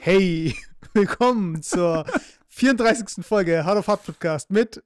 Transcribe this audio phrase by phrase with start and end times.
[0.00, 0.56] Hey,
[0.94, 2.06] willkommen zur
[2.48, 3.24] 34.
[3.24, 4.82] Folge Hard of Hard Podcast mit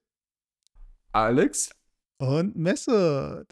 [1.13, 1.71] Alex
[2.19, 3.47] und Mesut.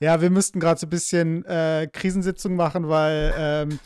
[0.00, 3.80] Ja, wir müssten gerade so ein bisschen äh, Krisensitzung machen, weil ähm,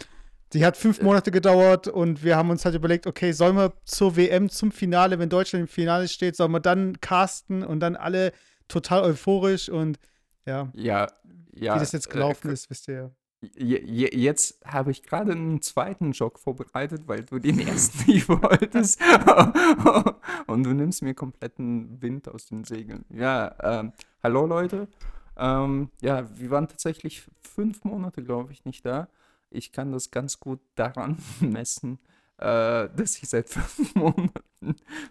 [0.53, 4.17] die hat fünf Monate gedauert und wir haben uns halt überlegt, okay, sollen wir zur
[4.17, 8.33] WM zum Finale, wenn Deutschland im Finale steht, sollen wir dann casten und dann alle
[8.69, 9.99] total euphorisch und
[10.47, 11.07] ja, Ja,
[11.55, 11.75] ja.
[11.75, 13.11] wie das jetzt gelaufen äh, ist, wisst ihr ja.
[13.57, 18.29] je- je- Jetzt habe ich gerade einen zweiten Jog vorbereitet, weil du den ersten nicht
[18.29, 19.01] wolltest.
[20.47, 23.05] Und du nimmst mir kompletten Wind aus den Segeln.
[23.11, 24.89] Ja, ähm, hallo Leute.
[25.37, 29.09] Ähm, ja, wir waren tatsächlich fünf Monate, glaube ich, nicht da.
[29.51, 31.99] Ich kann das ganz gut daran messen,
[32.39, 34.33] äh, dass ich seit fünf Monaten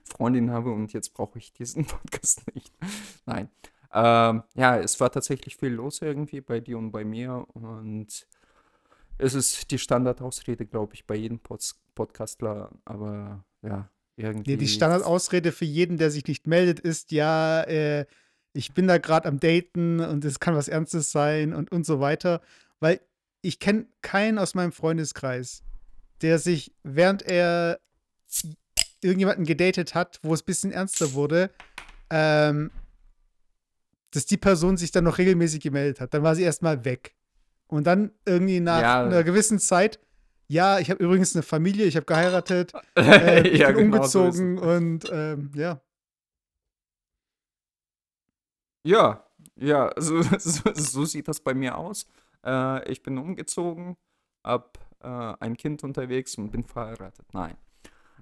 [0.04, 2.72] Freundin habe und jetzt brauche ich diesen Podcast nicht.
[3.26, 3.50] Nein.
[3.94, 8.27] Ähm, ja, es war tatsächlich viel los irgendwie bei dir und bei mir und
[9.18, 11.62] es ist die Standardausrede, glaube ich, bei jedem Pod
[11.93, 14.51] Podcastler, aber ja, irgendwie.
[14.51, 18.05] Nee, die Standardausrede für jeden, der sich nicht meldet, ist ja, äh,
[18.54, 21.99] ich bin da gerade am Daten und es kann was Ernstes sein und, und so
[21.99, 22.41] weiter.
[22.79, 23.01] Weil
[23.41, 25.63] ich kenne keinen aus meinem Freundeskreis,
[26.21, 27.79] der sich, während er
[29.04, 31.51] irgendjemanden gedatet hat, wo es ein bisschen ernster wurde,
[32.10, 32.71] ähm,
[34.12, 36.13] dass die Person sich dann noch regelmäßig gemeldet hat.
[36.13, 37.15] Dann war sie erstmal weg.
[37.67, 39.04] Und dann irgendwie nach Ja.
[39.05, 39.99] einer gewissen Zeit,
[40.48, 44.23] ja, ich habe übrigens eine Familie, ich habe geheiratet, äh, ich Ja, bin genau so
[44.26, 45.82] umgezogen und ähm, ja.
[48.84, 52.05] Ja, ja, so, so, so sieht das bei mir aus.
[52.45, 53.95] Äh, ich bin umgezogen,
[54.43, 55.07] hab äh,
[55.39, 57.27] ein Kind unterwegs und bin verheiratet.
[57.34, 57.55] Nein,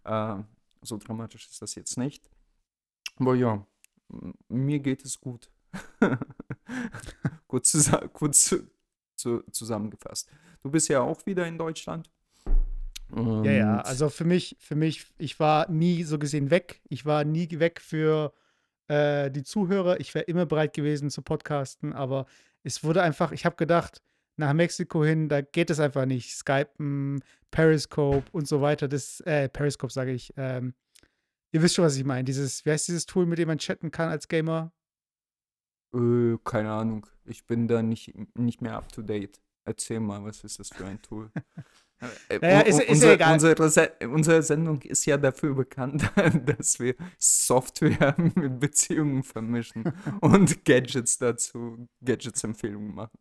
[0.03, 0.35] äh,
[0.81, 2.29] so dramatisch ist das jetzt nicht.
[3.17, 3.65] Aber ja,
[4.49, 5.49] mir geht es gut.
[7.47, 8.69] gut, zusa gut zu
[9.15, 10.29] zu zusammengefasst.
[10.61, 12.09] Du bist ja auch wieder in Deutschland.
[13.15, 16.81] Ja, ja, Und- also für mich, für mich, ich war nie so gesehen weg.
[16.89, 18.33] Ich war nie weg für
[18.87, 19.99] äh, die Zuhörer.
[19.99, 22.27] Ich wäre immer bereit gewesen zu podcasten, aber
[22.63, 24.01] es wurde einfach, ich habe gedacht,
[24.37, 26.33] nach Mexiko hin, da geht es einfach nicht.
[26.35, 27.21] Skypen,
[27.51, 28.87] Periscope und so weiter.
[28.87, 30.33] Das, äh, Periscope sage ich.
[30.37, 30.73] Ähm,
[31.51, 32.23] ihr wisst schon, was ich meine.
[32.23, 34.71] Dieses, wie heißt dieses Tool, mit dem man chatten kann als Gamer?
[35.93, 37.05] Äh, keine Ahnung.
[37.25, 39.39] Ich bin da nicht, nicht mehr up to date.
[39.65, 41.29] Erzähl mal, was ist das für ein Tool?
[42.29, 43.33] Äh, Naja, ist- ist ja unser.
[43.33, 46.09] Unsere, Se unsere Sendung ist ja dafür bekannt,
[46.45, 49.83] dass wir Software mit Beziehungen vermischen
[50.21, 53.17] und Gadgets dazu, Gadgets-Empfehlungen machen.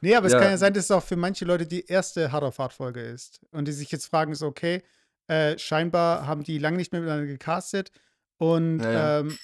[0.00, 0.40] Nee, aber es Ja.
[0.40, 3.00] kann ja sein, dass es auch für manche Leute die erste Hard of Hard Folge
[3.00, 3.46] ist.
[3.52, 4.82] Und die sich jetzt fragen, ist okay,
[5.28, 7.92] äh, scheinbar haben die lange nicht mehr miteinander gecastet
[8.38, 9.20] und Ja.
[9.20, 9.38] Ähm,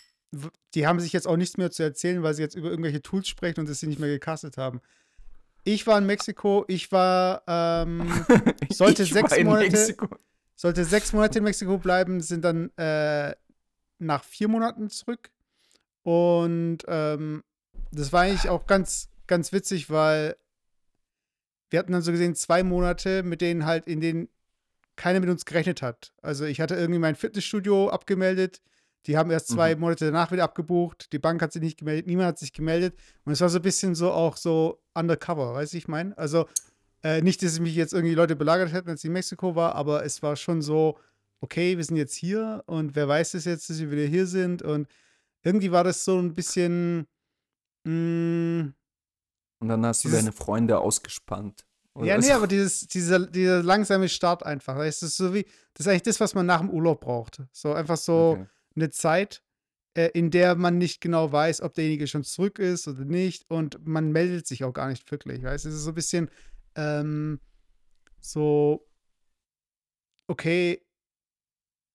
[0.75, 3.29] die haben sich jetzt auch nichts mehr zu erzählen, weil sie jetzt über irgendwelche Tools
[3.29, 4.81] sprechen und dass sie nicht mehr gecastet haben.
[5.65, 8.09] Ich war in Mexiko, ich war, ähm,
[8.73, 10.09] Sollte ich sechs war in Monate- Mexiko.
[10.55, 13.35] sollte sechs Monate in Mexiko bleiben, sind dann äh,
[13.99, 15.31] nach vier Monaten zurück.
[16.03, 17.43] Und ähm,
[17.91, 20.37] das war eigentlich auch ganz, ganz witzig, weil
[21.71, 24.29] wir hatten dann so gesehen zwei Monate, mit denen halt, in denen
[24.95, 26.13] keiner mit uns gerechnet hat.
[26.23, 28.63] Also ich hatte irgendwie mein Fitnessstudio abgemeldet.
[29.07, 29.81] Die haben erst zwei Mhm.
[29.83, 31.13] Monate danach wieder abgebucht.
[31.13, 32.95] Die Bank hat sich nicht gemeldet, niemand hat sich gemeldet.
[33.25, 36.17] Und es war so ein bisschen so auch so undercover, weißt du, ich meine?
[36.19, 36.47] Also
[37.03, 40.05] äh, nicht, dass mich jetzt irgendwie Leute belagert hätten, als ich in Mexiko war, aber
[40.05, 40.99] es war schon so,
[41.41, 44.63] okay, wir sind jetzt hier und wer weiß es jetzt, dass wir wieder hier sind.
[44.63, 44.89] Und
[45.43, 47.07] irgendwie war das so ein bisschen.
[47.85, 48.73] mm, Mh,
[49.61, 51.65] Und dann hast du deine Freunde ausgespannt.
[51.95, 52.33] Oder ja, nee, so.
[52.35, 54.77] aber dieses, dieser, dieser langsame Start einfach.
[54.79, 57.41] Es ist so wie, das ist eigentlich das, was man nach dem Urlaub braucht.
[57.53, 58.47] So einfach so Okay.
[58.77, 59.43] Eine Zeit,
[59.95, 63.51] äh, in der man nicht genau weiß, ob derjenige schon zurück ist oder nicht.
[63.51, 65.43] Und man meldet sich auch gar nicht wirklich.
[65.43, 65.67] Weißt?
[65.67, 66.31] Es ist so ein bisschen
[66.77, 67.41] ähm,
[68.21, 68.87] so,
[70.29, 70.83] okay,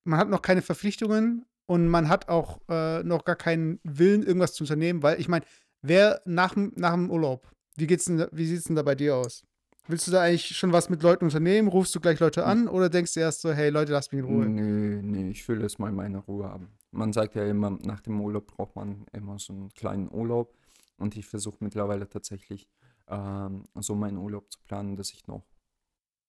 [0.03, 4.53] man hat noch keine Verpflichtungen und man hat auch äh, noch gar keinen Willen, irgendwas
[4.53, 5.45] zu unternehmen, weil ich meine,
[5.81, 6.73] wer nach, dem-
[7.09, 9.45] Urlaub, wie geht's denn, wie denn da bei dir aus?
[9.87, 11.67] Willst du da eigentlich schon was mit Leuten unternehmen?
[11.67, 14.25] Rufst du gleich Leute an oder denkst du erst so, hey Leute, lasst mich in
[14.25, 14.45] Ruhe?
[14.45, 16.69] Nee, nee, ich will erst mal meine Ruhe haben.
[16.91, 20.53] Man sagt ja immer, nach dem Urlaub braucht man immer so einen kleinen Urlaub.
[20.97, 22.69] Und ich versuche mittlerweile tatsächlich
[23.07, 25.43] ähm, so meinen Urlaub zu planen, dass ich noch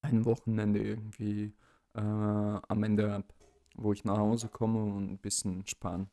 [0.00, 1.55] ein Wochenende irgendwie
[1.94, 3.26] äh, am Ende habe,
[3.76, 6.10] wo ich nach Hause komme und ein bisschen sparen.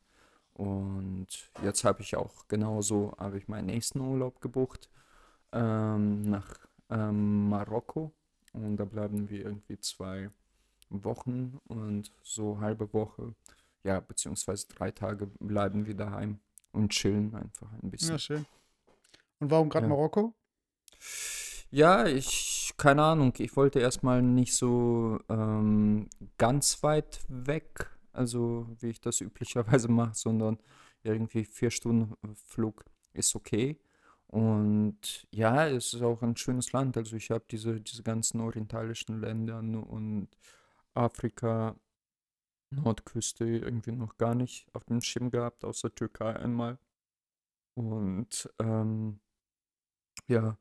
[0.52, 4.90] Und jetzt habe ich auch genauso, habe ich meinen nächsten Urlaub gebucht
[5.52, 6.58] ähm, nach
[6.90, 8.12] ähm, Marokko.
[8.52, 10.28] Und da bleiben wir irgendwie zwei
[10.90, 13.34] Wochen und so halbe Woche,
[13.84, 16.40] ja, beziehungsweise drei Tage bleiben wir daheim
[16.72, 18.10] und chillen einfach ein bisschen.
[18.10, 18.46] Ja, schön.
[19.38, 19.90] Und warum gerade Ja.
[19.90, 20.34] Marokko?
[21.70, 28.88] Ja, ich, keine Ahnung, ich wollte erstmal nicht so ähm, ganz weit weg, also wie
[28.88, 30.58] ich das üblicherweise mache, sondern
[31.02, 33.78] irgendwie vier Stunden Flug ist okay.
[34.30, 36.96] Und ja, es ist auch ein schönes Land.
[36.96, 40.28] Also ich habe diese, diese ganzen orientalischen Länder und
[40.94, 41.76] Afrika,
[42.70, 46.78] Nordküste irgendwie noch gar nicht auf dem Schirm gehabt, außer Türkei einmal.
[47.74, 49.20] Und ähm,
[50.28, 50.56] ja.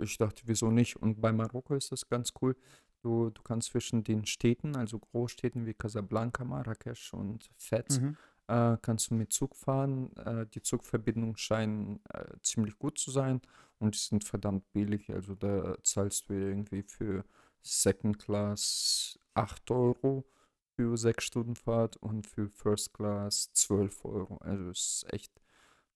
[0.00, 0.96] Ich dachte, wieso nicht?
[0.96, 2.54] Und bei Marokko ist das ganz cool.
[3.02, 8.16] Du, du kannst zwischen den Städten, also Großstädten wie Casablanca, Marrakesch und Fez, Mhm.
[8.48, 10.14] Äh, kannst du mit Zug fahren.
[10.16, 13.40] Äh, die Zugverbindungen scheinen äh, ziemlich gut zu sein
[13.78, 15.10] und die sind verdammt billig.
[15.12, 17.24] Also da zahlst du irgendwie für
[17.62, 20.24] Second Class 8 Euro
[20.76, 24.38] für 6 Stunden Fahrt und für First Class 12 Euro.
[24.38, 25.32] Also ist echt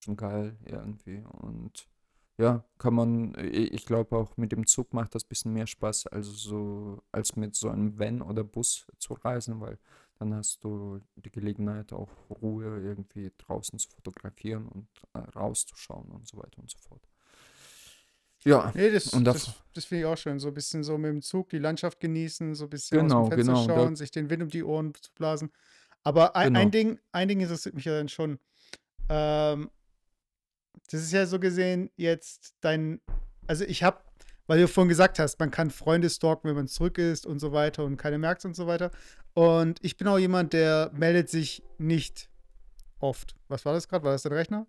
[0.01, 1.23] schon geil irgendwie.
[1.41, 1.89] Und
[2.39, 5.67] ja, kann man, i- ich glaube auch mit dem Zug macht das ein bisschen mehr
[5.67, 9.79] Spaß, also so, als mit so einem Van oder Bus zu reisen, weil
[10.23, 16.29] dann hast du die Gelegenheit, auch Ruhe irgendwie draußen zu fotografieren und äh, rauszuschauen und
[16.29, 17.03] so weiter und so fort.
[18.45, 20.39] Ja, Nee, das, und das, das, das finde ich auch schön.
[20.39, 23.09] So ein bisschen so mit dem Zug die Landschaft genießen, so ein bisschen aus dem
[23.09, 25.53] genau, Fenster genau, da, schauen, sich den Wind um die Ohren zu blasen.
[26.05, 26.71] Aber ein, ein genau.
[26.71, 28.39] Ding, ein Ding interessiert mich ja dann schon.
[29.09, 29.71] Ähm,
[30.91, 33.01] das ist ja so gesehen jetzt dein,
[33.47, 34.01] also ich habe,
[34.53, 37.53] weil du vorhin gesagt hast, man kann Freunde stalken, wenn man zurück ist und so
[37.53, 38.91] weiter und keine merkt und so weiter.
[39.33, 42.29] Und ich bin auch jemand, der meldet sich nicht
[42.99, 43.35] oft.
[43.49, 44.05] Was war das gerade?
[44.05, 44.67] War das dein Rechner?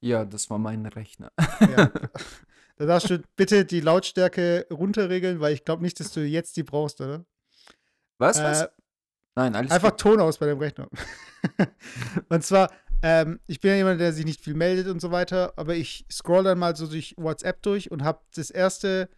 [0.00, 1.30] Ja, das war mein Rechner.
[1.60, 1.90] Ja.
[2.78, 6.62] Da darfst du bitte die Lautstärke runterregeln, weil ich glaube nicht, dass du jetzt die
[6.62, 7.24] brauchst, oder?
[8.18, 8.68] Was, Äh, was?
[9.34, 10.00] Nein, alles einfach gut.
[10.00, 10.88] Ton aus bei dem Rechner.
[12.28, 12.70] und zwar,
[13.02, 16.06] ähm, ich bin ja jemand, der sich nicht viel meldet und so weiter, aber ich
[16.10, 19.08] scroll dann mal so durch WhatsApp durch und habe das erste,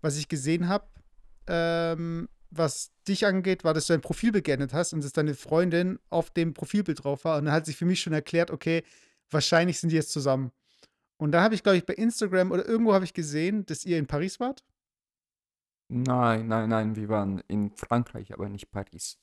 [0.00, 0.86] was ich gesehen habe,
[1.46, 5.98] ähm, was dich angeht, war, dass du ein Profilbild geändert hast und dass deine Freundin
[6.10, 7.38] auf dem Profilbild drauf war.
[7.38, 8.82] Und dann hat sich für mich schon erklärt, okay,
[9.30, 10.50] wahrscheinlich sind die jetzt zusammen.
[11.18, 13.98] Und da habe ich, glaube ich, bei Instagram oder irgendwo habe ich gesehen, dass ihr
[13.98, 14.64] in Paris wart.
[15.88, 19.18] Nein, nein, nein, wir waren in Frankreich, aber nicht Paris.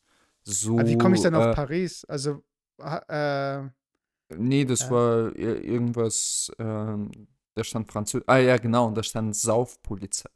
[0.68, 2.06] Aber wie komme ich So, dann auf äh, Paris?
[2.06, 2.44] Also,
[2.80, 3.64] äh,
[4.30, 7.12] Nee, das äh, war ir- irgendwas, ähm,
[7.54, 8.26] da stand Französisch.
[8.28, 10.30] Ah ja, genau, da stand Saufpolizei.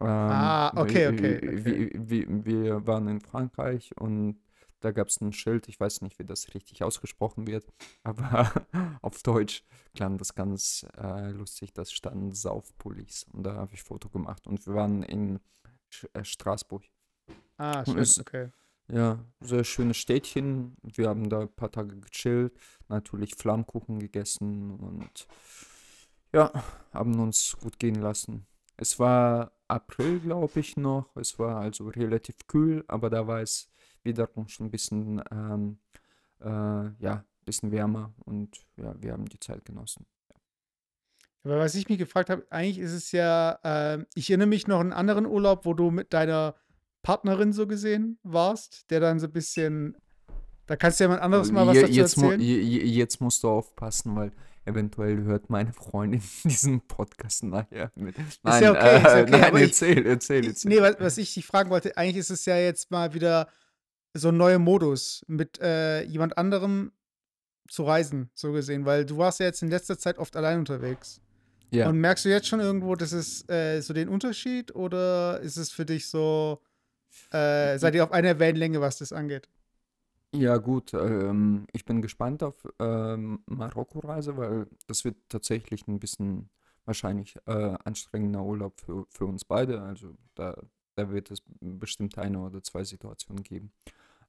[0.00, 1.64] Ähm, ah, okay, okay, wir, okay.
[1.64, 4.40] wir, wir, wir waren in Frankreich und
[4.80, 7.66] da gab es ein Schild, ich weiß nicht, wie das richtig ausgesprochen wird,
[8.02, 8.50] aber
[9.02, 9.64] auf Deutsch
[9.94, 14.66] klang das ganz äh, lustig, das stand Saufpolice und da habe ich Foto gemacht und
[14.66, 15.40] wir waren in
[15.90, 16.84] Sch äh, Straßburg.
[17.58, 18.50] Ah, Und schön, okay.
[18.92, 20.76] Ja, sehr schönes Städtchen.
[20.82, 22.52] Wir haben da ein paar Tage gechillt,
[22.88, 25.26] natürlich Flammkuchen gegessen und
[26.32, 26.52] ja,
[26.92, 28.46] haben uns gut gehen lassen.
[28.76, 31.16] Es war April, glaube ich, noch.
[31.16, 33.70] Es war also relativ kühl, aber da war es
[34.02, 35.78] wiederum schon ein bisschen, ähm,
[36.40, 40.06] äh, ja, bisschen wärmer und ja, wir haben die Zeit genossen.
[41.44, 44.78] Aber was ich mich gefragt habe, eigentlich ist es ja, ähm, ich erinnere mich noch
[44.78, 46.54] an einen anderen Urlaub, wo du mit deiner
[47.02, 49.96] Partnerin so gesehen warst, der dann so ein bisschen,
[50.66, 52.40] da kannst du ja mal ein anderes Mal was dazu Jetzt, mu erzählen.
[52.40, 54.32] je- jetzt musst du aufpassen, weil
[54.64, 58.16] eventuell hört meine Freundin diesen Podcast nachher mit.
[58.18, 60.68] Ist Nein, ja okay, ist ja äh, okay, nein, ich, erzähl, erzähl, erzähl.
[60.70, 63.48] nee, was, was ich dich fragen wollte, eigentlich ist es ja jetzt mal wieder
[64.14, 66.92] so ein neuer Modus, mit äh, jemand anderem
[67.68, 71.20] zu reisen, so gesehen, weil du warst ja jetzt in letzter Zeit oft allein unterwegs.
[71.70, 71.88] Ja.
[71.88, 75.70] Und merkst du jetzt schon irgendwo, dass es äh, so den Unterschied oder ist es
[75.72, 76.60] für dich so,
[77.30, 79.48] äh, seid ihr auf einer Wellenlänge, was das angeht?
[80.34, 86.48] Ja, gut, ähm, ich bin gespannt auf ähm, Marokko-Reise, weil das wird tatsächlich ein bisschen
[86.86, 89.82] wahrscheinlich äh, anstrengender Urlaub für, für uns beide.
[89.82, 90.56] Also da,
[90.94, 93.72] da wird es bestimmt eine oder zwei Situationen geben,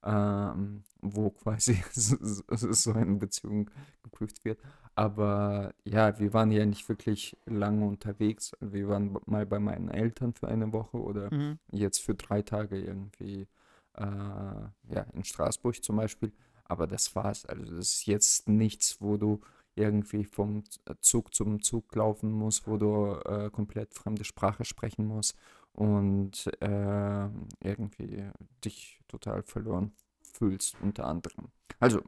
[0.04, 3.70] ähm, wo quasi so, eine Beziehung
[4.04, 4.60] geprüft wird.
[4.96, 8.52] Aber ja, wir waren ja nicht wirklich lange unterwegs.
[8.60, 11.60] Wir waren mal bei meinen Eltern für eine Woche oder Mhm.
[11.72, 13.48] jetzt für drei Tage irgendwie
[13.96, 16.32] äh, ja, in Straßburg zum Beispiel.
[16.66, 17.46] Aber das war's.
[17.46, 19.42] Also das ist jetzt nichts, wo du
[19.76, 20.64] irgendwie vom
[21.02, 25.36] Zug zum Zug laufen musst, wo du äh, komplett fremde Sprache sprechen musst
[25.74, 27.30] und äh,
[27.62, 28.30] irgendwie
[28.64, 31.52] dich total verloren fühlst, unter anderem.
[31.80, 32.02] Also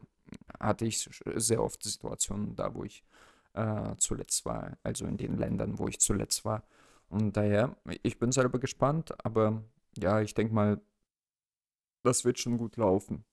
[0.60, 3.03] hatte ich sehr oft Situationen da, wo ich
[3.53, 6.63] äh, zuletzt war, also in den Ländern, wo ich zuletzt war.
[7.10, 9.63] Und daher, ich bin selber gespannt, aber
[9.98, 10.81] ja, ich denke mal,
[12.03, 13.25] das wird schon gut laufen.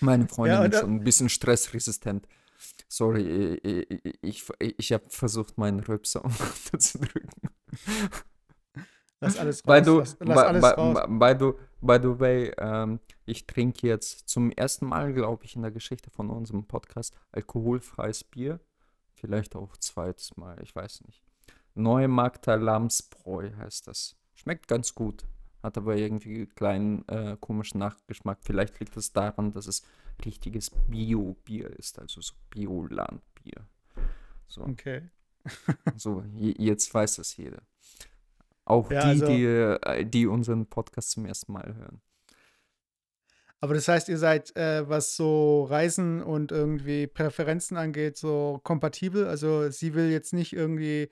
[0.00, 2.26] Meine Ja, Freundin und ist schon ein bisschen stressresistent.
[2.88, 6.24] Sorry, ich, ich, ich habe versucht, meinen Rübser
[6.72, 7.50] unterzudrücken.
[9.20, 9.80] Lass alles raus.
[9.80, 11.06] By the, lass, lass alles by, raus.
[11.06, 15.56] by, by, the, by the way, ähm, ich trinke jetzt zum ersten Mal, glaube ich,
[15.56, 18.60] in der Geschichte von unserem Podcast alkoholfreies Bier.
[19.14, 21.24] Vielleicht auch zweites Mal, ich weiß nicht.
[21.74, 24.16] Magda Lamsbräu heißt das.
[24.34, 25.24] Schmeckt ganz gut.
[25.62, 28.38] Hat aber irgendwie einen kleinen äh, komischen Nachgeschmack.
[28.42, 29.82] Vielleicht liegt es daran, dass es
[30.24, 33.66] richtiges Bio-Bier ist, also so Biolandbier.
[34.46, 35.10] So, Okay.
[35.96, 37.62] so je- jetzt weiß das jeder.
[38.64, 42.00] Auch Ja, die, also- die, äh, die unseren Podcast zum ersten Mal hören.
[43.60, 49.26] Aber das heißt, ihr seid, äh, was so Reisen und irgendwie Präferenzen angeht, so kompatibel.
[49.26, 51.08] Also sie will jetzt nicht irgendwie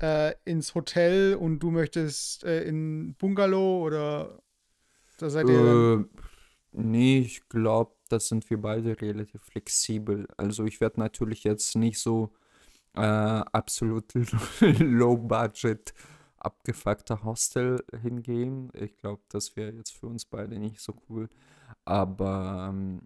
[0.00, 4.40] äh, ins Hotel und du möchtest äh, in Bungalow oder
[5.18, 6.04] da seid ihr dann.
[6.04, 6.06] Äh,
[6.70, 10.28] nee, ich glaube, das sind wir beide relativ flexibel.
[10.36, 12.32] Also ich werde natürlich jetzt nicht so
[12.94, 14.12] äh, absolut
[14.60, 15.94] low budget
[16.42, 18.70] abgefuckter Hostel hingehen.
[18.74, 21.28] Ich glaube, das wäre jetzt für uns beide nicht so cool.
[21.84, 23.02] Aber ähm,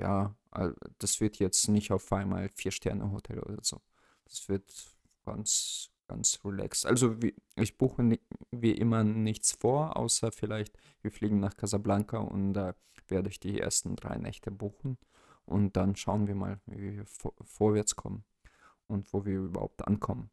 [0.00, 0.34] ja,
[0.98, 3.80] das wird jetzt nicht auf einmal Vier-Sterne-Hotel oder so.
[4.24, 4.72] Das wird
[5.24, 6.86] ganz, ganz relaxed.
[6.86, 8.18] Also wie, ich buche
[8.52, 12.74] wie immer nichts vor, außer vielleicht wir fliegen nach Casablanca und da
[13.08, 14.98] werde ich die ersten drei Nächte buchen.
[15.44, 18.24] Und dann schauen wir mal, wie wir vor, vorwärts kommen
[18.88, 20.30] und wo wir überhaupt ankommen.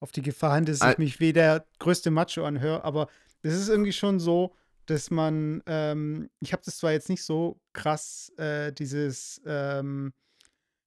[0.00, 3.08] Auf die Gefahr hin, dass Al- ich mich wie der größte Macho anhöre, aber
[3.42, 4.54] es ist irgendwie schon so,
[4.86, 10.12] dass man, ähm, ich habe das zwar jetzt nicht so krass, äh, dieses, ähm,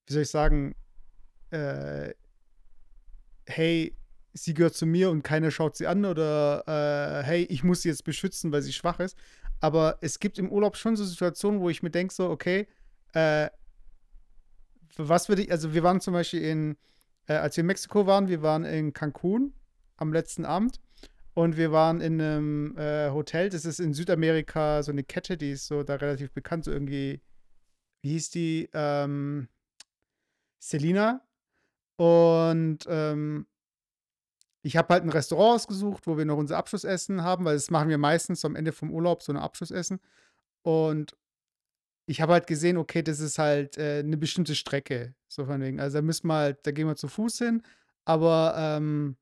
[0.07, 0.75] wie soll ich sagen,
[1.51, 2.13] äh,
[3.45, 3.95] hey,
[4.33, 7.89] sie gehört zu mir und keiner schaut sie an oder äh, hey, ich muss sie
[7.89, 9.17] jetzt beschützen, weil sie schwach ist.
[9.59, 12.67] Aber es gibt im Urlaub schon so Situationen, wo ich mir denke, so, okay,
[13.13, 13.49] äh,
[14.97, 16.77] was würde ich, also wir waren zum Beispiel in,
[17.27, 19.53] äh, als wir in Mexiko waren, wir waren in Cancun
[19.97, 20.79] am letzten Abend
[21.33, 25.51] und wir waren in einem äh, Hotel, das ist in Südamerika so eine Kette, die
[25.51, 27.21] ist so da relativ bekannt, so irgendwie,
[28.01, 28.69] wie hieß die?
[28.73, 29.47] Ähm,
[30.61, 31.21] Selina.
[31.97, 33.47] Und ähm,
[34.63, 37.89] ich habe halt ein Restaurant ausgesucht, wo wir noch unser Abschlussessen haben, weil das machen
[37.89, 39.99] wir meistens am Ende vom Urlaub, so ein Abschlussessen.
[40.61, 41.17] Und
[42.05, 45.13] ich habe halt gesehen, okay, das ist halt äh, eine bestimmte Strecke.
[45.27, 45.79] So von wegen.
[45.79, 47.63] Also da müssen wir halt, da gehen wir zu Fuß hin,
[48.05, 49.15] aber ähm,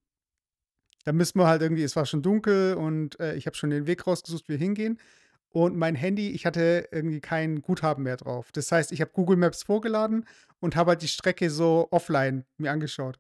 [1.06, 3.88] da müssen wir halt irgendwie, es war schon dunkel und äh, ich habe schon den
[3.88, 5.00] Weg rausgesucht, wie wir hingehen.
[5.52, 8.52] Und mein Handy, ich hatte irgendwie kein Guthaben mehr drauf.
[8.52, 10.26] Das heißt, ich habe Google Maps vorgeladen
[10.60, 13.20] und habe halt die Strecke so offline mir angeschaut.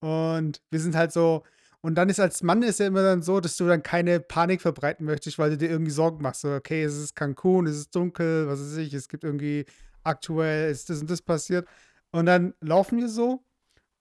[0.00, 1.44] Und wir sind halt so,
[1.84, 4.62] und dann ist als Mann ist ja immer dann so, dass du dann keine Panik
[4.62, 6.42] verbreiten möchtest, weil du dir irgendwie Sorgen machst.
[6.42, 9.66] So, okay, es ist Cancun, es ist dunkel, was weiß ich, es gibt irgendwie
[10.04, 11.68] aktuell, ist das und das passiert.
[12.12, 13.44] Und dann laufen wir so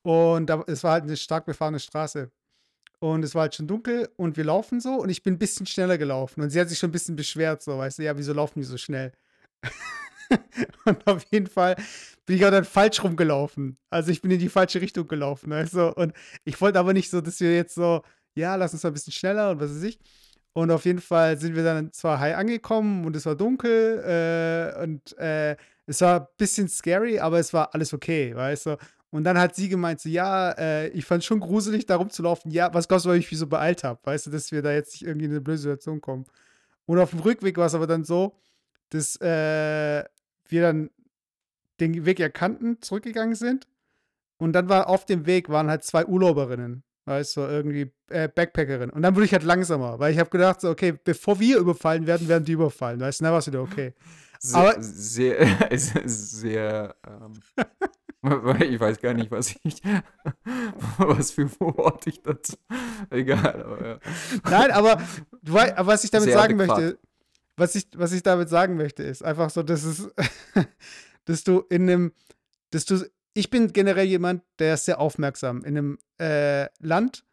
[0.04, 2.32] und da, es war halt eine stark befahrene Straße.
[3.00, 5.66] Und es war halt schon dunkel und wir laufen so und ich bin ein bisschen
[5.66, 6.42] schneller gelaufen.
[6.42, 8.66] Und sie hat sich schon ein bisschen beschwert, so, weißt du, ja, wieso laufen die
[8.66, 9.12] so schnell?
[10.86, 11.76] und auf jeden Fall
[12.26, 13.78] bin ich auch dann falsch rumgelaufen.
[13.90, 15.94] Also ich bin in die falsche Richtung gelaufen, du?
[15.94, 16.14] Und
[16.44, 18.02] ich wollte aber nicht so, dass wir jetzt so,
[18.36, 20.00] ja, lass uns mal ein bisschen schneller und was weiß ich.
[20.54, 24.00] Und auf jeden Fall sind wir dann zwar high angekommen und es war dunkel
[24.76, 28.78] äh, und äh, es war ein bisschen scary, aber es war alles okay, weißt du?
[29.12, 32.50] Und dann hat sie gemeint, so, ja, äh, ich fand schon gruselig, da rumzulaufen.
[32.52, 34.00] Ja, was glaubst du, weil ich mich so beeilt habe?
[34.04, 36.26] Weißt du, dass wir da jetzt nicht irgendwie in eine blöde Situation kommen.
[36.86, 38.38] Und auf dem Rückweg war es aber dann so,
[38.90, 40.04] dass äh,
[40.48, 40.90] wir dann
[41.82, 43.68] den Weg erkannten, zurückgegangen sind.
[44.38, 48.90] Und dann war auf dem Weg waren halt zwei Urlauberinnen, weißt du, irgendwie äh, Backpackerinnen.
[48.90, 52.08] Und dann wurde ich halt langsamer, weil ich habe gedacht, so, okay, bevor wir überfallen
[52.08, 53.94] werden, werden die überfallen, weißt du, dann war es wieder okay.
[54.40, 55.48] Sehr, Aber- sehr,
[56.08, 57.34] sehr, ähm,
[58.62, 59.82] ich weiß gar nicht, was ich,
[60.98, 62.56] was für Wort ich dazu,
[63.12, 64.00] egal, aber ja.
[64.50, 65.02] Nein, aber,
[65.44, 66.78] du was ich damit Sehr sagen adäquat.
[66.80, 67.00] möchte,
[67.58, 70.10] was ich, was ich damit sagen möchte, ist einfach so, dass es,
[71.26, 72.14] dass du in einem,
[72.72, 75.64] dass du, ich bin generell jemand, der ist sehr aufmerksam.
[75.64, 77.26] In einem äh, Land,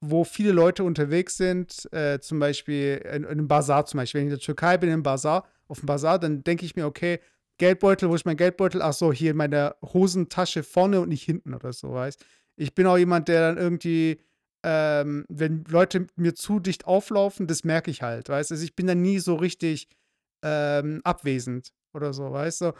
[0.00, 4.20] wo viele Leute unterwegs sind, äh, zum Beispiel in, in einem Bazar zum Beispiel.
[4.20, 6.86] Wenn ich in der Türkei bin, im Bazar, auf dem Bazar, dann denke ich mir,
[6.86, 7.20] okay,
[7.58, 8.80] Geldbeutel, wo ist mein Geldbeutel?
[8.80, 12.24] Ach so, hier in meiner Hosentasche vorne und nicht hinten oder so, weißt
[12.56, 14.18] Ich bin auch jemand, der dann irgendwie,
[14.64, 18.54] ähm, wenn Leute mir zu dicht auflaufen, das merke ich halt, weißt du?
[18.54, 19.88] Also ich bin dann nie so richtig
[20.42, 22.72] ähm, abwesend oder so, weißt du?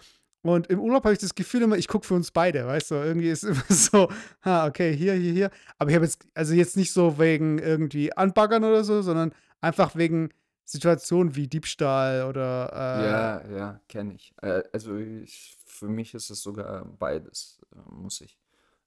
[0.43, 2.95] Und im Urlaub habe ich das Gefühl immer, ich gucke für uns beide, weißt du?
[2.97, 4.09] Irgendwie ist immer so,
[4.43, 5.51] ha, okay, hier, hier, hier.
[5.79, 9.97] Aber ich habe jetzt, also jetzt nicht so wegen irgendwie Anbaggern oder so, sondern einfach
[9.97, 10.31] wegen
[10.65, 14.33] Situationen wie Diebstahl oder äh, Ja, ja, kenne ich.
[14.41, 18.39] Äh, also ich, für mich ist es sogar beides, äh, muss ich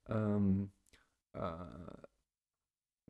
[0.07, 0.71] ähm,
[1.33, 1.49] äh,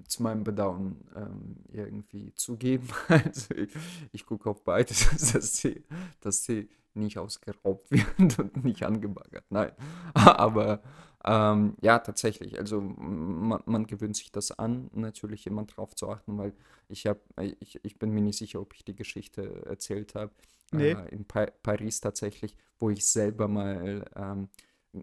[0.08, 2.90] zu meinem Bedauern ähm, irgendwie zugeben.
[3.08, 3.70] Also ich,
[4.12, 5.84] ich gucke auf beides, dass sie,
[6.20, 9.46] dass sie nicht ausgeraubt werden und nicht angebaggert.
[9.50, 9.72] Nein.
[10.14, 10.82] Aber
[11.26, 12.60] ähm, ja, tatsächlich.
[12.60, 16.54] Also man, man gewöhnt sich das an, natürlich jemand drauf zu achten, weil
[16.90, 17.22] ich habe,
[17.60, 20.32] ich, ich bin mir nicht sicher, ob ich die Geschichte erzählt habe.
[20.72, 20.92] nee.
[20.92, 24.50] Äh, in pa Paris tatsächlich, wo ich selber mal ähm,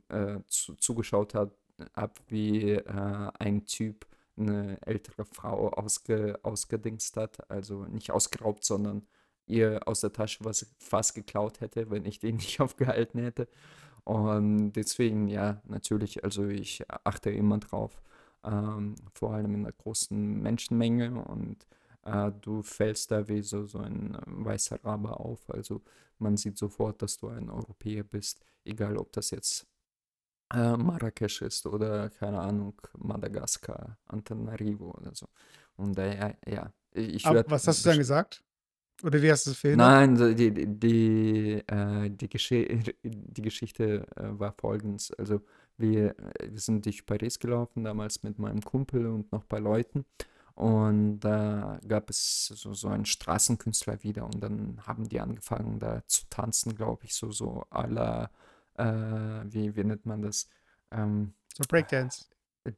[0.09, 1.53] äh, zu, zugeschaut habe,
[1.95, 4.07] hab, wie äh, ein Typ
[4.37, 7.51] eine ältere Frau ausge, ausgedingst hat.
[7.51, 9.07] Also nicht ausgeraubt, sondern
[9.51, 13.49] ihr aus der Tasche was fast geklaut hätte, wenn ich den nicht aufgehalten hätte.
[14.05, 18.03] Und deswegen, ja, natürlich, also ich achte immer drauf,
[18.45, 21.67] ähm, vor allem in einer großen Menschenmenge und
[22.05, 25.51] äh, du fällst da wie so, so ein äh, weißer Rabe auf.
[25.51, 25.83] Also
[26.19, 29.67] man sieht sofort, dass du ein Europäer bist, egal ob das jetzt
[30.53, 35.29] äh, Marrakesch ist oder, keine Ahnung, Madagaskar, Antananarivo oder so.
[35.77, 38.43] Und daher, ja, ich werde was hast du dann gesagt?
[39.03, 39.89] Oder wie hast du es verhindert?
[39.89, 42.67] Nein, die, die, die, äh, die, Gesche
[43.03, 45.11] die Geschichte äh, war folgendes.
[45.13, 45.41] Also
[45.79, 49.61] wir, äh, wir sind durch Paris gelaufen, damals mit meinem Kumpel und noch ein paar
[49.61, 50.05] Leuten.
[50.55, 56.03] Und da gab es so, so einen Straßenkünstler wieder und dann haben die angefangen da
[56.07, 58.31] zu tanzen, glaube ich, so, so la,
[58.75, 58.83] äh,
[59.45, 60.49] wie, wie nennt man das?
[60.91, 62.27] Ähm, So Breakdance.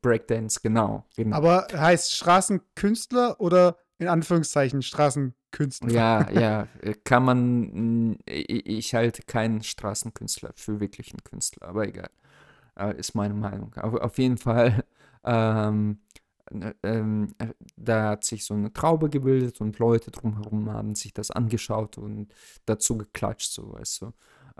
[0.00, 1.36] Breakdance, genau, genau.
[1.36, 5.90] Aber heißt Straßenkünstler oder in Anführungszeichen Straßenkünstler?
[5.90, 12.10] Ja, ja, äh, kann man, i- ich halte keinen Straßenkünstler für wirklichen Künstler, aber egal,
[12.78, 13.74] äh, ist meine Meinung.
[13.76, 14.84] Auf, auf jeden Fall,
[15.24, 16.00] ähm,
[16.82, 21.30] ähm, äh, da hat sich so eine Traube gebildet und Leute drumherum haben sich das
[21.32, 22.32] angeschaut und
[22.66, 24.12] dazu geklatscht, so weißt du,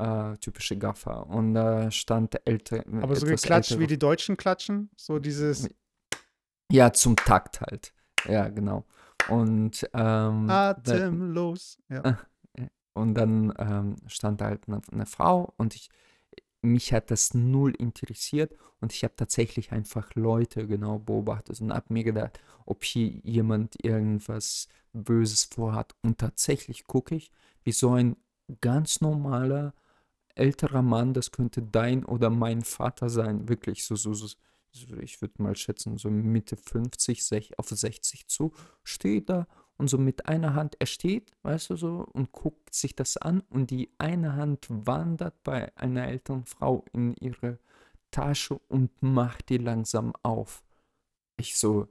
[0.03, 1.27] äh, typische Gaffer.
[1.29, 4.91] Und da stand älter, Aber so geklatscht wie ältere die Deutschen klatschen?
[4.97, 5.69] So dieses
[6.71, 7.92] Ja, zum Takt halt.
[8.29, 8.85] Ja, genau.
[9.28, 11.78] Und ähm, Atemlos.
[11.88, 12.18] Ja.
[12.94, 15.88] Und dann ähm, stand da halt eine, eine Frau und ich,
[16.61, 21.87] mich hat das null interessiert und ich habe tatsächlich einfach Leute genau beobachtet und habe
[21.88, 25.94] mir gedacht, ob hier jemand irgendwas Böses vorhat.
[26.02, 27.30] Und tatsächlich gucke ich,
[27.64, 28.16] wie so ein
[28.61, 29.72] ganz normaler
[30.35, 34.28] älterer Mann, das könnte dein oder mein Vater sein, wirklich so, so, so
[35.02, 38.52] ich würde mal schätzen, so Mitte 50, sech, auf 60 zu,
[38.85, 42.94] steht da und so mit einer Hand, er steht, weißt du so, und guckt sich
[42.94, 47.58] das an und die eine Hand wandert bei einer älteren Frau in ihre
[48.11, 50.62] Tasche und macht die langsam auf.
[51.37, 51.88] Ich so,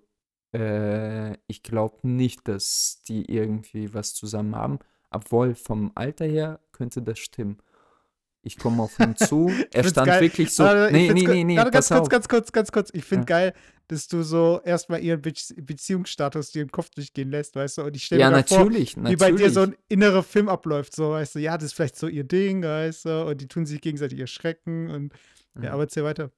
[0.54, 7.02] äh, ich glaube nicht, dass die irgendwie was zusammen haben, obwohl vom Alter her könnte
[7.02, 7.58] das stimmen.
[8.44, 10.22] Ich komme auf ihn zu, er stand geil.
[10.22, 12.10] wirklich so, ich nee, nee, nee, nee, ganz pass kurz, auf.
[12.10, 12.90] ganz kurz, ganz kurz.
[12.94, 13.38] Ich finde Ja.
[13.38, 13.54] geil,
[13.88, 17.84] dass du so erstmal ihren Be Beziehungsstatus dir im Kopf durchgehen lässt, weißt du?
[17.84, 19.80] Und ich stelle Ja, mir da vor, natürlich, wie bei dir so natürlich.
[19.80, 23.06] ein innerer Film abläuft, so, weißt du, ja, das ist vielleicht so ihr Ding, weißt
[23.06, 25.14] du, und die tun sich gegenseitig erschrecken und
[25.56, 25.66] ja, Mhm.
[25.68, 26.32] aber erzähl weiter.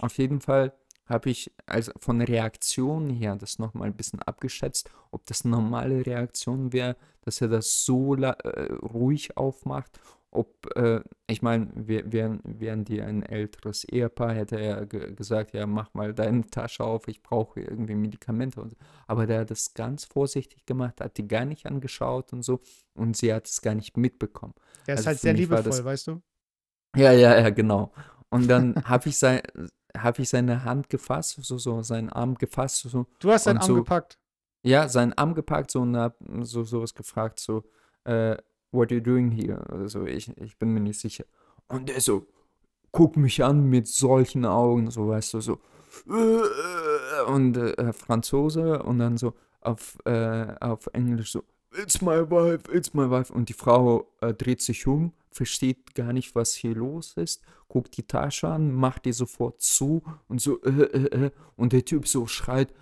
[0.00, 0.72] Auf jeden Fall
[1.06, 6.06] habe ich also von Reaktion her das nochmal ein bisschen abgeschätzt, ob das eine normale
[6.06, 10.00] Reaktion wäre, dass er das so äh, ruhig aufmacht.
[10.34, 15.66] Ob, äh, ich meine, wären, wären die ein älteres Ehepaar, hätte er ge gesagt, ja,
[15.66, 18.60] mach mal deine Tasche auf, ich brauche irgendwie Medikamente.
[18.60, 18.76] Und so.
[19.06, 22.60] Aber der hat das ganz vorsichtig gemacht, hat die gar nicht angeschaut und so.
[22.94, 24.54] Und sie hat es gar nicht mitbekommen.
[24.86, 26.22] Er ist Also halt sehr liebevoll, das weißt du?
[26.96, 27.92] ja, ja, ja, genau.
[28.30, 29.42] Und dann habe ich, sei,
[29.96, 33.62] hab ich seine Hand gefasst, so, so seinen Arm gefasst, so, Du hast deinen und
[33.62, 34.18] Arm so, gepackt.
[34.64, 37.64] ja, seinen Arm gepackt so, und hab so sowas gefragt, so,
[38.04, 38.36] äh,
[38.74, 39.64] what are you doing here?
[39.72, 41.24] Oder so, ich, ich bin mir nicht sicher.
[41.68, 42.26] Und der so,
[42.92, 45.58] guck mich an mit solchen Augen, so, weißt du, so,
[47.26, 51.44] und äh, Franzose und dann so auf, äh, auf Englisch so,
[51.76, 53.32] it's my wife, it's my wife.
[53.32, 57.96] Und die Frau äh, dreht sich um, versteht gar nicht, was hier los ist, guckt
[57.96, 61.30] die Tasche an, macht die sofort zu und so, äh, äh, äh.
[61.56, 62.72] Und der Typ so schreit,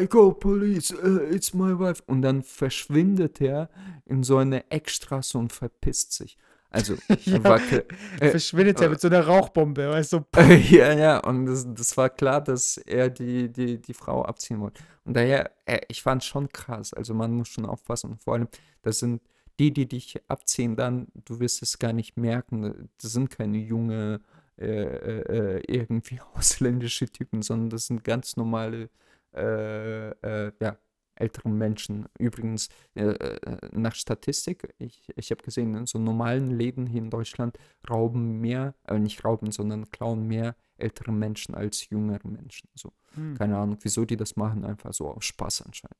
[0.00, 2.02] I call police, äh, it's my wife.
[2.06, 3.70] Und dann verschwindet er
[4.06, 6.36] in so eine Eckstraße und verpisst sich.
[6.70, 7.84] Also, Ja, war, kl-
[8.20, 10.24] äh, verschwindet er äh, mit so einer Rauchbombe, weißt du?
[10.36, 14.60] äh, ja, ja, und das, das war klar, dass er die, die, die Frau abziehen
[14.60, 14.82] wollte.
[15.04, 16.92] Und daher, äh, ich fand es schon krass.
[16.92, 18.12] Also man muss schon aufpassen.
[18.12, 18.48] Und vor allem,
[18.82, 19.22] das sind
[19.58, 22.88] die, die dich abziehen, dann, du wirst es gar nicht merken.
[23.00, 24.20] Das sind keine junge,
[24.58, 28.90] äh, äh, äh, irgendwie ausländische Typen, sondern das sind ganz normale,
[29.38, 30.78] äh, äh, ja,
[31.14, 32.06] älteren Menschen.
[32.18, 37.10] Übrigens, äh, äh, nach Statistik, ich, ich habe gesehen, in so normalen Läden hier in
[37.10, 37.58] Deutschland
[37.90, 42.68] rauben mehr, äh, nicht rauben, sondern klauen mehr ältere Menschen als jüngere Menschen.
[42.74, 43.36] So, Hm.
[43.36, 45.96] keine Ahnung, wieso die das machen, einfach so aus Spaß anscheinend.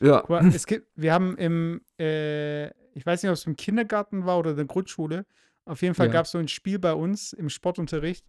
[0.00, 4.24] Ja, mal, es gibt, wir haben im, äh, ich weiß nicht, ob es im Kindergarten
[4.26, 5.26] war oder in der Grundschule,
[5.66, 6.12] auf jeden Fall Ja.
[6.14, 8.26] gab es so ein Spiel bei uns im Sportunterricht.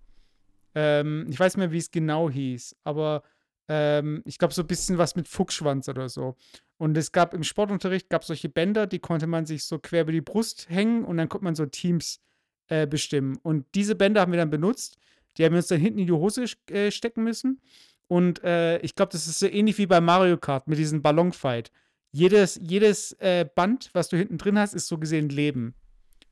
[0.75, 3.23] Ähm, ich weiß nicht mehr, wie es genau hieß, aber
[3.73, 6.35] ähm, ich glaube, so ein bisschen was mit Fuchsschwanz oder so.
[6.77, 10.11] Und es gab im Sportunterricht gab solche Bänder, die konnte man sich so quer über
[10.11, 12.19] die Brust hängen und dann konnte man so Teams
[12.67, 13.37] äh, bestimmen.
[13.43, 14.97] Und diese Bänder haben wir dann benutzt.
[15.37, 17.61] Die haben wir uns dann hinten in die Hose äh, stecken müssen.
[18.09, 21.71] Und äh, ich glaube, das ist so ähnlich wie bei Mario Kart mit diesem Ballonfight.
[22.11, 25.75] Jedes, jedes äh, Band, was du hinten drin hast, ist so gesehen Leben.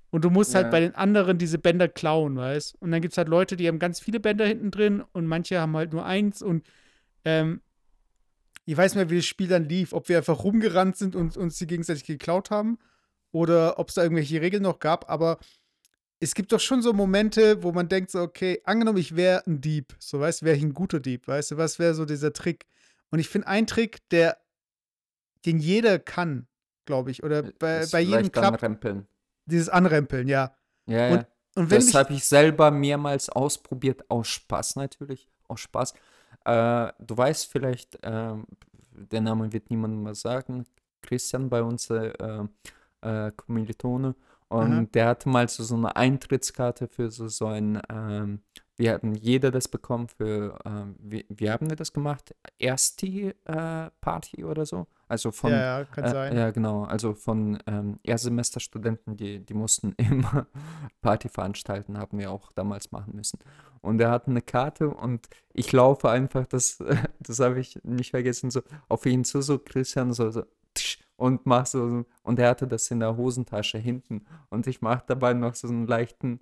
[0.10, 0.72] Und du musst halt Ja.
[0.72, 3.80] bei den anderen diese Bänder klauen, weißt Und dann gibt es halt Leute, die haben
[3.80, 6.42] ganz viele Bänder hinten drin und manche haben halt nur eins.
[6.42, 6.66] Und
[7.26, 7.62] ähm,
[8.66, 9.94] ich weiß nicht mehr, wie das Spiel dann lief.
[9.94, 12.78] Ob wir einfach rumgerannt sind und uns die gegenseitig geklaut haben
[13.32, 15.10] oder ob es da irgendwelche Regeln noch gab.
[15.10, 15.40] Aber
[16.20, 19.62] es gibt doch schon so Momente, wo man denkt so, okay, angenommen, ich wäre ein
[19.62, 22.34] Dieb, so weißt du, wäre ich ein guter Dieb, weißt du, was wäre so dieser
[22.34, 22.66] Trick?
[23.10, 24.38] Und ich finde ein Trick, der,
[25.46, 26.48] den jeder kann,
[26.86, 29.08] glaube ich, oder bei, ist bei jedem klappt, anrempeln.
[29.46, 30.54] dieses Anrempeln, ja.
[30.86, 31.28] Ja, Und, ja.
[31.56, 35.94] und wenn Das habe ich selber mehrmals ausprobiert, aus Spaß natürlich, aus Spaß.
[36.50, 38.46] Äh, du weißt vielleicht, ähm,
[38.92, 40.66] der Name wird niemandem was sagen,
[41.02, 42.12] Christian bei uns, äh,
[43.02, 44.16] äh, Kommilitone,
[44.50, 44.86] und Aha.
[44.94, 48.42] der hatte mal so, so eine Eintrittskarte für so, so ein, ähm,
[48.80, 52.34] wir hatten jeder das bekommen für, ähm, wie, wie haben wir das gemacht?
[52.60, 54.88] Ersti-Party oder so?
[55.10, 56.38] Also von, ja, ja, kann äh, sein.
[56.38, 56.84] Ja, genau.
[56.84, 60.48] Also von ähm, Erstsemesterstudenten, die, die mussten immer
[61.02, 63.40] Party veranstalten, haben wir auch damals machen müssen.
[63.82, 66.82] Und er hatte eine Karte und ich laufe einfach, das,
[67.20, 71.46] das habe ich nicht vergessen, so auf ihn zu, so Christian, so, so tsch, und
[71.46, 75.54] mach so, und er hatte das in der Hosentasche hinten und ich mache dabei noch
[75.54, 76.40] so einen leichten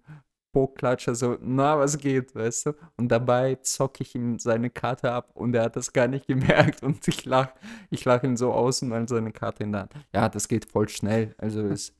[0.57, 2.73] Po-Klatscher, so, na, was geht, weißt du?
[2.97, 6.81] Und dabei zocke ich ihm seine Karte ab und er hat das gar nicht gemerkt
[6.83, 7.49] und ich lach,
[7.91, 9.93] ich lach ihn so aus und mal seine Karte in der Hand.
[10.13, 11.35] Ja, das geht voll schnell.
[11.37, 11.93] Also es,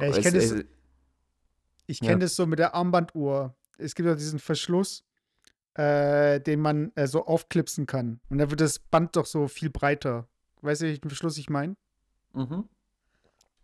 [0.00, 0.64] Ja, ich es, kenn das- es,
[1.86, 2.08] Ich Ja.
[2.08, 3.54] kenne das so mit der Armbanduhr.
[3.76, 5.04] Es gibt ja diesen Verschluss,
[5.74, 8.20] äh, den man äh, so aufklipsen kann.
[8.30, 10.26] Und dann wird das Band doch so viel breiter.
[10.62, 11.76] Weißt du, welchen Verschluss ich meine?
[12.32, 12.66] mhm.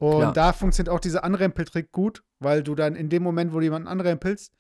[0.01, 0.33] Und Klar.
[0.33, 3.87] da funktioniert auch dieser Anrempeltrick gut, weil du dann in dem Moment, wo du jemanden
[3.87, 4.53] anrempelst,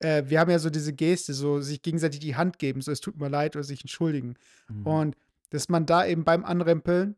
[0.00, 3.00] äh, wir haben ja so diese Geste, so sich gegenseitig die Hand geben, so es
[3.00, 4.34] tut mir leid oder sich entschuldigen.
[4.68, 4.86] Mhm.
[4.86, 5.16] Und
[5.50, 7.14] dass man da eben beim Anrempeln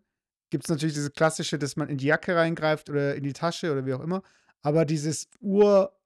[0.50, 3.72] gibt es natürlich diese klassische, dass man in die Jacke reingreift oder in die Tasche
[3.72, 4.22] oder wie auch immer.
[4.60, 5.96] Aber dieses Uhr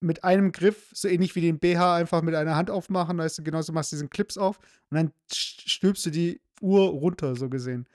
[0.00, 3.42] mit einem Griff, so ähnlich wie den BH, einfach mit einer Hand aufmachen, weißt du,
[3.42, 4.58] genauso machst du diesen Clips auf
[4.90, 7.86] und dann st- stülpst du die Uhr runter, so gesehen.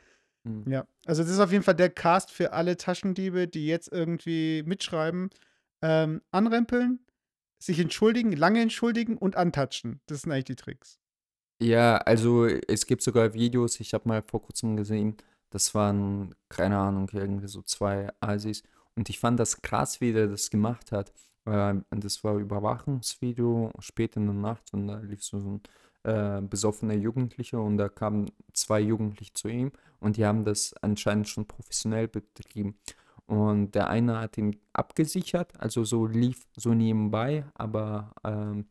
[0.43, 0.71] Mhm.
[0.71, 4.63] Ja, also das ist auf jeden Fall der Cast für alle Taschendiebe, die jetzt irgendwie
[4.65, 5.30] mitschreiben.
[5.82, 6.99] Ähm, anrempeln,
[7.60, 9.99] sich entschuldigen, lange entschuldigen und antatschen.
[10.06, 10.99] Das sind eigentlich die Tricks.
[11.62, 15.17] Ja, also es gibt sogar Videos, ich habe mal vor kurzem gesehen,
[15.51, 18.63] das waren, keine Ahnung, irgendwie so zwei Asis.
[18.95, 21.13] Und ich fand das krass, wie der das gemacht hat.
[21.45, 25.62] Ähm, das war Überwachungsvideo spät in der Nacht und da lief so ein
[26.03, 31.29] äh, besoffener Jugendlicher und da kamen zwei Jugendliche zu ihm und die haben das anscheinend
[31.29, 32.75] schon professionell betrieben.
[33.27, 38.65] Und der eine hat ihn abgesichert, also so lief so nebenbei, aber ähm,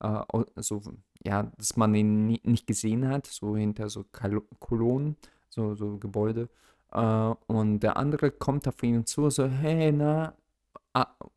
[0.00, 0.20] äh,
[0.56, 0.82] so,
[1.24, 5.16] ja, dass man ihn nie, nicht gesehen hat, so hinter so Kalo- Kolonnen,
[5.48, 6.50] so, so Gebäude.
[6.90, 10.34] Äh, und der andere kommt auf ihn zu, so, hey, na,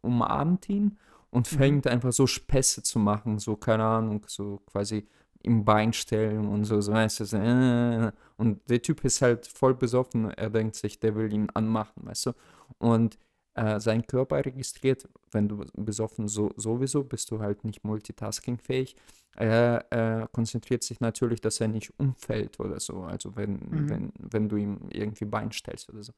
[0.02, 0.98] umarmt ihn
[1.30, 1.58] und Mhm.
[1.58, 5.08] fängt einfach so Späße zu machen, so, keine Ahnung, so quasi
[5.44, 9.48] im Bein stellen und so, so weißt du, so, äh, und der Typ ist halt
[9.48, 12.32] voll besoffen, er denkt sich, der will ihn anmachen, weißt du,
[12.80, 13.18] und
[13.56, 18.96] äh, sein Körper registriert, wenn du besoffen so, sowieso bist du halt nicht multitaskingfähig,
[19.38, 23.90] er äh, konzentriert sich natürlich, dass er nicht umfällt oder so, also wenn, Mhm.
[23.90, 26.14] wenn, wenn du ihm irgendwie Bein stellst oder so.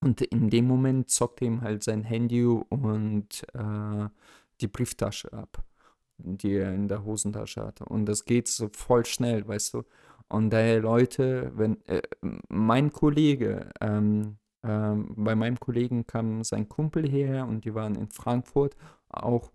[0.00, 4.08] Und in dem Moment zockt er ihm halt sein Handy und äh,
[4.60, 5.62] die Brieftasche ab,
[6.24, 7.84] die er in der Hosentasche hatte.
[7.84, 9.82] Und das geht so voll schnell, weißt du.
[10.28, 12.02] Und daher Leute, wenn äh,
[12.48, 18.08] mein Kollege, ähm, ähm, bei meinem Kollegen kam sein Kumpel her und die waren in
[18.08, 18.76] Frankfurt
[19.08, 19.50] auch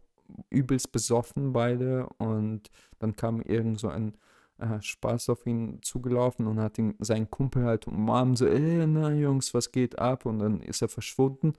[0.49, 4.17] übelst besoffen beide und dann kam irgend so ein
[4.57, 9.11] äh, Spaß auf ihn zugelaufen und hat ihn, seinen Kumpel halt umarmt, so, ey, na
[9.11, 10.25] Jungs, was geht ab?
[10.25, 11.53] Und dann ist er verschwunden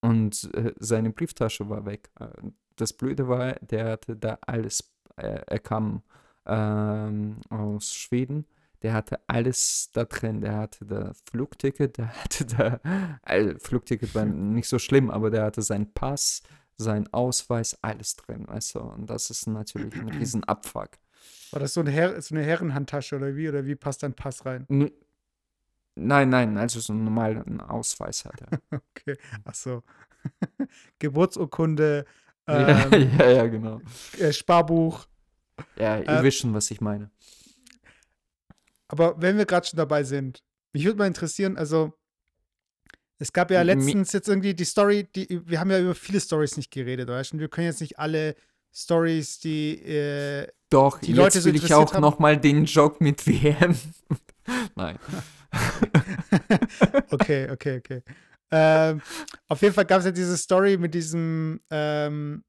[0.00, 2.10] und äh, seine Brieftasche war weg.
[2.76, 6.02] Das Blöde war, der hatte da alles, äh, er kam
[6.46, 8.46] ähm, aus Schweden,
[8.82, 10.40] der hatte alles da drin.
[10.40, 12.80] Der hatte das Flugticket, der hatte da,
[13.22, 16.42] also Flugticket war nicht so schlimm, aber der hatte seinen Pass,
[16.76, 18.80] seinen Ausweis, alles drin, weißt du.
[18.80, 20.90] Und das ist natürlich ein riesen Abfuck.
[21.52, 23.48] War das so eine, Her so eine Herrenhandtasche oder wie?
[23.48, 24.66] Oder wie passt dein Pass rein?
[24.68, 24.90] N
[25.94, 28.60] nein, nein, also so einen normalen Ausweis hat er.
[28.90, 29.82] okay, ach so.
[30.98, 32.06] Geburtsurkunde,
[32.48, 33.80] ähm, ja, ja, genau.
[34.18, 35.06] äh, Sparbuch.
[35.76, 37.10] Ja, ihr Äh, wisst schon, was ich meine.
[38.88, 41.92] Aber wenn wir gerade schon dabei sind, mich würde mal interessieren, also
[43.18, 46.56] es gab ja letztens jetzt irgendwie die Story, die, wir haben ja über viele Stories
[46.56, 47.36] nicht geredet, weißt du?
[47.36, 48.34] Und wir können jetzt nicht alle
[48.74, 52.00] Stories, die, äh, Doch, die jetzt Leute so will ich auch haben.
[52.00, 53.76] noch mal den Joke mit WM.
[54.74, 54.98] Nein.
[57.10, 58.02] okay, okay, okay.
[58.52, 59.00] Ähm,
[59.48, 62.44] auf jeden Fall gab es ja diese Story mit diesem, ähm,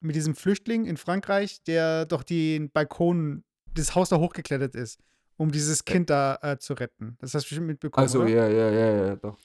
[0.00, 4.98] mit diesem Flüchtling in Frankreich, der doch den Balkon, das Haus da hochgeklettert ist,
[5.36, 7.16] um dieses Kind da äh, zu retten.
[7.20, 9.38] Das hast du bestimmt mitbekommen, Also, ja, ja, ja, ja, doch.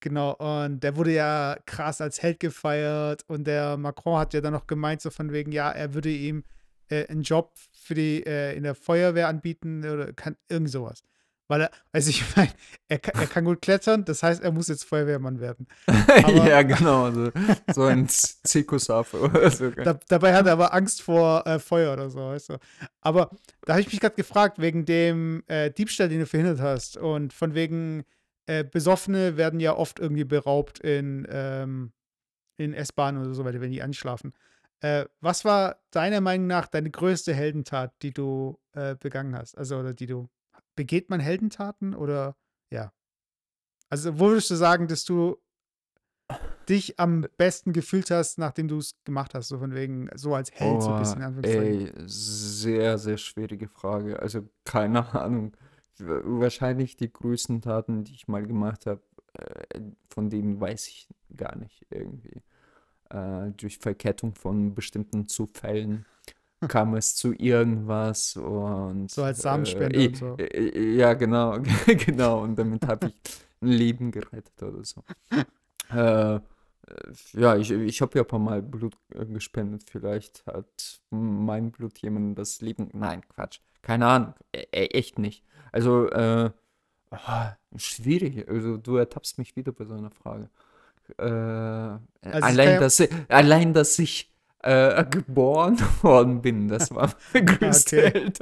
[0.00, 4.52] Genau, und der wurde ja krass als Held gefeiert und der Macron hat ja dann
[4.52, 6.44] noch gemeint, so von wegen, ja, er würde ihm
[6.88, 11.02] äh, einen Job für die äh, in der Feuerwehr anbieten oder kann irgend sowas.
[11.46, 12.50] Weil er, also ich meine,
[12.88, 15.66] er, kann- er kann gut klettern, das heißt, er muss jetzt Feuerwehrmann werden.
[16.46, 17.10] Ja, genau.
[17.10, 17.30] So,
[17.72, 19.70] so ein Zirkusaffe oder so.
[19.70, 22.58] Da, dabei hat er aber Angst vor äh, Feuer oder so, weißt du.
[23.02, 23.30] Aber
[23.66, 27.32] da habe ich mich gerade gefragt, wegen dem äh, Diebstahl, den du verhindert hast und
[27.32, 28.04] von wegen
[28.46, 31.92] äh, Besoffene werden ja oft irgendwie beraubt in, ähm,
[32.56, 34.32] in S-Bahnen oder so weiter, wenn die anschlafen.
[34.80, 39.56] Äh, was war deiner Meinung nach deine größte Heldentat, die du äh, begangen hast?
[39.58, 40.28] Also, oder die du.
[40.76, 42.36] Begeht man Heldentaten oder
[42.70, 42.92] ja?
[43.88, 45.36] Also, wo würdest du sagen, dass du
[46.68, 49.48] dich am besten gefühlt hast, nachdem du es gemacht hast?
[49.48, 51.96] So von wegen, so als Held, so ein bisschen, Anführungszeichen.
[51.96, 54.20] ey, sehr, sehr schwierige Frage.
[54.20, 55.56] Also, keine Ahnung.
[55.98, 59.02] Wahrscheinlich die größten Taten, die ich mal gemacht habe,
[59.34, 62.42] äh, von denen weiß ich gar nicht irgendwie.
[63.10, 66.04] Äh, durch Verkettung von bestimmten Zufällen
[66.68, 70.36] kam es zu irgendwas und So als äh, Samenspende eh, und so.
[70.38, 72.42] äh, ja, genau, genau.
[72.42, 73.14] Und damit habe ich
[73.60, 75.02] ein Leben gerettet oder so.
[75.92, 76.40] Äh, äh,
[77.34, 79.84] ja, ich, ich habe ja ein paar Mal Blut äh, gespendet.
[79.90, 82.90] Vielleicht hat mein Blut jemandem das Leben.
[82.92, 83.60] Nein, Quatsch.
[83.82, 84.34] Keine Ahnung.
[84.54, 85.44] E e- echt nicht.
[85.72, 86.50] Also, äh,
[87.10, 88.48] ah, schwierig.
[88.48, 90.50] Also, du ertappst mich wieder bei so einer Frage.
[91.18, 92.00] Äh, kann
[92.42, 94.33] allein, ja- dass, allein, dass ich
[94.64, 98.10] äh, geboren worden bin, das war meine größte okay.
[98.12, 98.38] Held.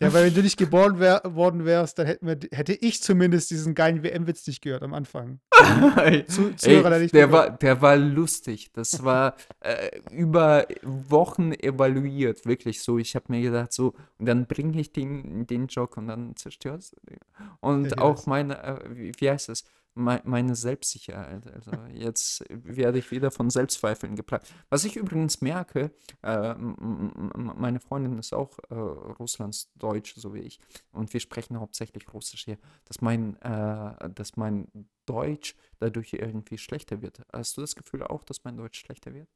[0.00, 3.50] Ja, weil wenn du nicht geboren wär, worden wärst, dann hätten wir, hätte ich zumindest
[3.50, 5.40] diesen geilen WM-Witz nicht gehört am Anfang.
[6.28, 8.72] Zu, Zuhörer, der Ey, nicht der war, der war lustig.
[8.72, 12.98] Das war äh, über Wochen evaluiert, wirklich so.
[12.98, 16.92] Ich habe mir gedacht, so, und dann bringe ich den, den Joke und dann zerstörst
[16.92, 17.18] du den.
[17.60, 19.64] Und Ich auch meine, äh, wie, wie heißt das?
[19.94, 21.46] Mei- Meine Selbstsicherheit.
[21.52, 24.52] Also jetzt werde ich wieder von Selbstzweifeln geplagt.
[24.70, 30.58] Was ich übrigens merke, äh, meine Freundin ist auch äh, Russlandsdeutsch, so wie ich.
[30.92, 34.68] Und wir sprechen hauptsächlich Russisch hier, dass mein, äh, dass mein
[35.06, 37.22] Deutsch dadurch irgendwie schlechter wird.
[37.32, 39.28] Hast du das Gefühl auch, dass mein Deutsch schlechter wird?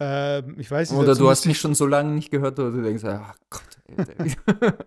[0.00, 1.00] Ähm, ich weiß nicht.
[1.00, 3.78] Oder du hast mich ich- schon so lange nicht gehört, oder du denkst, ach Gott,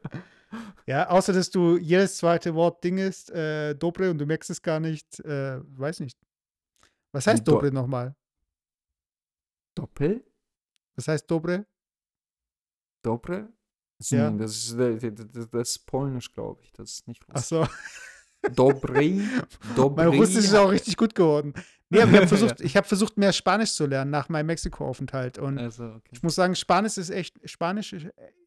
[0.86, 4.62] Ja, außer dass du jedes zweite Wort Ding ist, äh, Dobre, und du merkst es
[4.62, 5.20] gar nicht.
[5.22, 6.18] Äh, weiß nicht.
[7.14, 8.16] Was heißt Do- Dobre nochmal?
[9.76, 10.24] Doppel?
[10.96, 11.66] Was heißt Dobre?
[13.04, 13.50] Dobre?
[14.00, 14.30] Das, Ja.
[14.32, 16.72] das, ist, äh, das, das, ist Polnisch, glaube ich.
[16.74, 17.48] Das ist nicht Ach Russisch.
[17.50, 19.22] so, Dobry?
[19.76, 19.96] Dobry?
[20.10, 21.54] mein Russisch ist auch richtig gut geworden.
[21.92, 25.38] Nee, aber ich habe versucht, ich hab versucht, mehr Spanisch zu lernen nach meinem Mexiko-Aufenthalt.
[25.38, 26.10] Und Also, okay.
[26.12, 27.94] ich muss sagen, Spanisch ist echt, Spanisch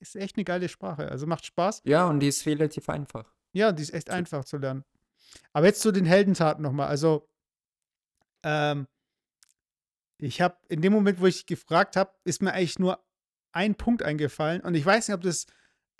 [0.00, 1.10] ist echt eine geile Sprache.
[1.10, 1.82] Also macht Spaß.
[1.84, 3.30] Ja, und die ist relativ einfach.
[3.52, 4.84] Ja, die ist echt einfach zu lernen.
[5.52, 6.88] Aber jetzt zu den Heldentaten nochmal.
[6.88, 7.28] Also,
[8.42, 8.86] ähm,
[10.18, 13.04] ich habe in dem Moment, wo ich gefragt habe, ist mir eigentlich nur
[13.52, 14.62] ein Punkt eingefallen.
[14.62, 15.46] Und ich weiß nicht, ob das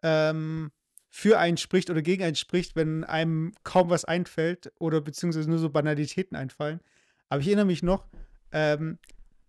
[0.02, 0.72] ähm,
[1.10, 5.58] für einen spricht oder gegen einen spricht, wenn einem kaum was einfällt oder beziehungsweise nur
[5.58, 6.80] so Banalitäten einfallen.
[7.28, 8.06] Aber ich erinnere mich noch,
[8.52, 8.98] ähm,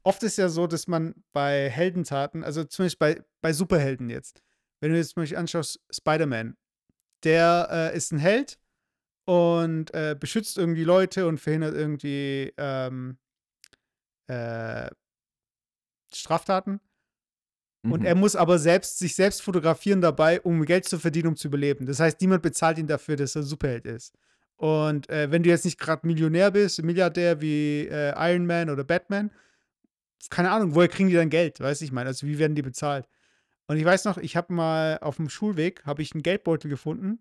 [0.04, 4.42] oft ist ja so, dass man bei Heldentaten, also zumindest bei, bei Superhelden jetzt,
[4.82, 6.58] wenn du jetzt zum Beispiel anschaust, Spider-Man,
[7.24, 8.60] der äh, ist ein Held
[9.26, 13.18] und äh, beschützt irgendwie Leute und verhindert irgendwie ähm,
[14.28, 14.90] äh,
[16.14, 16.80] Straftaten.
[17.84, 18.06] Und Mhm.
[18.06, 21.86] er muss aber selbst sich selbst fotografieren dabei, um Geld zu verdienen, um zu überleben.
[21.86, 24.14] Das heißt, niemand bezahlt ihn dafür, dass er Superheld ist.
[24.58, 28.84] Und äh, wenn du jetzt nicht gerade Millionär bist, Milliardär wie äh, Iron Man oder
[28.84, 29.32] Batman,
[30.30, 31.60] keine Ahnung, woher kriegen die dann Geld?
[31.60, 33.08] Weiß ich meine, also wie werden die bezahlt?
[33.68, 37.20] Und ich weiß noch, ich habe mal auf dem Schulweg habe ich einen Geldbeutel gefunden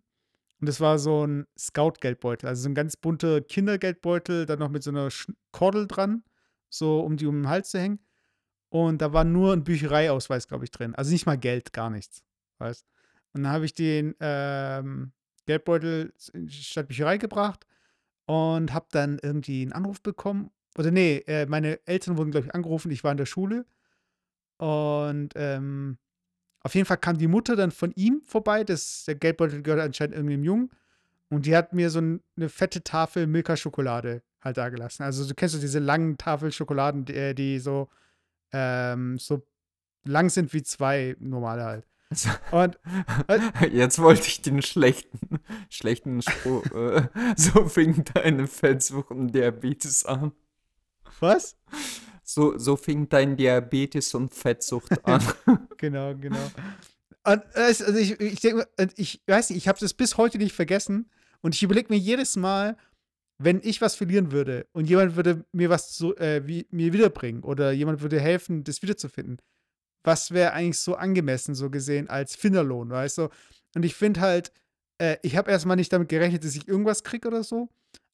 [0.61, 4.83] und das war so ein Scout-Geldbeutel, also so ein ganz bunter Kindergeldbeutel, dann noch mit
[4.83, 6.23] so einer Sch Kordel dran,
[6.68, 7.99] so um die um den Hals zu hängen.
[8.68, 10.94] Und da war nur ein Büchereiausweis, glaube ich, drin.
[10.94, 12.23] Also nicht mal Geld, gar nichts.
[12.59, 12.85] Weißt?
[13.33, 15.12] Und dann habe ich den ähm,
[15.46, 17.66] Geldbeutel in die Stadtbücherei gebracht
[18.26, 20.50] und habe dann irgendwie einen Anruf bekommen.
[20.76, 22.90] Oder nee, äh, meine Eltern wurden, glaube ich, angerufen.
[22.90, 23.64] Ich war in der Schule.
[24.57, 25.98] Und ähm,
[26.61, 28.64] auf jeden Fall kam die Mutter dann von ihm vorbei.
[28.64, 30.70] Das, der Geldbeutel gehört anscheinend irgendeinem Jungen.
[31.28, 35.02] Und die hat mir so ein, eine fette Tafel Milka-Schokolade halt da gelassen.
[35.02, 37.88] Also du kennst so diese langen Tafel Schokoladen, die, äh, die so,
[38.52, 39.46] ähm, so
[40.04, 41.87] lang sind wie zwei normale halt.
[42.51, 42.79] Und
[43.29, 46.64] äh, jetzt wollte ich den schlechten, schlechten Spruch.
[46.73, 50.33] Äh, so fing deine Fettsucht und Diabetes an.
[51.21, 51.57] Was?
[52.23, 55.23] So, so fing dein Diabetes und Fettsucht an.
[55.77, 56.51] genau, genau.
[57.27, 61.11] Und, also ich, ich denke, ich weiß nicht, ich habe das bis heute nicht vergessen.
[61.40, 62.77] Und ich überlege mir jedes Mal,
[63.38, 67.43] wenn ich was verlieren würde und jemand würde mir was so, äh, wie, mir wiederbringen
[67.43, 69.38] oder jemand würde helfen, das wiederzufinden,
[70.05, 73.29] was wäre eigentlich so angemessen, so gesehen, als Finderlohn, weißt du?
[73.75, 74.53] Und ich finde halt,
[74.99, 77.69] äh, ich habe erstmal nicht damit gerechnet, dass ich irgendwas kriege oder so.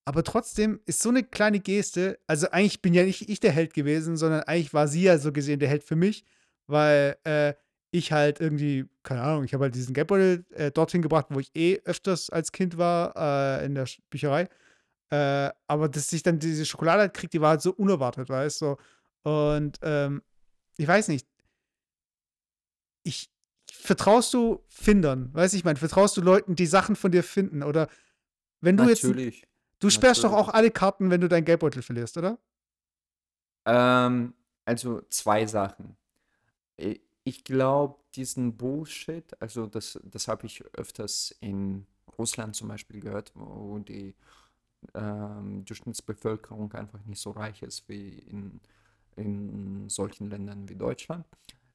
[0.04, 3.74] Aber trotzdem ist so eine kleine Geste, also eigentlich bin ja nicht ich der Held
[3.74, 6.24] gewesen, sondern eigentlich war sie ja so gesehen der Held für mich,
[6.66, 7.54] weil äh,
[7.92, 11.50] ich halt irgendwie, keine Ahnung, ich habe halt diesen Geldbeutel äh, dorthin gebracht, wo ich
[11.54, 13.14] eh öfters als Kind war,
[13.60, 14.48] äh, in der Bücherei.
[15.10, 18.62] Äh, aber dass ich dann diese Schokolade halt kriege, die war halt so unerwartet, weißt
[18.62, 18.76] du?
[19.24, 20.22] Und ähm,
[20.76, 21.26] ich weiß nicht,
[23.02, 23.30] ich,
[23.70, 27.62] vertraust du Findern, weißt du, ich meine, vertraust du Leuten, die Sachen von dir finden
[27.62, 27.88] oder
[28.60, 29.40] wenn du Natürlich.
[29.40, 32.38] jetzt Du sperrst doch auch alle Karten, wenn du deinen Geldbeutel verlierst, oder?
[33.64, 34.34] Ähm,
[34.66, 35.96] also zwei Sachen.
[37.24, 41.86] Ich glaube, diesen Bullshit, also das, das habe ich öfters in
[42.18, 44.14] Russland zum Beispiel gehört, wo die
[44.94, 48.60] ähm, Durchschnittsbevölkerung einfach nicht so reich ist wie in,
[49.16, 51.24] in solchen Ländern wie Deutschland.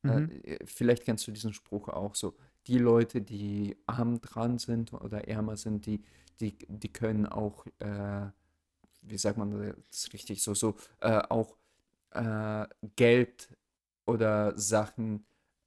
[0.08, 0.32] Äh, mhm.
[0.44, 2.36] Äh, vielleicht kennst du diesen Spruch auch so,
[2.68, 6.02] die Leute, die arm dran sind oder ärmer sind, die
[6.40, 8.28] die, die können auch, äh,
[9.02, 11.58] wie sagt man das richtig, so, so äh, auch
[12.12, 12.66] äh,
[12.96, 13.50] Geld
[14.06, 15.26] oder Sachen,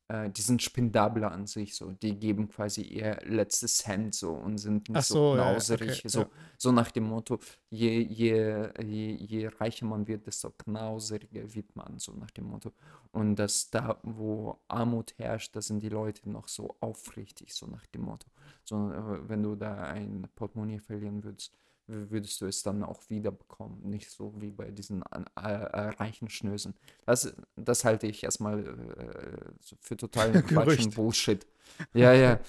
[0.09, 4.59] äh, die sind spendabler an sich, so, die geben quasi ihr letztes Cent so und
[4.59, 6.31] sind nicht Ach so, ja, knauserig, okay, so, ja.
[6.57, 11.99] so nach dem Motto, je, je, je, je reicher man wird, desto knauseriger wird man,
[11.99, 12.73] so nach dem Motto.
[13.13, 17.87] Und dass da, wo Armut herrscht, da sind die Leute noch so aufrichtig, so nach
[17.87, 18.29] dem Motto.
[18.65, 21.53] So, äh, wenn du da ein Portemonnaie verlieren würdest,
[21.89, 23.81] würdest du es dann auch wiederbekommen.
[23.89, 26.75] Nicht so wie bei diesen äh, äh, reichen Schnösen.
[27.07, 31.47] Das, das halte ich erstmal äh, für total falschen Bullshit.
[31.95, 32.41] Ja, ja.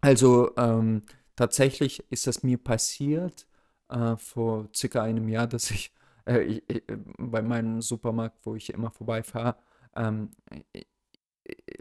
[0.00, 1.02] Also ähm,
[1.36, 3.46] tatsächlich ist das mir passiert
[3.88, 5.92] äh, vor circa einem Jahr, dass ich,
[6.26, 6.82] äh, ich
[7.18, 9.56] bei meinem Supermarkt, wo ich immer vorbeifahre,
[9.94, 10.30] ähm,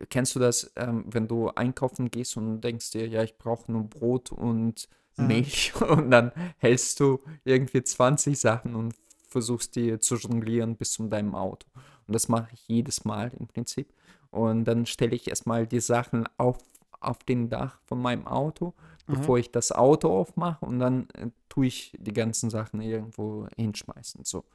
[0.09, 3.89] kennst du das, ähm, wenn du einkaufen gehst und denkst dir, ja, ich brauche nur
[3.89, 4.87] Brot und
[5.17, 5.27] mhm.
[5.27, 8.95] Milch und dann hältst du irgendwie 20 Sachen und
[9.27, 11.67] versuchst die zu jonglieren bis zu deinem Auto.
[12.07, 13.91] Und das mache ich jedes Mal im Prinzip.
[14.31, 16.57] Und dann stelle ich erstmal die Sachen auf,
[17.01, 18.73] auf den Dach von meinem Auto
[19.07, 24.25] bevor ich das Auto aufmache und dann äh, tue ich die ganzen Sachen irgendwo hinschmeißen.
[24.25, 24.45] So.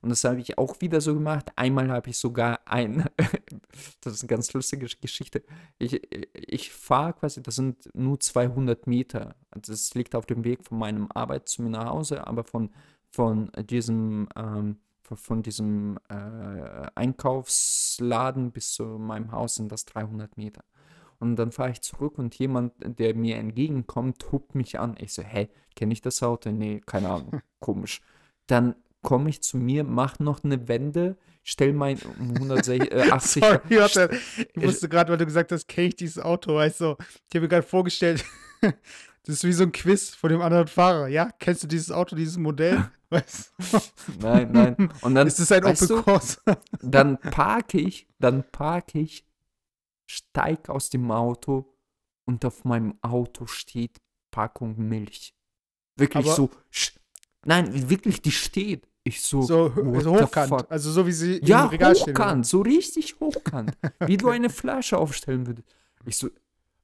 [0.00, 1.50] Und das habe ich auch wieder so gemacht.
[1.56, 3.04] Einmal habe ich sogar ein,
[4.00, 5.42] das ist eine ganz lustige Geschichte.
[5.78, 6.00] Ich,
[6.34, 9.34] ich fahre quasi, das sind nur 200 Meter.
[9.50, 12.70] Das liegt auf dem Weg von meinem Arbeit zu mir nach Hause, aber von,
[13.10, 20.62] von diesem, ähm, von diesem äh, Einkaufsladen bis zu meinem Haus sind das 300 Meter.
[21.18, 24.96] Und dann fahre ich zurück und jemand, der mir entgegenkommt, hupt mich an.
[24.98, 26.50] Ich so, hä, kenne ich das Auto?
[26.50, 28.00] Nee, keine Ahnung, komisch.
[28.46, 34.10] Dann komme ich zu mir, mache noch eine Wende, stell mein 180 äh, Sorry, warte.
[34.54, 37.42] Ich wusste gerade, weil du gesagt hast, kenne ich dieses Auto, weißt du, ich habe
[37.42, 38.24] mir gerade vorgestellt,
[38.60, 41.06] das ist wie so ein Quiz von dem anderen Fahrer.
[41.08, 42.90] Ja, kennst du dieses Auto, dieses Modell?
[43.10, 43.78] Weißt du?
[44.20, 44.92] Nein, nein.
[45.02, 46.42] Und dann ist es ein Opel Cross.
[46.82, 49.24] dann parke ich, dann parke ich
[50.06, 51.74] steig aus dem Auto
[52.24, 54.00] und auf meinem Auto steht
[54.30, 55.34] Packung Milch.
[55.96, 56.50] Wirklich Aber so.
[57.44, 58.88] Nein, wirklich, die steht.
[59.04, 59.42] Ich so.
[59.42, 60.70] So, so hochkant.
[60.70, 62.58] Also so wie sie ja, im Regal hochkant, stehen.
[62.58, 63.76] so richtig hochkant.
[64.00, 65.68] wie du eine Flasche aufstellen würdest.
[66.04, 66.28] Ich so,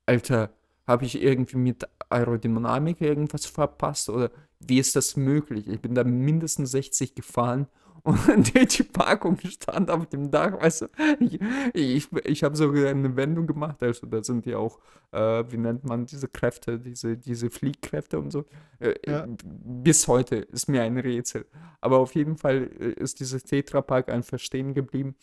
[0.06, 0.50] Alter,
[0.92, 4.30] habe ich irgendwie mit Aerodynamik irgendwas verpasst oder
[4.60, 5.68] wie ist das möglich?
[5.68, 7.66] Ich bin da mindestens 60 gefahren
[8.04, 10.86] Und die, Packung stand auf dem Dach, weißt du.
[11.20, 11.38] Ich,
[11.72, 14.80] ich, ich habe sogar eine Wendung gemacht, also da sind ja auch,
[15.12, 18.44] äh, wie nennt man diese Kräfte, diese, diese Fliehkräfte und so.
[18.80, 19.26] Äh, Ja.
[19.44, 21.46] Bis heute ist mir ein Rätsel.
[21.80, 25.14] Aber auf jeden Fall äh, ist dieses Tetrapack einfach stehen geblieben.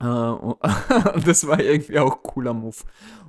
[0.00, 0.04] Äh,
[1.24, 2.76] das war irgendwie auch cooler Move.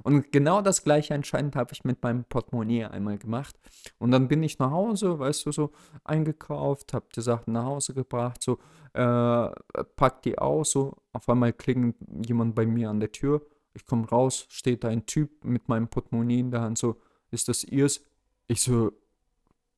[0.03, 3.55] Und genau das gleiche anscheinend habe ich mit meinem Portemonnaie einmal gemacht.
[3.99, 5.71] Und dann bin ich nach Hause, weißt du, so
[6.03, 8.59] eingekauft, habe die Sachen nach Hause gebracht, so
[8.93, 9.49] äh,
[9.95, 11.95] pack die aus, so auf einmal klingelt
[12.25, 13.41] jemand bei mir an der Tür.
[13.73, 16.97] Ich komme raus, steht da ein Typ mit meinem Portemonnaie in der Hand, so,
[17.31, 18.01] ist das ihrs?
[18.47, 18.91] Ich so,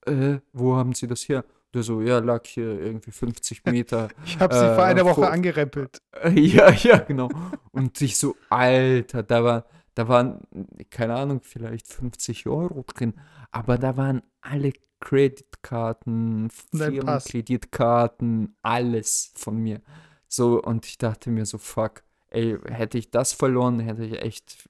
[0.05, 1.45] äh, wo haben Sie das her?
[1.73, 5.15] Der so, ja, lag hier irgendwie 50 Meter Ich habe sie vor äh, einer Woche
[5.15, 6.01] vor, angerempelt.
[6.11, 7.29] äh, Ja, ja, genau.
[7.71, 9.65] Und ich so, Alter, da war,
[9.95, 10.41] da waren,
[10.89, 13.13] keine Ahnung, vielleicht 50 Euro drin,
[13.51, 16.49] aber da waren alle Kreditkarten.
[16.49, 19.81] Firmenkreditkarten, alles von mir.
[20.27, 24.67] So, und ich dachte mir so, fuck, ey, hätte ich das verloren, hätte ich echt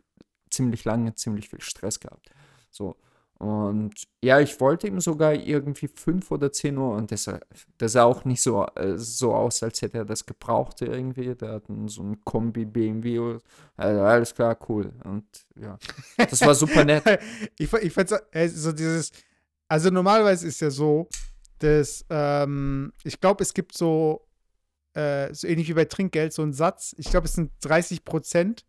[0.49, 2.29] ziemlich lange, ziemlich viel Stress gehabt.
[2.71, 2.95] So.
[3.43, 3.91] Und
[4.23, 7.29] ja, ich wollte ihm sogar irgendwie 5 oder 10 Uhr und das,
[7.77, 11.35] das sah auch nicht so, äh, so aus, als hätte er das gebraucht irgendwie.
[11.35, 13.37] Der hat so ein Kombi BMW.
[13.75, 14.93] Also alles klar, cool.
[15.03, 15.25] Und
[15.59, 15.77] ja,
[16.15, 17.03] das war super nett.
[17.59, 18.11] ich ich fand
[18.47, 19.11] so dieses,
[19.67, 21.09] also normalerweise ist ja so,
[21.59, 24.25] dass ähm, ich glaube, es gibt so,
[24.93, 28.63] äh, so ähnlich wie bei Trinkgeld, so einen Satz, ich glaube, es sind 30 Prozent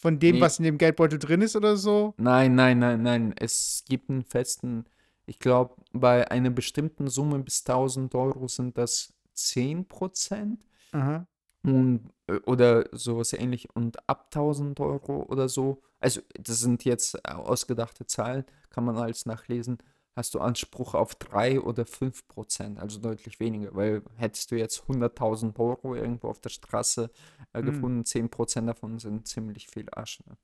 [0.00, 0.40] von dem, Nee.
[0.40, 2.14] was in dem Geldbeutel drin ist oder so.
[2.16, 3.34] Nein, nein, nein, nein.
[3.38, 4.86] Es gibt einen festen,
[5.26, 10.58] ich glaube, bei einer bestimmten Summe bis 1000 Euro sind das 10%.
[10.92, 11.26] Aha.
[11.62, 13.68] Und, äh, oder sowas ähnlich.
[13.74, 18.96] Und ab 1000 Euro oder so, also das sind jetzt äh, ausgedachte Zahlen, kann man
[18.96, 19.78] alles nachlesen,
[20.16, 24.84] hast du Anspruch auf 3 oder 5 Prozent, also deutlich weniger, weil hättest du jetzt
[24.88, 27.10] 100.000 Euro irgendwo auf der Straße
[27.52, 27.66] äh, Mm.
[27.66, 30.22] gefunden, 10 Prozent davon sind ziemlich viel Asche.
[30.26, 30.36] Ne?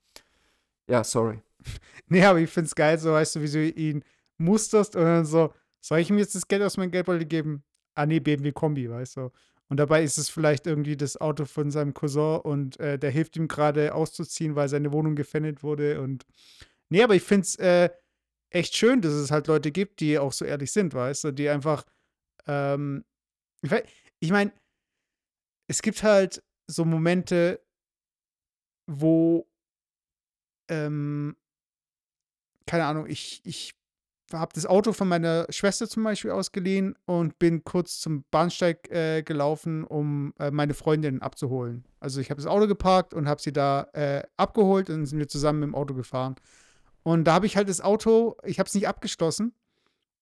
[0.89, 1.41] Ja, sorry.
[2.09, 4.05] Nee, aber ich finde es geil, so weißt du, wie du ihn
[4.39, 7.65] musterst und dann so, soll ich ihm jetzt das Geld aus meinem Geldbeutel geben?
[7.95, 9.31] Ah, nee, BMW Kombi, weißt du.
[9.69, 13.37] Und dabei ist es vielleicht irgendwie das Auto von seinem Cousin und äh, der hilft
[13.37, 16.01] ihm gerade auszuziehen, weil seine Wohnung gefändet wurde.
[16.01, 16.25] Und
[16.89, 17.91] nee, aber ich finde es äh,
[18.57, 21.49] echt schön, dass es halt Leute gibt, die auch so ehrlich sind, weißt du, die
[21.49, 21.85] einfach,
[22.47, 23.05] ähm,
[24.21, 24.53] ich, meine,
[25.69, 27.61] es gibt halt so Momente,
[28.91, 29.47] wo,
[30.69, 31.37] ähm,
[32.67, 33.75] keine Ahnung, ich, ich
[34.33, 39.23] habe das Auto von meiner Schwester zum Beispiel ausgeliehen und bin kurz zum Bahnsteig äh,
[39.23, 41.85] gelaufen, um äh, meine Freundin abzuholen.
[42.01, 45.29] Also ich habe das Auto geparkt und habe sie da äh, abgeholt und sind wir
[45.29, 46.37] zusammen im Auto gefahren.
[47.07, 49.55] Und da habe ich halt das Auto, ich habe es nicht abgeschlossen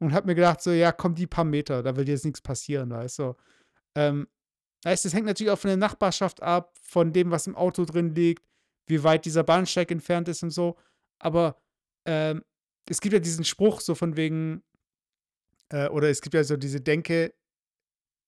[0.01, 2.91] und habe mir gedacht, so, ja, komm, die paar Meter, da wird jetzt nichts passieren,
[2.91, 3.37] weißt du.
[3.95, 4.29] Ähm,
[4.85, 8.15] heißt, das hängt natürlich auch von der Nachbarschaft ab, von dem, was im Auto drin
[8.15, 8.45] liegt,
[8.87, 10.77] wie weit dieser Bahnsteig entfernt ist und so.
[11.19, 11.57] Aber
[12.05, 12.45] ähm,
[12.87, 14.63] es gibt ja diesen Spruch so von wegen,
[15.71, 17.33] äh, oder es gibt ja so diese Denke,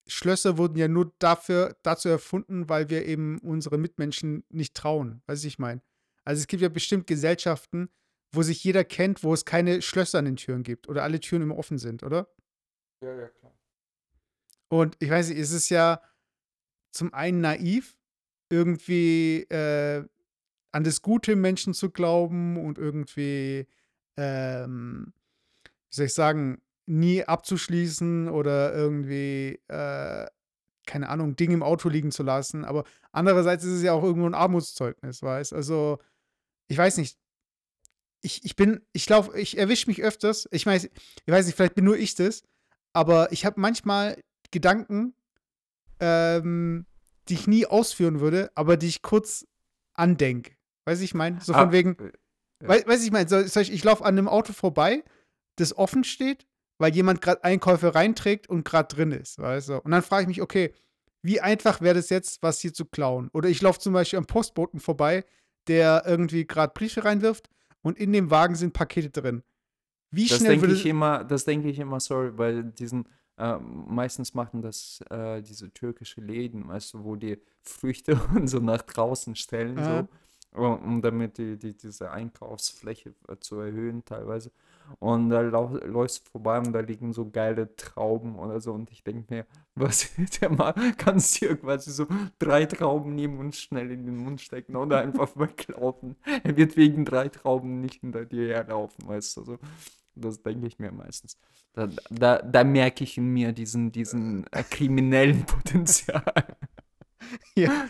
[0.07, 5.21] Schlösser wurden ja nur dafür, dazu erfunden, weil wir eben unseren Mitmenschen nicht trauen.
[5.27, 5.83] Weißt du, ich meine?
[6.25, 7.91] Also es gibt ja bestimmt Gesellschaften,
[8.37, 11.43] wo sich jeder kennt, wo es keine Schlösser an den Türen gibt oder alle Türen
[11.43, 12.29] immer offen sind, oder?
[13.03, 13.53] Ja, ja, klar.
[14.69, 16.01] Und ich weiß nicht, es ist ja
[16.93, 17.97] zum einen naiv,
[18.51, 20.05] irgendwie äh,
[20.73, 23.67] an das Gute im Menschen zu glauben und irgendwie,
[24.17, 25.13] ähm,
[25.91, 30.27] wie soll ich sagen, nie abzuschließen oder irgendwie, äh,
[30.87, 32.65] keine Ahnung, Dinge im Auto liegen zu lassen.
[32.65, 35.99] Aber andererseits ist es ja auch irgendwo ein Armutszeugnis, weißt Also,
[36.69, 37.19] ich weiß nicht.
[38.23, 40.49] Ich, ich bin, ich laufe, ich erwische mich öfters.
[40.51, 40.93] Ich weiß, ich
[41.27, 42.43] weiß nicht, vielleicht bin nur ich das,
[42.93, 45.15] aber ich habe manchmal Gedanken,
[46.01, 46.87] ähm,
[47.29, 49.47] die ich nie ausführen würde, aber die ich kurz
[49.95, 50.53] andenke.
[50.85, 51.41] Weiß ich meine?
[51.41, 52.13] So von Ah, wegen, äh,
[52.63, 52.69] ja.
[52.69, 55.05] Wei weiß ich mein, so, so ich, ich laufe an einem Auto vorbei,
[55.57, 56.47] das offen steht,
[56.79, 59.81] weil jemand gerade Einkäufe reinträgt und gerade drin ist, weißt du?
[59.81, 60.73] Und dann frage ich mich, okay,
[61.23, 63.31] wie einfach wäre das jetzt, was hier zu klauen?
[63.33, 65.25] Oder ich laufe zum Beispiel am Postboten vorbei,
[65.67, 67.51] der irgendwie gerade Briefe reinwirft
[67.83, 69.43] und in dem Wagen sind Pakete drin.
[70.11, 74.35] Wie Das schnell würde ich immer, das denke ich immer, sorry, weil diesen, äh, meistens
[74.35, 79.35] machen das äh, diese türkische Läden, weißt du, wo die Früchte und so nach draußen
[79.37, 80.09] stellen, Aha.
[80.53, 84.53] so, um um damit die, die, diese Einkaufsfläche äh, zu erhöhen teilweise.
[84.99, 89.05] Und da läufst du vorbei und da liegen so geile Trauben oder so und ich
[89.05, 90.11] denke mir, was
[90.41, 92.07] der mal, kannst dir quasi so
[92.39, 96.17] drei Trauben nehmen und schnell in den Mund stecken oder einfach weglaufen.
[96.43, 99.59] Er wird wegen drei Trauben nicht hinter dir herlaufen, weißt du, so.
[100.17, 101.39] Das denke ich mir meistens.
[101.75, 106.57] Da, da, da merke ich in mir diesen, diesen äh, kriminellen Potenzial.
[107.57, 107.89] Ja.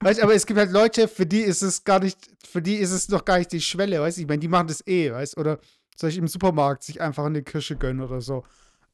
[0.00, 2.90] weißt, aber es gibt halt Leute, für die ist es gar nicht, für die ist
[2.90, 4.22] es noch gar nicht die Schwelle, weißt du?
[4.22, 5.58] Ich meine, die machen das eh, weißt Oder
[5.96, 8.44] soll ich im Supermarkt sich einfach eine Kirsche gönnen oder so.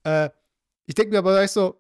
[0.05, 0.31] Äh,
[0.87, 1.75] ich denke mir aber, weißt du,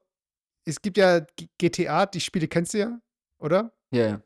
[0.65, 1.21] es gibt ja
[1.59, 3.01] GTA, die Spiele kennst du ja,
[3.39, 3.73] oder?
[3.93, 4.23] Ja, yeah.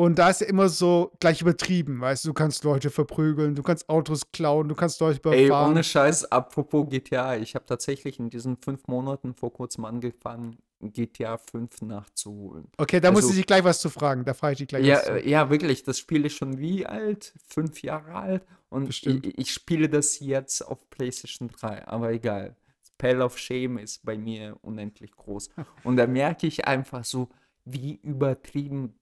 [0.00, 3.62] Und da ist ja immer so gleich übertrieben, weißt du, du kannst Leute verprügeln, du
[3.62, 5.66] kannst Autos klauen, du kannst Leute überfahren.
[5.66, 10.56] Ey, ohne Scheiß, apropos GTA, ich habe tatsächlich in diesen fünf Monaten vor kurzem angefangen,
[10.80, 12.68] GTA 5 nachzuholen.
[12.78, 14.84] Okay, da also, muss ich dich gleich was zu fragen, da frage ich dich gleich
[14.84, 15.28] ja, was zu.
[15.28, 17.34] Ja, wirklich, das Spiel ist schon wie alt?
[17.46, 18.46] Fünf Jahre alt?
[18.68, 22.56] Und ich, ich, spiele das jetzt auf PlayStation 3, aber egal.
[22.98, 25.50] Pell of Shame ist bei mir unendlich groß.
[25.84, 27.30] Und da merke ich einfach so,
[27.64, 28.94] wie übertrieben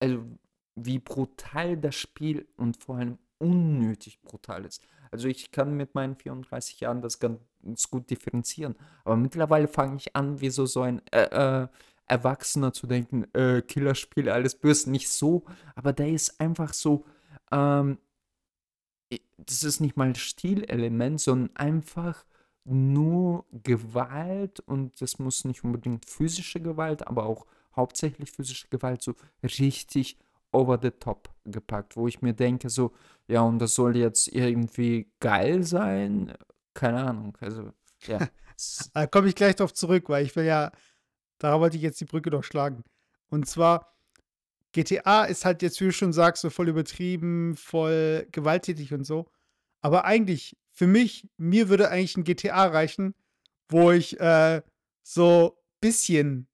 [0.00, 0.22] also
[0.74, 4.82] wie brutal das Spiel und vor allem unnötig brutal ist.
[5.10, 8.76] Also ich kann mit meinen 34 Jahren das ganz gut differenzieren.
[9.04, 11.68] Aber mittlerweile fange ich an, wie so, so ein äh, äh,
[12.06, 14.90] Erwachsener zu denken, äh, Killerspiele, alles böse.
[14.90, 15.44] Nicht so,
[15.74, 17.04] aber da ist einfach so,
[17.50, 17.98] ähm,
[19.38, 22.24] das ist nicht mal Stilelement, sondern einfach
[22.64, 27.46] nur Gewalt und das muss nicht unbedingt physische Gewalt, aber auch
[27.76, 30.18] hauptsächlich physische Gewalt so richtig
[30.52, 32.92] over the top gepackt, wo ich mir denke, so,
[33.28, 36.34] ja, und das soll jetzt irgendwie geil sein.
[36.74, 37.36] Keine Ahnung.
[37.40, 37.72] Also,
[38.06, 38.28] ja.
[38.94, 40.72] da komme ich gleich drauf zurück, weil ich will ja,
[41.38, 42.84] da wollte ich jetzt die Brücke doch schlagen.
[43.28, 43.96] Und zwar,
[44.72, 49.30] GTA ist halt jetzt, wie du schon sagst, so voll übertrieben, voll gewalttätig und so.
[49.80, 53.14] Aber eigentlich, für mich, mir würde eigentlich ein GTA reichen,
[53.68, 54.62] wo ich äh,
[55.02, 56.48] so bisschen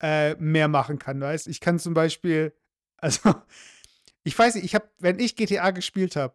[0.00, 2.52] äh, mehr machen kann, weißt Ich kann zum Beispiel,
[2.98, 3.34] also,
[4.24, 6.34] ich weiß nicht, ich habe, wenn ich GTA gespielt habe,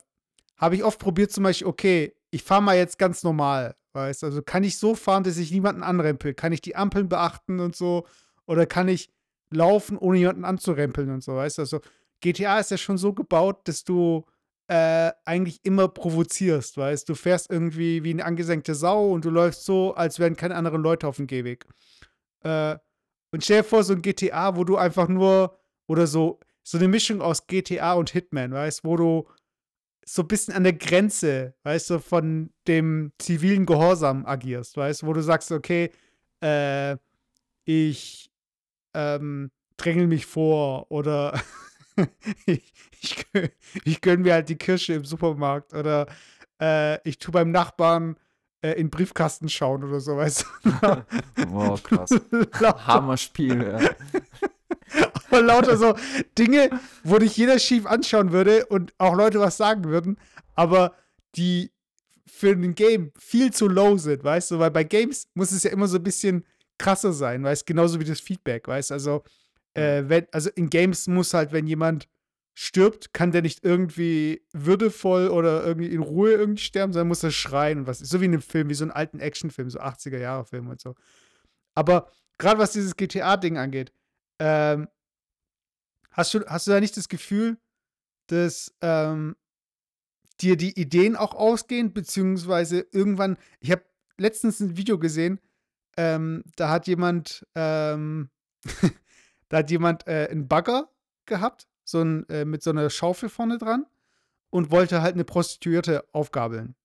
[0.58, 4.42] habe ich oft probiert zum Beispiel, okay, ich fahre mal jetzt ganz normal, weißt Also
[4.42, 6.34] kann ich so fahren, dass ich niemanden anrempel?
[6.34, 8.08] Kann ich die Ampeln beachten und so?
[8.46, 9.12] Oder kann ich
[9.52, 11.62] laufen, ohne jemanden anzurempeln und so, weißt du?
[11.62, 11.82] Also
[12.22, 14.26] GTA ist ja schon so gebaut, dass du
[14.68, 17.16] äh, eigentlich immer provozierst, weißt du?
[17.16, 21.08] fährst irgendwie wie eine angesenkte Sau und du läufst so, als wären keine anderen Leute
[21.08, 21.66] auf dem Gehweg.
[22.42, 22.78] Äh,
[23.32, 26.88] und stell dir vor, so ein GTA, wo du einfach nur, oder so, so eine
[26.88, 29.28] Mischung aus GTA und Hitman, weißt, wo du
[30.06, 35.14] so ein bisschen an der Grenze, weißt du, von dem zivilen Gehorsam agierst, weißt, wo
[35.14, 35.92] du sagst, okay,
[36.42, 36.98] äh,
[37.66, 38.32] ich
[38.94, 41.40] ähm, drängel mich vor oder
[42.46, 43.26] ich, ich,
[43.86, 46.08] ich gönn mir halt die Kirsche im Supermarkt oder
[46.62, 48.18] äh, ich tue beim Nachbarn
[48.62, 50.70] äh, in Briefkasten schauen oder so, weißt du?
[51.48, 52.12] wow, krass.
[52.88, 53.80] Hammer-Spiel, ja.
[55.34, 55.96] Aber lauter so
[56.38, 56.70] Dinge,
[57.04, 60.18] wo dich jeder schief anschauen würde und auch Leute was sagen würden,
[60.56, 60.94] aber
[61.36, 61.72] die
[62.28, 64.60] für ein Game viel zu low sind, weißt du?
[64.60, 66.46] Weil bei Games muss es ja immer so ein bisschen
[66.78, 67.66] krasser sein, weißt du?
[67.74, 68.94] Genauso wie das Feedback, weißt du?
[68.94, 69.24] Also,
[69.74, 72.08] äh, wenn, also in Games muss halt, wenn jemand
[72.54, 77.32] stirbt, kann der nicht irgendwie würdevoll oder irgendwie in Ruhe irgendwie sterben, sondern muss er
[77.32, 78.00] schreien und was.
[78.00, 80.94] So wie in einem Film, wie so einen alten Actionfilm, so 80er-Jahre-Film und so.
[81.74, 83.92] Aber gerade was dieses GTA-Ding angeht,
[84.40, 84.88] ähm,
[86.14, 87.58] hast, du, hast du da nicht das Gefühl,
[88.28, 89.36] dass ähm,
[90.40, 93.84] dir die Ideen auch ausgehen, beziehungsweise irgendwann, ich habe
[94.18, 95.40] letztens ein Video gesehen,
[95.98, 98.30] ähm, da hat jemand, ähm,
[99.50, 100.90] da hat jemand äh, einen Bagger
[101.26, 103.86] gehabt so ein, äh, mit so einer Schaufel vorne dran
[104.50, 106.76] und wollte halt eine Prostituierte aufgabeln.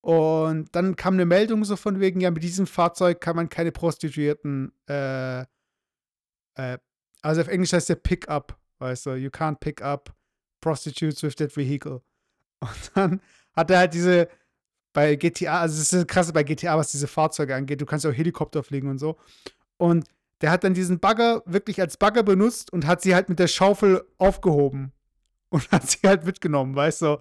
[0.00, 3.72] Und dann kam eine Meldung so von wegen, ja, mit diesem Fahrzeug kann man keine
[3.72, 5.40] Prostituierten, äh,
[6.54, 6.78] äh,
[7.26, 10.14] also auf Englisch heißt der Pick-up, weißt du, you can't pick up
[10.60, 12.02] prostitutes with that vehicle.
[12.60, 13.20] Und dann
[13.54, 14.28] hat er halt diese,
[14.92, 18.12] bei GTA, also es ist krass bei GTA, was diese Fahrzeuge angeht, du kannst auch
[18.12, 19.18] Helikopter fliegen und so.
[19.76, 20.06] Und
[20.40, 23.48] der hat dann diesen Bagger wirklich als Bagger benutzt und hat sie halt mit der
[23.48, 24.92] Schaufel aufgehoben
[25.50, 27.18] und hat sie halt mitgenommen, weißt du?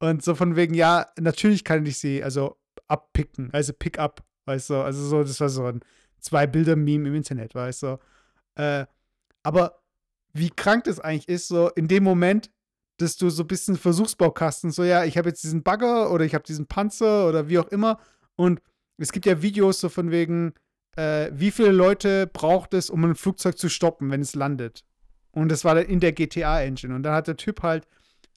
[0.00, 2.56] Und so von wegen, ja, natürlich kann ich sie also
[2.88, 4.82] abpicken, also pick up, weißt du?
[4.82, 5.80] Also so, das war so ein
[6.20, 7.98] Zwei-Bilder-Meme im Internet, weißt du?
[8.56, 8.86] Äh,
[9.44, 9.80] aber
[10.32, 12.50] wie krank das eigentlich ist, so in dem Moment,
[12.96, 16.34] dass du so ein bisschen Versuchsbaukasten, so ja, ich habe jetzt diesen Bagger oder ich
[16.34, 18.00] habe diesen Panzer oder wie auch immer
[18.34, 18.60] und
[18.96, 20.54] es gibt ja Videos so von wegen,
[20.96, 24.84] äh, wie viele Leute braucht es, um ein Flugzeug zu stoppen, wenn es landet.
[25.32, 26.94] Und das war dann in der GTA-Engine.
[26.94, 27.88] Und dann hat der Typ halt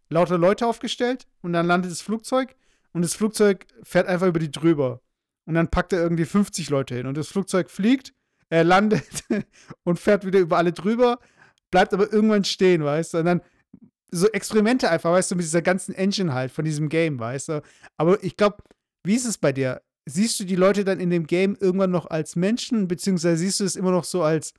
[0.09, 2.55] lauter Leute aufgestellt und dann landet das Flugzeug
[2.93, 5.01] und das Flugzeug fährt einfach über die drüber.
[5.45, 7.07] Und dann packt er irgendwie 50 Leute hin.
[7.07, 8.13] Und das Flugzeug fliegt,
[8.49, 9.23] er landet
[9.83, 11.19] und fährt wieder über alle drüber,
[11.71, 13.17] bleibt aber irgendwann stehen, weißt du?
[13.19, 13.41] Und dann
[14.09, 17.61] so Experimente einfach, weißt du, mit dieser ganzen Engine halt von diesem Game, weißt du.
[17.97, 18.57] Aber ich glaube,
[19.03, 19.81] wie ist es bei dir?
[20.05, 23.65] Siehst du die Leute dann in dem Game irgendwann noch als Menschen, beziehungsweise siehst du
[23.65, 24.53] es immer noch so als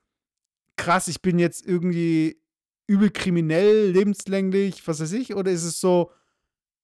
[0.76, 2.41] krass, ich bin jetzt irgendwie
[2.86, 6.11] übel kriminell, lebenslänglich, was weiß ich, oder ist es so,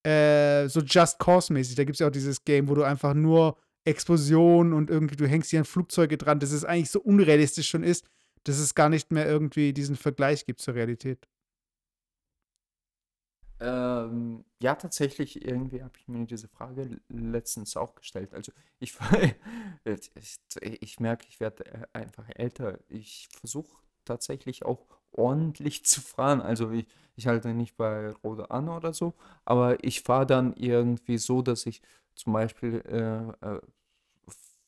[0.03, 1.77] äh, so Just Cause-mäßig?
[1.77, 5.27] Da gibt es ja auch dieses Game, wo du einfach nur Explosionen und irgendwie, du
[5.27, 8.07] hängst hier an Flugzeuge dran, dass es eigentlich so unrealistisch schon ist,
[8.45, 11.27] dass es gar nicht mehr irgendwie diesen Vergleich gibt zur Realität.
[13.61, 18.35] Ähm, ja, tatsächlich, irgendwie habe ich mir diese Frage letztens auch gestellt.
[18.35, 18.95] Also ich,
[19.85, 20.39] ich,
[20.81, 22.79] ich merke, ich werde äh, einfach älter.
[22.89, 26.41] Ich versuche tatsächlich auch ordentlich zu fahren.
[26.41, 29.15] Also ich, ich halte nicht bei Rode an oder so,
[29.45, 31.81] aber ich fahre dann irgendwie so, dass ich
[32.15, 33.61] zum Beispiel äh, äh,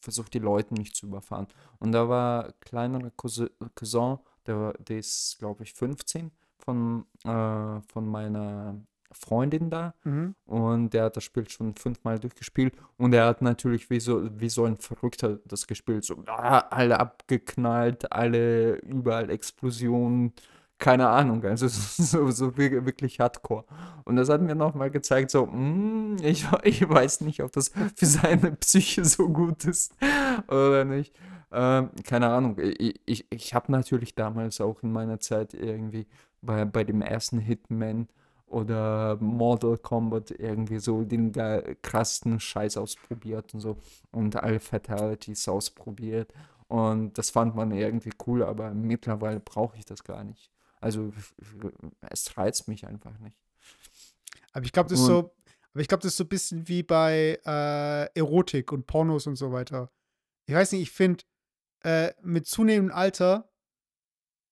[0.00, 1.48] versuche, die Leute nicht zu überfahren.
[1.78, 8.06] Und da war ein kleinerer Cousin, der, der ist, glaube ich, 15 von, äh, von
[8.06, 8.80] meiner
[9.12, 10.34] Freundin da mhm.
[10.44, 14.48] und der hat das Spiel schon fünfmal durchgespielt und er hat natürlich wie so, wie
[14.48, 20.32] so ein Verrückter das gespielt, so ah, alle abgeknallt, alle überall Explosionen,
[20.78, 23.64] keine Ahnung, also so, so wirklich hardcore.
[24.04, 28.06] Und das hat mir nochmal gezeigt, so, mm, ich, ich weiß nicht, ob das für
[28.06, 29.94] seine Psyche so gut ist
[30.48, 31.14] oder nicht.
[31.52, 36.06] Ähm, keine Ahnung, ich, ich, ich habe natürlich damals auch in meiner Zeit irgendwie
[36.42, 38.08] bei, bei dem ersten Hitman
[38.46, 41.32] oder Mortal Kombat irgendwie so den
[41.82, 43.76] krassen Scheiß ausprobiert und so
[44.12, 46.32] und alle Fatalities ausprobiert.
[46.68, 50.50] Und das fand man irgendwie cool, aber mittlerweile brauche ich das gar nicht.
[50.86, 51.12] Also
[52.10, 53.36] es reizt mich einfach nicht.
[54.52, 55.34] Aber ich glaube, das ist so,
[55.72, 59.34] aber ich glaube, das ist so ein bisschen wie bei äh, Erotik und Pornos und
[59.34, 59.90] so weiter.
[60.46, 61.24] Ich weiß nicht, ich finde,
[61.82, 63.50] äh, mit zunehmendem Alter,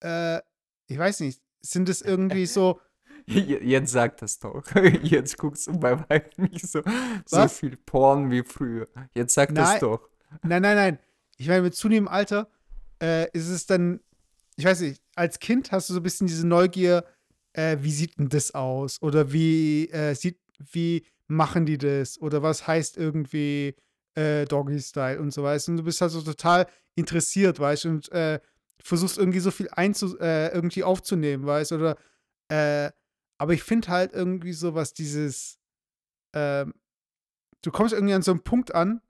[0.01, 0.41] äh,
[0.89, 2.81] ich weiß nicht, sind es irgendwie so,
[3.27, 4.65] Jetzt sagt das doch.
[5.03, 6.83] Jetzt guckst du bei weitem nicht so,
[7.25, 8.89] so viel Porn wie früher.
[9.15, 10.11] Jetzt sagt das doch.
[10.43, 10.99] Nein, nein, nein.
[11.37, 12.51] Ich meine, mit zunehmendem Alter
[13.01, 14.01] äh, ist es dann,
[14.57, 17.05] ich weiß nicht, als Kind hast du so ein bisschen diese Neugier,
[17.53, 19.01] äh, wie sieht denn das aus?
[19.03, 22.21] Oder wie äh, sieht, wie machen die das?
[22.21, 23.75] Oder was heißt irgendwie
[24.15, 25.71] äh, Doggy-Style und so weiter.
[25.71, 28.41] Und du bist halt so total interessiert, weißt du, und äh,
[28.81, 31.97] versuchst irgendwie so viel einzu äh, irgendwie aufzunehmen, weißt du, oder
[32.49, 32.91] äh,
[33.39, 35.59] aber ich finde halt irgendwie so, was dieses,
[36.35, 36.75] ähm,
[37.63, 39.01] du kommst irgendwie an so einen Punkt an,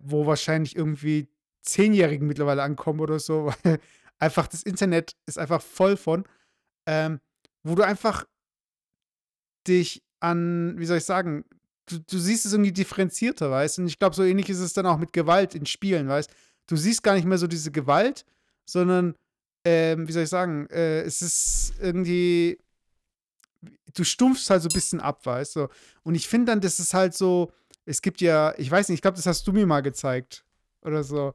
[0.00, 1.28] wo wahrscheinlich irgendwie
[1.60, 3.80] Zehnjährigen mittlerweile ankommen oder so, weil
[4.22, 6.24] einfach das Internet ist einfach voll von,
[6.86, 7.20] ähm,
[7.64, 8.24] wo du einfach
[9.66, 11.44] dich an, wie soll ich sagen,
[11.86, 13.82] du, du siehst es irgendwie differenzierter, weißt du?
[13.82, 16.30] Und ich glaube, so ähnlich ist es dann auch mit Gewalt in Spielen, weißt
[16.68, 16.76] du?
[16.76, 18.24] siehst gar nicht mehr so diese Gewalt,
[18.64, 19.16] sondern,
[19.64, 22.58] ähm, wie soll ich sagen, äh, es ist irgendwie
[23.94, 25.68] du stumpfst halt so ein bisschen ab, weißt du.
[26.02, 27.52] Und ich finde dann, das ist halt so,
[27.84, 30.44] es gibt ja, ich weiß nicht, ich glaube, das hast du mir mal gezeigt
[30.82, 31.34] oder so.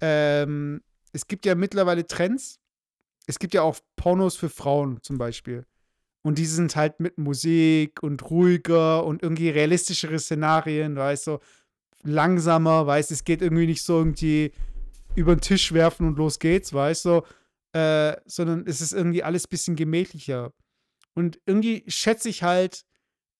[0.00, 0.80] Ähm,
[1.12, 2.60] es gibt ja mittlerweile Trends.
[3.26, 5.66] Es gibt ja auch Pornos für Frauen zum Beispiel.
[6.22, 11.38] Und die sind halt mit Musik und ruhiger und irgendwie realistischere Szenarien, weißt du,
[12.02, 14.52] langsamer, weißt du, es geht irgendwie nicht so irgendwie
[15.14, 17.22] über den Tisch werfen und los geht's, weißt du,
[17.72, 20.52] äh, sondern es ist irgendwie alles ein bisschen gemächlicher.
[21.14, 22.84] Und irgendwie schätze ich halt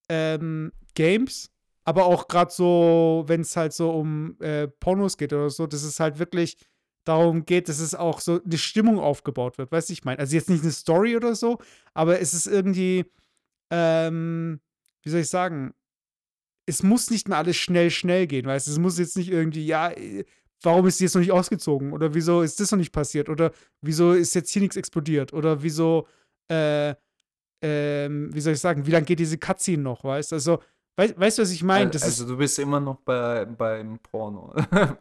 [0.08, 1.50] ähm, Games,
[1.84, 5.82] aber auch gerade so, wenn es halt so um äh, Pornos geht oder so, dass
[5.82, 6.56] es halt wirklich
[7.09, 9.72] darum geht, dass es auch so eine Stimmung aufgebaut wird.
[9.72, 10.18] Weißt du, ich meine?
[10.18, 11.59] Also jetzt nicht eine Story oder so,
[11.94, 13.06] aber es ist irgendwie,
[13.70, 14.61] ähm,
[15.02, 15.74] wie soll ich sagen,
[16.66, 18.72] es muss nicht mehr alles schnell, schnell gehen, weißt du?
[18.72, 20.24] Es muss jetzt nicht irgendwie, ja, äh,
[20.62, 21.92] warum ist die jetzt noch nicht ausgezogen?
[21.92, 23.28] Oder wieso ist das noch nicht passiert?
[23.30, 25.32] Oder wieso ist jetzt hier nichts explodiert?
[25.32, 26.06] Oder wieso,
[26.50, 26.94] äh,
[27.62, 30.36] ähm, wie soll ich sagen, wie lange geht diese Cutscene noch, weißt du?
[30.36, 30.62] Also,
[30.99, 31.90] weißt, weißt du, was ich meine?
[31.90, 34.55] Also, also, du bist immer noch bei, beim Porno.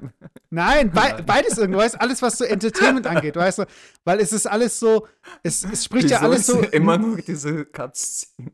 [0.50, 3.66] Nein, be beides irgendwo, weißt alles, was so Entertainment angeht, weißt du?
[4.06, 5.08] Weil es ist alles so,
[5.44, 6.62] es, es spricht Wieso ja alles so.
[6.62, 8.52] Immer nur diese Cutscene.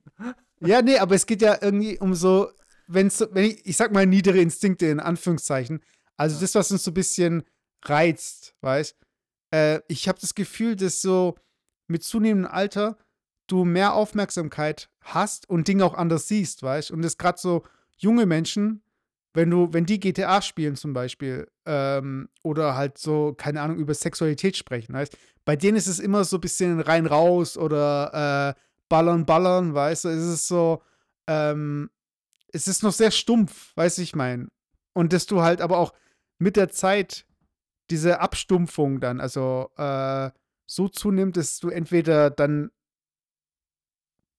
[0.62, 2.50] Ja, nee, aber es geht ja irgendwie um so,
[2.88, 5.82] wenn's wenn ich, ich sag mal, niedere Instinkte in Anführungszeichen.
[6.16, 7.44] Also das, was uns so ein bisschen
[7.84, 8.96] reizt, weißt
[9.52, 11.36] äh, Ich habe das Gefühl, dass so
[11.88, 12.98] mit zunehmendem Alter
[13.48, 16.92] du mehr Aufmerksamkeit hast und Dinge auch anders siehst, weißt?
[16.92, 17.64] Und es gerade so
[17.98, 18.84] junge Menschen,
[19.34, 23.94] wenn du, wenn die GTA spielen zum Beispiel, ähm, oder halt so, keine Ahnung, über
[23.94, 25.18] Sexualität sprechen, weißt?
[25.46, 30.06] Bei denen ist es immer so ein bisschen rein raus oder äh, ballern, ballern, weißt
[30.06, 30.82] du, es ist so,
[31.28, 31.90] ähm,
[32.54, 34.48] es ist noch sehr stumpf, weißt du, ich meine.
[34.94, 35.94] Und dass du halt aber auch
[36.38, 37.26] mit der Zeit
[37.90, 40.30] diese Abstumpfung dann, also äh,
[40.66, 42.72] so zunimmt, dass du entweder dann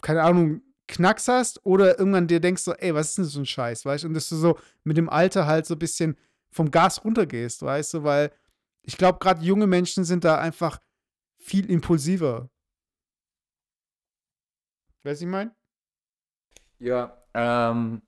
[0.05, 3.47] keine Ahnung, Knacks hast oder irgendwann dir denkst so, ey, was ist denn so ein
[3.47, 4.09] Scheiß, weißt du?
[4.09, 6.17] Und dass du so mit dem Alter halt so ein bisschen
[6.51, 8.05] vom Gas runtergehst, weißt du?
[8.05, 8.31] Weil
[8.83, 10.79] ich glaube, gerade junge Menschen sind da einfach
[11.37, 12.51] viel impulsiver.
[15.03, 15.55] Weißt du, ich meine?
[16.79, 18.03] Ja, ähm,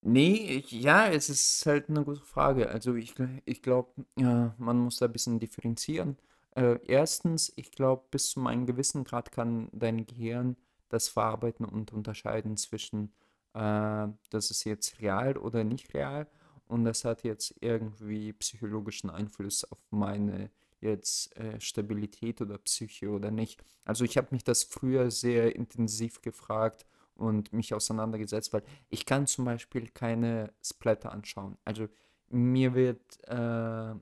[0.00, 2.70] nee, ich, ja, es ist halt eine gute Frage.
[2.70, 3.14] Also ich,
[3.44, 6.16] ich glaube, ja, man muss da ein bisschen differenzieren.
[6.54, 10.56] Äh, erstens, ich glaube, bis zu einem gewissen Grad kann dein Gehirn
[10.90, 13.12] das verarbeiten und unterscheiden zwischen,
[13.54, 16.28] äh, das ist jetzt real oder nicht real
[16.66, 23.30] und das hat jetzt irgendwie psychologischen Einfluss auf meine jetzt äh, Stabilität oder Psyche oder
[23.30, 23.62] nicht.
[23.84, 29.26] Also ich habe mich das früher sehr intensiv gefragt und mich auseinandergesetzt, weil ich kann
[29.26, 31.58] zum Beispiel keine Splatter anschauen.
[31.64, 31.88] Also
[32.28, 33.94] mir wird äh,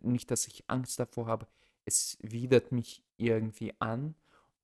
[0.00, 1.46] nicht, dass ich Angst davor habe,
[1.84, 4.14] es widert mich irgendwie an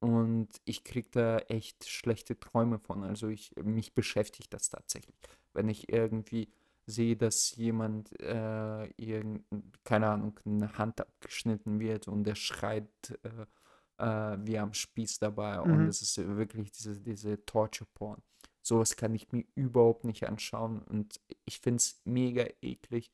[0.00, 3.04] und ich kriege da echt schlechte Träume von.
[3.04, 5.16] Also ich, mich beschäftigt das tatsächlich.
[5.52, 6.52] Wenn ich irgendwie
[6.86, 9.44] sehe, dass jemand, äh, irgend,
[9.84, 12.88] keine Ahnung, eine Hand abgeschnitten wird und der schreit
[13.22, 13.46] äh,
[13.98, 15.60] äh, wie am Spieß dabei.
[15.60, 15.88] Und Mhm.
[15.88, 18.22] es ist wirklich diese, diese Torture-Porn.
[18.62, 23.10] Sowas kann ich mir überhaupt nicht anschauen und ich finde es mega eklig.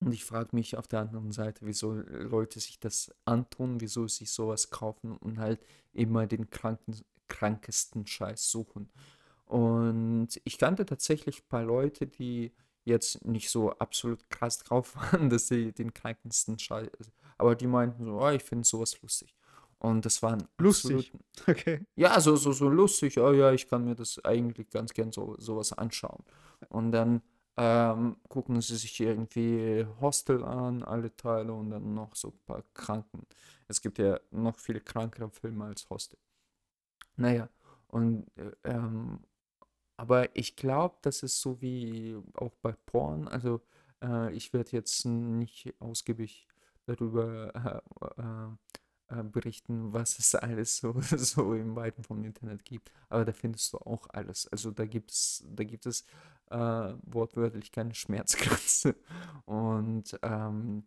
[0.00, 4.30] Und ich frage mich auf der anderen Seite, wieso Leute sich das antun, wieso sich
[4.30, 5.60] sowas kaufen und halt
[5.92, 8.90] immer den kranken, krankesten Scheiß suchen.
[9.46, 12.52] Und ich kannte tatsächlich ein paar Leute, die
[12.84, 16.90] jetzt nicht so absolut krass drauf waren, dass sie den krankesten Scheiß,
[17.38, 19.34] aber die meinten so, oh, ich finde sowas lustig.
[19.78, 21.12] Und das waren Lustig.
[21.12, 21.86] absolut, Okay.
[21.96, 25.36] ja, so, so, so lustig, oh ja, ich kann mir das eigentlich ganz gern so,
[25.38, 26.24] sowas anschauen.
[26.68, 27.22] Und dann
[27.56, 32.62] ähm, gucken sie sich irgendwie Hostel an, alle Teile und dann noch so ein paar
[32.74, 33.26] Kranken.
[33.68, 36.18] Es gibt ja noch viel krankere Filme als Hostel.
[37.16, 37.48] Naja,
[37.88, 39.20] und äh, ähm,
[39.96, 43.28] aber ich glaube, das ist so wie auch bei Porn.
[43.28, 43.62] Also
[44.02, 46.46] äh, ich werde jetzt nicht ausgiebig
[46.86, 48.48] darüber äh, äh,
[49.08, 52.90] äh, berichten, was es alles so, so im Weiten vom Internet gibt.
[53.08, 54.46] Aber da findest du auch alles.
[54.48, 56.04] Also da gibt es, da gibt es
[56.50, 56.56] äh,
[57.02, 58.96] wortwörtlich keine Schmerzgrenze.
[59.44, 60.84] Und ähm,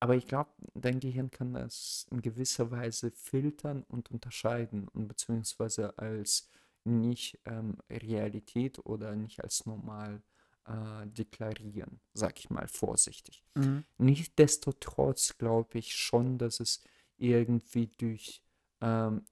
[0.00, 5.96] aber ich glaube, dein Gehirn kann das in gewisser Weise filtern und unterscheiden und beziehungsweise
[5.96, 6.50] als
[6.84, 10.22] nicht ähm, Realität oder nicht als normal
[10.66, 13.44] äh, deklarieren, sag ich mal vorsichtig.
[13.54, 13.84] Mhm.
[13.96, 16.84] Nichtsdestotrotz glaube ich schon, dass es
[17.18, 18.42] irgendwie durch,
[18.80, 19.22] ähm,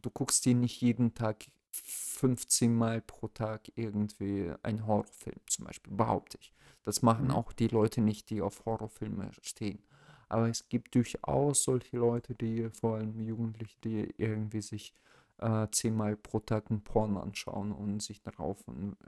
[0.00, 5.92] du guckst dir nicht jeden Tag 15 Mal pro Tag irgendwie einen Horrorfilm zum Beispiel,
[5.94, 6.52] behaupte ich.
[6.84, 7.30] Das machen Mhm.
[7.30, 9.82] auch die Leute nicht, die auf Horrorfilme stehen.
[10.28, 14.94] Aber es gibt durchaus solche Leute, die, vor allem Jugendliche, die irgendwie sich
[15.38, 18.58] äh, zehnmal pro Tag ein Porn anschauen und sich darauf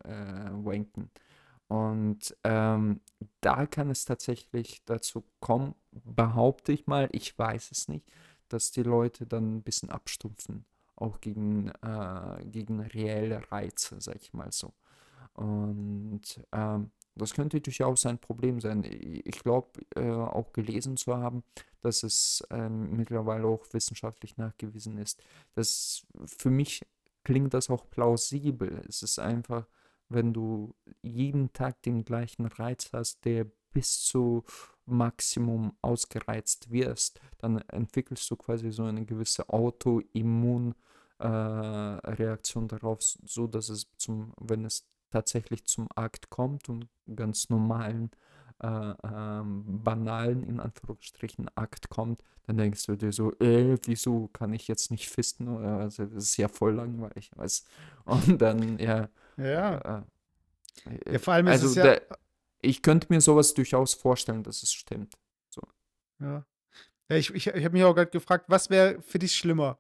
[0.05, 1.11] äh, wanken.
[1.71, 3.01] Und ähm,
[3.41, 8.11] da kann es tatsächlich dazu kommen, behaupte ich mal, ich weiß es nicht,
[8.49, 10.65] dass die Leute dann ein bisschen abstumpfen,
[10.97, 14.73] auch gegen, äh, gegen reelle Reize, sag ich mal so.
[15.35, 18.83] Und ähm, das könnte durchaus ein Problem sein.
[18.83, 21.45] Ich glaube, äh, auch gelesen zu haben,
[21.83, 25.23] dass es ähm, mittlerweile auch wissenschaftlich nachgewiesen ist.
[25.55, 26.85] Das für mich
[27.23, 28.83] klingt das auch plausibel.
[28.89, 29.69] Es ist einfach,
[30.11, 34.45] wenn du jeden Tag den gleichen Reiz hast, der bis zu
[34.85, 40.75] Maximum ausgereizt wirst, dann entwickelst du quasi so eine gewisse Autoimmun
[41.19, 48.11] äh, darauf, so dass es zum, wenn es tatsächlich zum Akt kommt und ganz normalen,
[48.63, 54.53] äh, ähm, banalen, in Anführungsstrichen, Akt kommt, dann denkst du dir so, äh, wieso kann
[54.53, 55.49] ich jetzt nicht fisten?
[55.49, 57.67] Also, das ist ja voll langweilig, weißt
[58.05, 59.09] Und dann, ja,
[59.41, 60.05] Ja.
[60.87, 61.97] äh, Ja, vor allem ist also es ja.
[61.97, 62.17] da,
[62.63, 65.15] ich könnte mir sowas durchaus vorstellen, dass es stimmt.
[65.49, 65.63] So.
[66.21, 66.47] Ja.
[67.11, 69.79] Ja, ich ich, ich habe mich auch gerade gefragt, was wäre für dich schlimmer?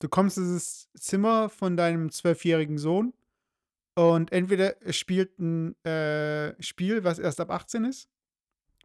[0.00, 3.14] Du kommst in dieses Zimmer von deinem zwölfjährigen Sohn
[3.94, 8.08] und entweder er spielt ein äh, Spiel, was erst ab 18 ist,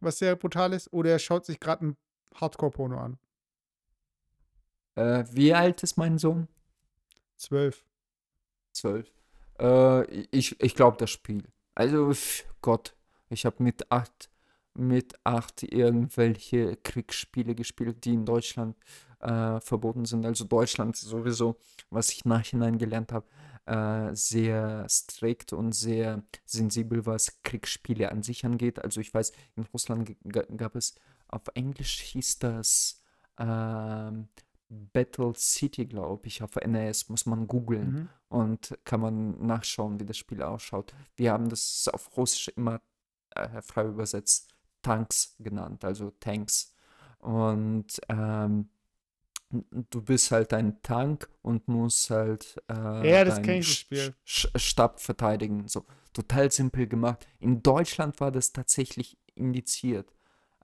[0.00, 1.96] was sehr brutal ist, oder er schaut sich gerade ein
[2.34, 3.18] Hardcore-Porno an.
[4.96, 6.48] Äh, wie alt ist mein Sohn?
[7.36, 7.84] Zwölf.
[8.72, 9.12] Zwölf.
[9.58, 11.44] Äh, ich ich glaube das Spiel.
[11.74, 12.94] Also, pf, Gott,
[13.30, 14.30] ich habe mit acht,
[14.74, 18.76] mit acht irgendwelche Kriegsspiele gespielt, die in Deutschland
[19.20, 20.26] äh, verboten sind.
[20.26, 21.56] Also Deutschland sowieso,
[21.90, 23.26] was ich nachhinein gelernt habe,
[23.66, 28.78] äh, sehr strikt und sehr sensibel, was Kriegsspiele an sich angeht.
[28.82, 30.16] Also ich weiß, in Russland
[30.56, 30.94] gab es,
[31.28, 33.02] auf Englisch hieß das
[33.38, 34.28] ähm,
[34.68, 38.08] Battle City, glaube ich, auf NES, muss man googeln Mhm.
[38.28, 40.94] und kann man nachschauen, wie das Spiel ausschaut.
[41.16, 42.80] Wir haben das auf Russisch immer
[43.36, 44.50] äh, frei übersetzt
[44.82, 46.74] Tanks genannt, also Tanks.
[47.18, 48.68] Und ähm,
[49.90, 54.12] du bist halt ein Tank und musst halt äh, Ja, das deinen ich, das.
[54.26, 55.68] Sch- Stab verteidigen.
[55.68, 57.26] So total simpel gemacht.
[57.38, 60.12] In Deutschland war das tatsächlich indiziert.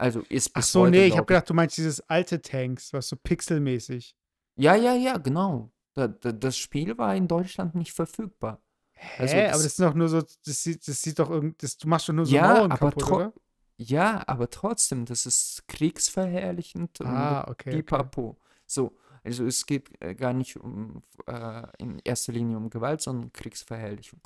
[0.01, 2.92] Also ist Ach bis so, heute, nee, ich habe gedacht, du meinst dieses alte Tanks,
[2.92, 4.16] was so pixelmäßig.
[4.57, 5.70] Ja, ja, ja, genau.
[5.94, 8.62] Da, da, das Spiel war in Deutschland nicht verfügbar.
[8.92, 9.22] Hä?
[9.22, 11.76] Also aber das- das ist doch nur so, das sieht, das sieht doch irgend, das,
[11.76, 13.32] du machst doch nur so Ja, Mauern aber kaputt, oder?
[13.76, 17.70] Ja, aber trotzdem, das ist kriegsverherrlichend Ah, okay, okay.
[17.76, 18.38] pipapo.
[18.66, 23.32] So, also es geht äh, gar nicht um äh, in erster Linie um Gewalt, sondern
[23.32, 24.20] Kriegsverherrlichung.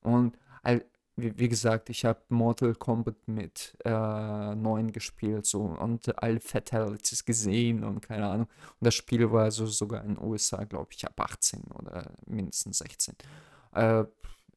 [0.00, 0.38] Und
[1.18, 3.90] wie, wie gesagt, ich habe Mortal Kombat mit äh,
[4.54, 8.46] 9 gespielt so und alle Fatalities gesehen und keine Ahnung.
[8.80, 12.78] Und das Spiel war so sogar in den USA, glaube ich, ab 18 oder mindestens
[12.78, 13.16] 16.
[13.74, 14.04] Äh,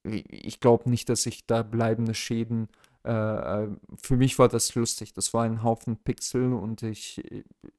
[0.03, 2.69] ich glaube nicht, dass ich da bleibende Schäden
[3.03, 5.13] äh, äh, für mich war das lustig.
[5.13, 7.23] Das war ein Haufen Pixel und ich,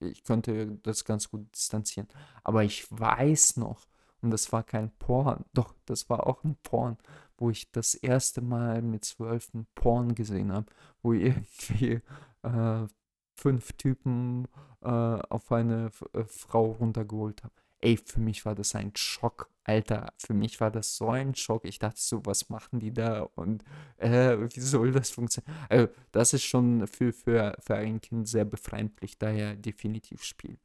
[0.00, 2.08] ich konnte das ganz gut distanzieren.
[2.42, 3.80] Aber ich weiß noch,
[4.20, 6.96] und das war kein Porn, doch, das war auch ein Porn,
[7.42, 10.66] wo ich das erste Mal mit zwölf Porn gesehen habe,
[11.02, 12.00] wo irgendwie
[12.42, 12.86] äh,
[13.34, 14.46] fünf Typen
[14.82, 17.52] äh, auf eine F- äh, Frau runtergeholt haben.
[17.80, 20.12] Ey, für mich war das ein Schock, Alter.
[20.16, 21.64] Für mich war das so ein Schock.
[21.64, 23.22] Ich dachte so, was machen die da?
[23.34, 23.64] Und
[23.96, 25.52] äh, wie soll das funktionieren?
[25.68, 30.58] Also, das ist schon für, für, für ein Kind sehr befremdlich, daher definitiv Spiel.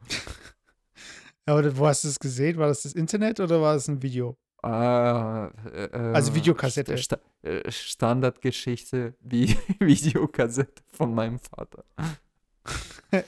[1.46, 2.58] Aber wo hast du es gesehen?
[2.58, 4.36] War das das Internet oder war das ein Video?
[4.62, 6.96] Äh, äh, Also Videokassette.
[6.98, 11.84] Sta äh, Standardgeschichte, wie Videokassette von meinem Vater.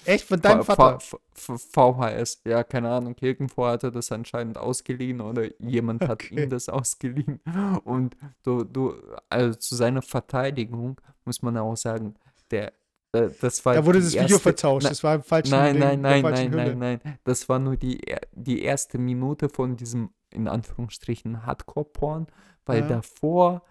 [0.05, 0.27] Echt?
[0.29, 1.01] Von deinem V- Vater?
[1.01, 3.17] V- V- VHS, ja, keine Ahnung.
[3.21, 6.45] Irgendwo hat er das anscheinend ausgeliehen oder jemand hat Okay.
[6.45, 7.41] ihm das ausgeliehen.
[7.85, 8.95] Und du, du,
[9.29, 12.15] also zu seiner Verteidigung muss man auch sagen,
[12.51, 12.73] der,
[13.13, 14.85] äh, das war Da wurde das Video erste- vertauscht.
[14.85, 17.19] Na- Das war im falschen Nein, Ding, nein, nein, nein, nein, nein.
[17.25, 18.01] Das war nur die,
[18.33, 22.27] die erste Minute von diesem, in Anführungsstrichen, Hardcore-Porn,
[22.67, 22.87] weil Ja.
[22.89, 23.63] davor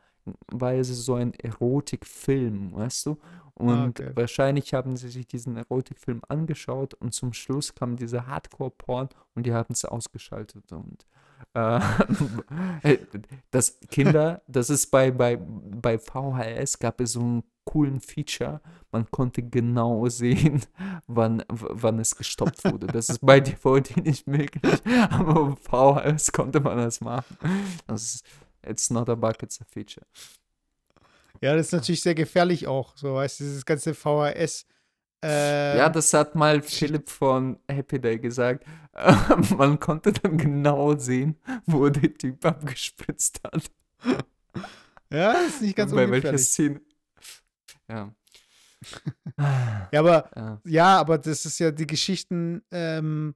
[0.51, 3.18] war es so ein Erotikfilm, weißt du?
[3.55, 4.12] Und Ah, okay.
[4.16, 9.53] wahrscheinlich haben sie sich diesen Erotikfilm angeschaut und zum Schluss kam dieser Hardcore-Porn und die
[9.53, 10.72] haben es ausgeschaltet.
[10.72, 11.05] Und
[13.51, 18.61] das Kinder, das ist bei, bei, bei VHS gab es so einen coolen Feature,
[18.91, 20.61] man konnte genau sehen,
[21.07, 22.87] wann, wann es gestoppt wurde.
[22.87, 27.37] Das ist bei DVD nicht möglich, aber VHS konnte man das machen.
[27.87, 28.25] Das ist,
[28.65, 30.05] it's not a bug, it's a feature.
[31.41, 32.95] Ja, das ist natürlich sehr gefährlich auch.
[32.95, 34.65] So, weißt du, dieses ganze VHS.
[35.24, 38.65] Äh, Ja, das hat mal Philipp von Happy Day gesagt.
[39.57, 43.72] Man konnte dann genau sehen, wo der Typ abgespritzt hat.
[45.11, 46.38] ja, das ist nicht ganz bei welcher.
[46.38, 46.82] Szene.
[47.89, 48.13] Ja.
[49.91, 50.61] Ja, aber ja.
[50.65, 53.36] Ja, aber das ist ja die Geschichten, ähm,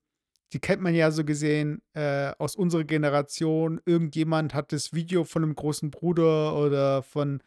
[0.54, 3.82] die kennt man ja so gesehen äh, aus unserer Generation.
[3.86, 7.42] Irgendjemand hat das Video von einem großen Bruder oder von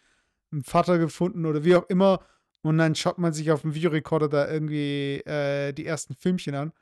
[0.53, 2.21] einem Vater gefunden oder wie auch immer.
[2.69, 6.73] Und dann schaut man sich auf dem Videorekorder da irgendwie äh, die ersten Filmchen an.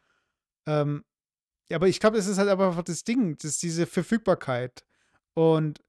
[0.67, 1.05] Ähm,
[1.71, 4.85] aber ich glaube, es ist halt einfach das Ding, das ist diese Verfügbarkeit.
[5.35, 5.81] Und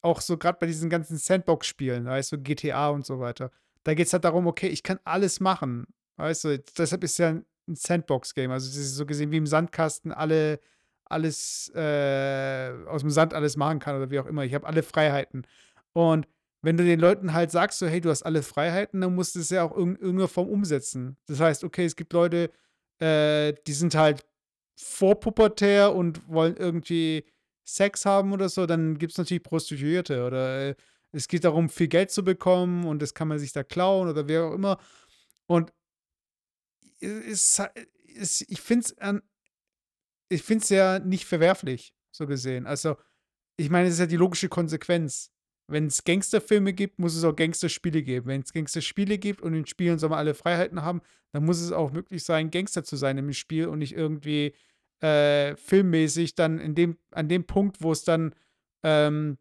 [0.00, 3.50] auch so gerade bei diesen ganzen Sandbox-Spielen, weißt du, GTA und so weiter.
[3.84, 5.86] Da geht es halt darum, okay, ich kann alles machen.
[6.16, 8.50] Weißt du, deshalb ist ja ein Sandbox-Game.
[8.50, 10.58] Also, das ist so gesehen wie im Sandkasten alle,
[11.04, 14.44] alles äh, aus dem Sand alles machen kann oder wie auch immer.
[14.44, 15.46] Ich habe alle Freiheiten.
[15.92, 16.26] Und
[16.66, 19.38] wenn du den Leuten halt sagst, so, hey, du hast alle Freiheiten, dann musst du
[19.38, 21.16] es ja auch in irgendeiner Form umsetzen.
[21.26, 22.50] Das heißt, okay, es gibt Leute,
[22.98, 24.26] äh, die sind halt
[24.76, 27.24] vorpubertär und wollen irgendwie
[27.62, 30.74] Sex haben oder so, dann gibt es natürlich Prostituierte oder äh,
[31.12, 34.26] es geht darum, viel Geld zu bekommen und das kann man sich da klauen oder
[34.26, 34.78] wer auch immer.
[35.46, 35.72] Und
[36.98, 37.62] es,
[38.18, 39.22] es, ich finde es
[40.28, 42.66] ich finde es ja nicht verwerflich, so gesehen.
[42.66, 42.96] Also,
[43.56, 45.30] ich meine, es ist ja die logische Konsequenz.
[45.68, 48.26] Wenn es Gangsterfilme gibt, muss es auch Gangsterspiele geben.
[48.26, 51.00] Wenn es Gangsterspiele gibt und in Spielen soll man alle Freiheiten haben,
[51.32, 54.54] dann muss es auch möglich sein, Gangster zu sein im Spiel und nicht irgendwie
[55.00, 58.34] äh, filmmäßig dann in dem, an dem Punkt, wo es dann,
[58.84, 59.38] ähm,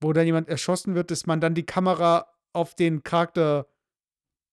[0.00, 3.66] wo dann jemand erschossen wird, dass man dann die Kamera auf den Charakter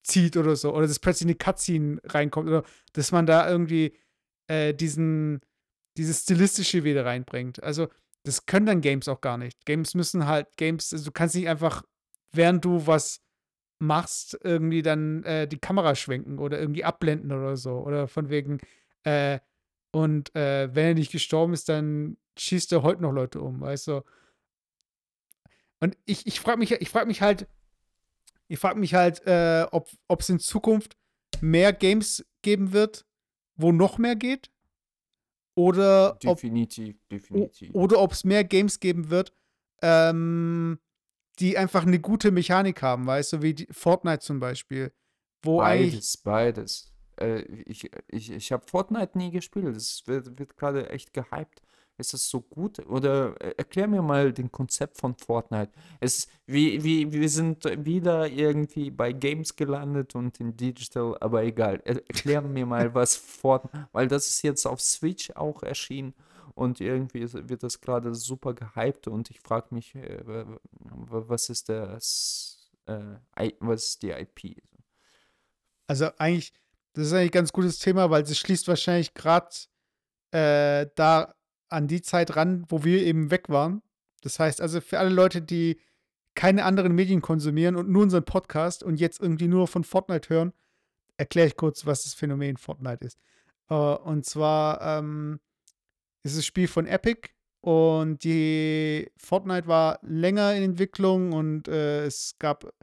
[0.04, 0.74] zieht oder so.
[0.74, 2.48] Oder dass plötzlich eine Cutscene reinkommt.
[2.48, 2.64] Oder
[2.94, 3.94] dass man da irgendwie
[4.48, 5.42] äh, diesen,
[5.98, 7.62] dieses Stilistische wieder reinbringt.
[7.62, 7.90] Also,
[8.24, 9.66] das können dann Games auch gar nicht.
[9.66, 11.84] Games müssen halt, Games, also du kannst nicht einfach,
[12.32, 13.22] während du was
[13.80, 17.80] machst, irgendwie dann äh, die Kamera schwenken oder irgendwie abblenden oder so.
[17.80, 18.60] Oder von wegen,
[19.04, 19.40] äh,
[19.92, 23.88] und äh, wenn er nicht gestorben ist, dann schießt er heute noch Leute um, weißt
[23.88, 24.02] du?
[25.80, 27.48] Und ich, ich frage mich, ich frag mich halt,
[28.48, 30.98] ich frage mich halt, äh, ob es in Zukunft
[31.42, 33.06] mehr Games geben wird,
[33.56, 34.52] wo noch mehr geht.
[35.60, 37.76] Oder definitiv, ob, definitiv.
[37.76, 39.34] Oder ob es mehr Games geben wird,
[39.82, 40.80] ähm,
[41.40, 44.94] die einfach eine gute Mechanik haben, weißt du, wie die, Fortnite zum Beispiel.
[45.42, 46.94] Wo beides, beides.
[47.20, 49.76] Äh, ich ich, ich habe Fortnite nie gespielt.
[49.76, 51.62] Es wird, wird gerade echt gehypt.
[52.00, 52.80] Ist das so gut?
[52.88, 55.72] Oder äh, erklär mir mal den Konzept von Fortnite.
[56.00, 61.82] Es, wie, wie, wir sind wieder irgendwie bei Games gelandet und in Digital, aber egal.
[61.84, 66.14] Erklär mir mal, was Fortnite, weil das ist jetzt auf Switch auch erschienen
[66.56, 70.46] und irgendwie wird das gerade super gehypt und ich frage mich, äh,
[70.78, 74.62] was ist das, äh, was ist die IP?
[75.88, 76.54] Also eigentlich,
[76.94, 79.56] das ist eigentlich ein ganz gutes Thema, weil es schließt wahrscheinlich gerade
[80.32, 81.34] äh, da
[81.70, 83.82] an die Zeit ran, wo wir eben weg waren.
[84.22, 85.80] Das heißt also für alle Leute, die
[86.36, 90.54] keine anderen Medien konsumieren und nur unseren Podcast und jetzt irgendwie nur von Fortnite hören,
[91.18, 93.20] erkläre ich kurz, was das Phänomen Fortnite ist.
[93.72, 95.40] Uh, und zwar ähm,
[96.24, 97.30] ist es ein Spiel von Epic
[97.62, 102.74] und die Fortnite war länger in Entwicklung und äh, es gab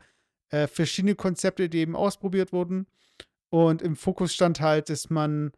[0.50, 2.86] äh, verschiedene Konzepte, die eben ausprobiert wurden.
[3.48, 5.52] Und im Fokus stand halt, dass man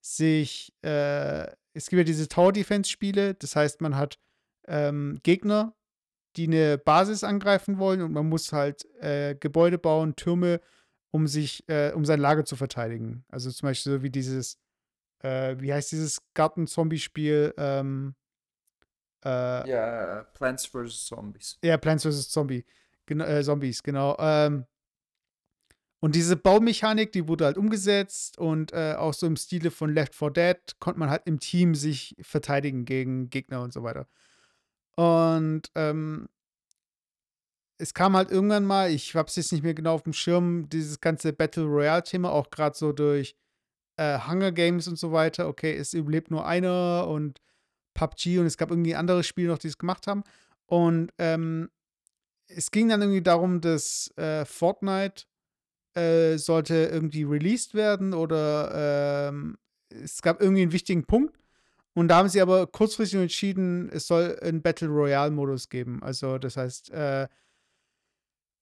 [0.00, 4.18] sich äh, es gibt ja diese Tower-Defense-Spiele, das heißt, man hat
[4.66, 5.74] ähm, Gegner,
[6.36, 10.60] die eine Basis angreifen wollen und man muss halt äh, Gebäude bauen, Türme,
[11.10, 13.24] um sich, äh, um sein Lager zu verteidigen.
[13.28, 14.58] Also zum Beispiel so wie dieses,
[15.20, 17.54] äh, wie heißt dieses Garten-Zombie-Spiel?
[17.56, 18.14] Ähm,
[19.24, 21.06] äh, ja, Plants vs.
[21.06, 21.58] Zombies.
[21.62, 22.30] Ja, Plants vs.
[22.30, 22.64] Zombie.
[23.06, 24.16] Gen äh, Zombies, genau.
[24.18, 24.66] Ähm,
[26.04, 30.14] und diese Baumechanik, die wurde halt umgesetzt und äh, auch so im Stile von Left
[30.14, 34.06] 4 Dead konnte man halt im Team sich verteidigen gegen Gegner und so weiter.
[34.96, 36.28] Und ähm,
[37.78, 40.68] es kam halt irgendwann mal, ich habe es jetzt nicht mehr genau auf dem Schirm,
[40.68, 43.34] dieses ganze Battle Royale-Thema, auch gerade so durch
[43.96, 45.48] äh, Hunger Games und so weiter.
[45.48, 47.40] Okay, es überlebt nur einer und
[47.94, 50.22] PUBG und es gab irgendwie andere Spiele noch, die es gemacht haben.
[50.66, 51.70] Und ähm,
[52.46, 55.24] es ging dann irgendwie darum, dass äh, Fortnite
[55.94, 59.56] äh, sollte irgendwie released werden oder ähm,
[59.88, 61.38] es gab irgendwie einen wichtigen Punkt.
[61.94, 66.02] Und da haben sie aber kurzfristig entschieden, es soll einen Battle Royale-Modus geben.
[66.02, 67.28] Also, das heißt, äh,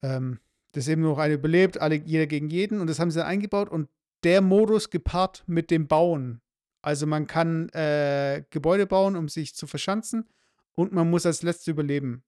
[0.03, 0.39] ähm,
[0.72, 2.80] dass eben noch eine belebt, alle, jeder gegen jeden.
[2.80, 3.70] Und das haben sie dann eingebaut.
[3.70, 3.89] Und
[4.22, 6.43] der Modus gepaart mit dem Bauen.
[6.83, 10.28] Also, man kann äh, Gebäude bauen, um sich zu verschanzen.
[10.74, 12.24] Und man muss als Letzte überleben.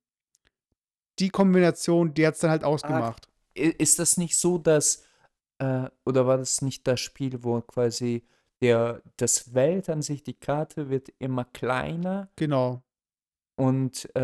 [1.18, 5.04] Die Kombination, die hat es dann halt ausgemacht ist das nicht so, dass,
[5.58, 8.26] äh, oder war das nicht das Spiel, wo quasi
[8.60, 12.82] der, das Welt an sich, die Karte wird immer kleiner Genau.
[13.56, 14.20] und äh,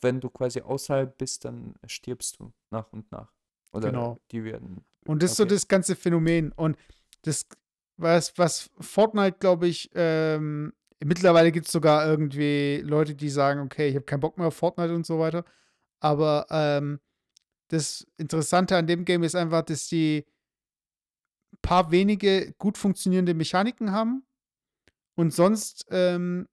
[0.00, 3.32] wenn du quasi außerhalb bist, dann stirbst du nach und nach.
[3.72, 4.18] Oder Genau.
[4.30, 4.84] die werden.
[5.06, 6.52] Und das ist so das ganze Phänomen.
[6.52, 6.76] Und
[7.22, 7.46] das,
[7.96, 10.72] was, was Fortnite, glaube ich, ähm,
[11.04, 14.54] mittlerweile gibt es sogar irgendwie Leute, die sagen, okay, ich habe keinen Bock mehr auf
[14.56, 15.44] Fortnite und so weiter.
[16.00, 17.00] Aber ähm,
[17.68, 20.24] das Interessante an dem Game ist einfach, dass die
[21.62, 24.24] paar wenige gut funktionierende Mechaniken haben
[25.14, 26.46] und sonst ähm,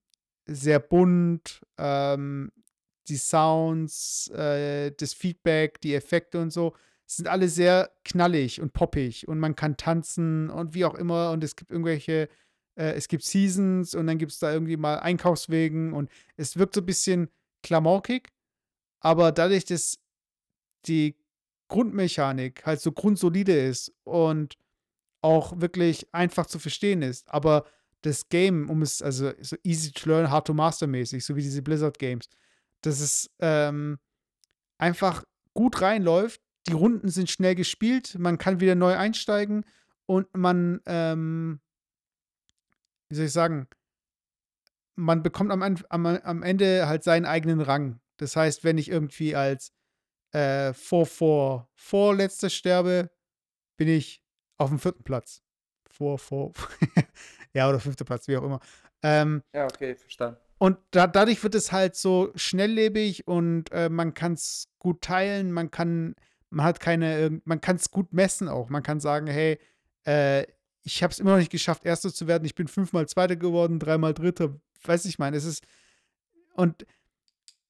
[0.46, 2.52] sehr bunt, ähm,
[3.08, 6.76] die Sounds, äh, das Feedback, die Effekte und so
[7.08, 11.44] sind alle sehr knallig und poppig und man kann tanzen und wie auch immer und
[11.44, 12.30] es gibt irgendwelche,
[12.76, 16.74] äh, es gibt Seasons und dann gibt es da irgendwie mal Einkaufswegen und es wirkt
[16.74, 17.30] so ein bisschen
[17.64, 18.30] klamaukig,
[19.02, 19.98] aber dadurch, dass
[20.88, 21.16] die
[21.68, 24.58] Grundmechanik halt so grundsolide ist und
[25.22, 27.30] auch wirklich einfach zu verstehen ist.
[27.30, 27.66] Aber
[28.02, 31.42] das Game, um es, also so easy to learn, hard to master mäßig, so wie
[31.42, 32.28] diese Blizzard Games,
[32.82, 34.00] dass es ähm,
[34.78, 35.24] einfach
[35.54, 36.42] gut reinläuft.
[36.68, 39.64] Die Runden sind schnell gespielt, man kann wieder neu einsteigen
[40.06, 41.60] und man, ähm,
[43.10, 43.68] wie soll ich sagen,
[44.96, 48.00] man bekommt am, am, am Ende halt seinen eigenen Rang.
[48.18, 49.72] Das heißt, wenn ich irgendwie als
[50.32, 53.10] äh, vor, vor, vorletzter sterbe,
[53.78, 54.24] bin ich
[54.58, 55.42] auf dem vierten Platz.
[55.90, 56.54] Vor, vor,
[57.54, 58.60] ja, oder fünfter Platz, wie auch immer.
[59.04, 60.38] Ähm, ja, okay, verstanden.
[60.58, 65.52] Und da, dadurch wird es halt so schnelllebig und äh, man kann es gut teilen,
[65.52, 66.16] man kann,
[66.52, 68.70] man hat keine, man kann es gut messen auch.
[68.70, 69.60] Man kann sagen, hey,
[70.06, 70.46] äh,
[70.84, 72.46] ich habe es immer noch nicht geschafft, Erster zu werden.
[72.46, 74.56] Ich bin fünfmal Zweiter geworden, dreimal Dritter.
[74.84, 75.64] Weiß ich meine, es ist
[76.54, 76.86] und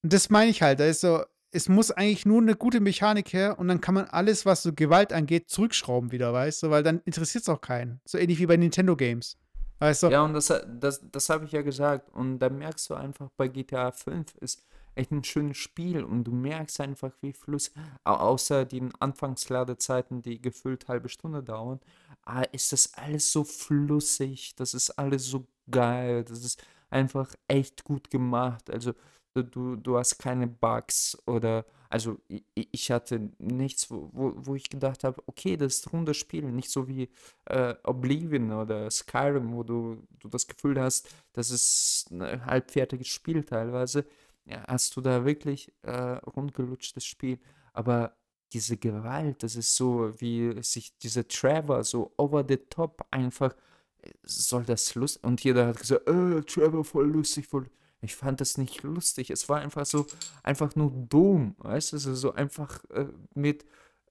[0.01, 0.79] das meine ich halt.
[0.79, 4.05] Da ist so, es muss eigentlich nur eine gute Mechanik her und dann kann man
[4.05, 6.69] alles, was so Gewalt angeht, zurückschrauben wieder, weißt du?
[6.69, 7.99] Weil dann interessiert es auch keinen.
[8.05, 9.37] So ähnlich wie bei Nintendo Games.
[9.79, 10.07] Weißt du?
[10.07, 12.09] Ja, und das, das, das habe ich ja gesagt.
[12.13, 14.63] Und da merkst du einfach, bei GTA 5 ist
[14.95, 17.71] echt ein schönes Spiel und du merkst einfach, wie Fluss,
[18.03, 21.79] außer den Anfangsladezeiten, die gefühlt halbe Stunde dauern,
[22.23, 27.83] ah, ist das alles so flüssig, das ist alles so geil, das ist einfach echt
[27.83, 28.69] gut gemacht.
[28.69, 28.93] Also
[29.33, 32.17] du, du hast keine Bugs oder also
[32.55, 36.87] ich, hatte nichts, wo, wo ich gedacht habe, okay, das ist rundes Spiel, nicht so
[36.87, 37.09] wie
[37.45, 43.43] äh, Oblivion oder Skyrim, wo du, du das Gefühl hast, das ist ein halbfertiges Spiel
[43.43, 44.05] teilweise.
[44.45, 47.39] Ja, hast du da wirklich äh, rundgelutschtes Spiel.
[47.73, 48.15] Aber
[48.53, 53.53] diese Gewalt, das ist so, wie sich dieser Trevor so over the top einfach,
[54.01, 57.69] äh, soll das lustig, und jeder hat gesagt, äh, Trevor voll lustig, voll,
[58.01, 59.29] ich fand das nicht lustig.
[59.29, 60.07] Es war einfach so,
[60.43, 63.65] einfach nur dumm, weißt du, so, so einfach äh, mit,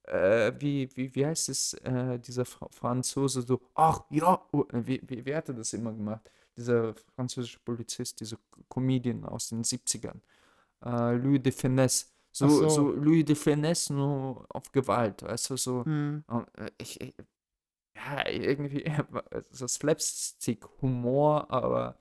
[0.05, 5.01] äh, wie, wie, wie heißt es, äh, dieser Fra Franzose, so, ach ja, oh, wie,
[5.07, 6.31] wie, wie hat er das immer gemacht?
[6.57, 8.39] Dieser französische Polizist, dieser
[8.69, 10.21] Comedian aus den 70ern,
[10.85, 12.07] äh, Louis de Finesse.
[12.33, 12.69] So, so.
[12.69, 15.85] so Louis de Finesse nur auf Gewalt, weißt du, so.
[15.85, 16.25] Hm.
[16.57, 17.15] Äh, ich, ich,
[17.97, 18.85] ja, irgendwie
[19.51, 21.99] so Slapstick-Humor, aber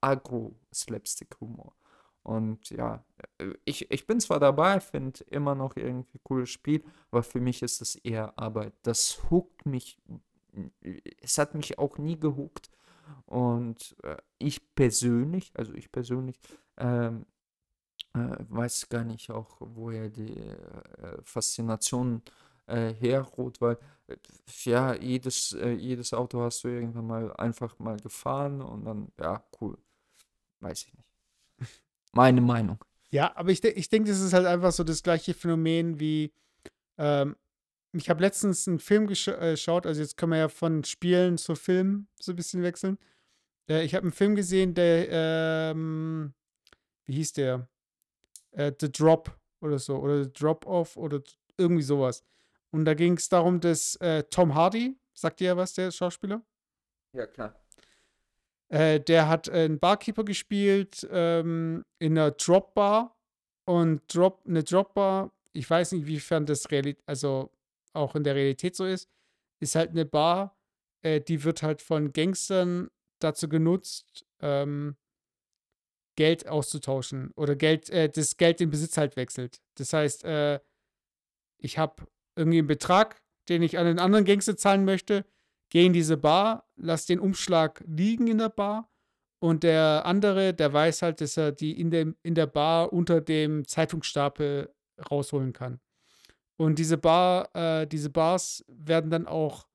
[0.00, 1.74] Agro-Slapstick-Humor.
[2.22, 3.04] Und ja,
[3.38, 7.62] äh, ich, ich bin zwar dabei, finde immer noch irgendwie cooles Spiel, aber für mich
[7.62, 8.74] ist das eher Arbeit.
[8.82, 9.98] Das huckt mich,
[11.20, 12.70] es hat mich auch nie gehuckt.
[13.26, 16.40] Und äh, ich persönlich, also ich persönlich,
[16.76, 17.26] ähm,
[18.14, 22.30] äh, weiß gar nicht auch, woher die äh, Faszination äh,
[22.66, 24.16] herruht, weil äh,
[24.64, 29.44] ja, jedes, äh, jedes Auto hast du irgendwann mal einfach mal gefahren und dann, ja,
[29.60, 29.78] cool.
[30.60, 31.08] Weiß ich nicht.
[32.12, 32.78] Meine Meinung.
[33.10, 36.32] Ja, aber ich, de ich denke, das ist halt einfach so das gleiche Phänomen wie,
[36.98, 37.36] ähm,
[37.92, 41.54] ich habe letztens einen Film äh, geschaut, also jetzt können wir ja von Spielen zu
[41.54, 42.98] Film so ein bisschen wechseln.
[43.68, 46.34] Äh, ich habe einen Film gesehen, der, ähm,
[47.04, 47.68] wie hieß der?
[48.52, 51.22] Äh, The Drop oder so, oder The Drop-Off oder
[51.56, 52.22] irgendwie sowas.
[52.70, 56.42] Und da ging es darum, dass äh, Tom Hardy, sagt ihr ja was, der Schauspieler?
[57.12, 57.54] Ja, klar.
[58.68, 63.16] Äh, der hat einen Barkeeper gespielt ähm, in einer Drop-Bar.
[63.64, 67.50] Und Drop, eine Drop-Bar, ich weiß nicht, wiefern das Realität, also
[67.92, 69.08] auch in der Realität so ist,
[69.58, 70.56] ist halt eine Bar,
[71.02, 74.96] äh, die wird halt von Gangstern dazu genutzt, ähm,
[76.16, 79.60] Geld auszutauschen oder Geld, äh, das Geld den Besitz halt wechselt.
[79.74, 80.60] Das heißt, äh,
[81.58, 82.06] ich habe
[82.36, 85.24] irgendwie einen Betrag, den ich an den anderen Gangster zahlen möchte,
[85.70, 88.90] gehe in diese Bar, lass den Umschlag liegen in der Bar
[89.38, 93.20] und der andere, der weiß halt, dass er die in, dem, in der Bar unter
[93.20, 94.72] dem Zeitungsstapel
[95.10, 95.80] rausholen kann.
[96.56, 99.66] Und diese Bar, äh, diese Bars werden dann auch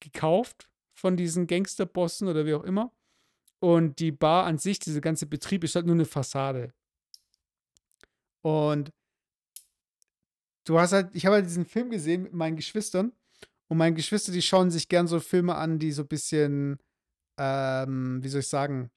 [0.00, 2.92] gekauft von diesen Gangsterbossen oder wie auch immer.
[3.60, 6.74] Und die Bar an sich, dieser ganze Betrieb ist halt nur eine Fassade.
[8.42, 8.92] Und
[10.64, 13.12] du hast halt, ich habe halt diesen Film gesehen mit meinen Geschwistern.
[13.68, 16.78] Und meine Geschwister, die schauen sich gern so Filme an, die so ein bisschen,
[17.38, 18.90] ähm, wie soll ich sagen,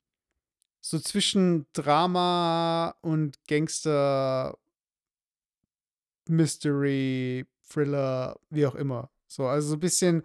[0.82, 4.58] so zwischen Drama und Gangster,
[6.28, 9.10] Mystery, Thriller, wie auch immer.
[9.28, 10.24] So, also so ein bisschen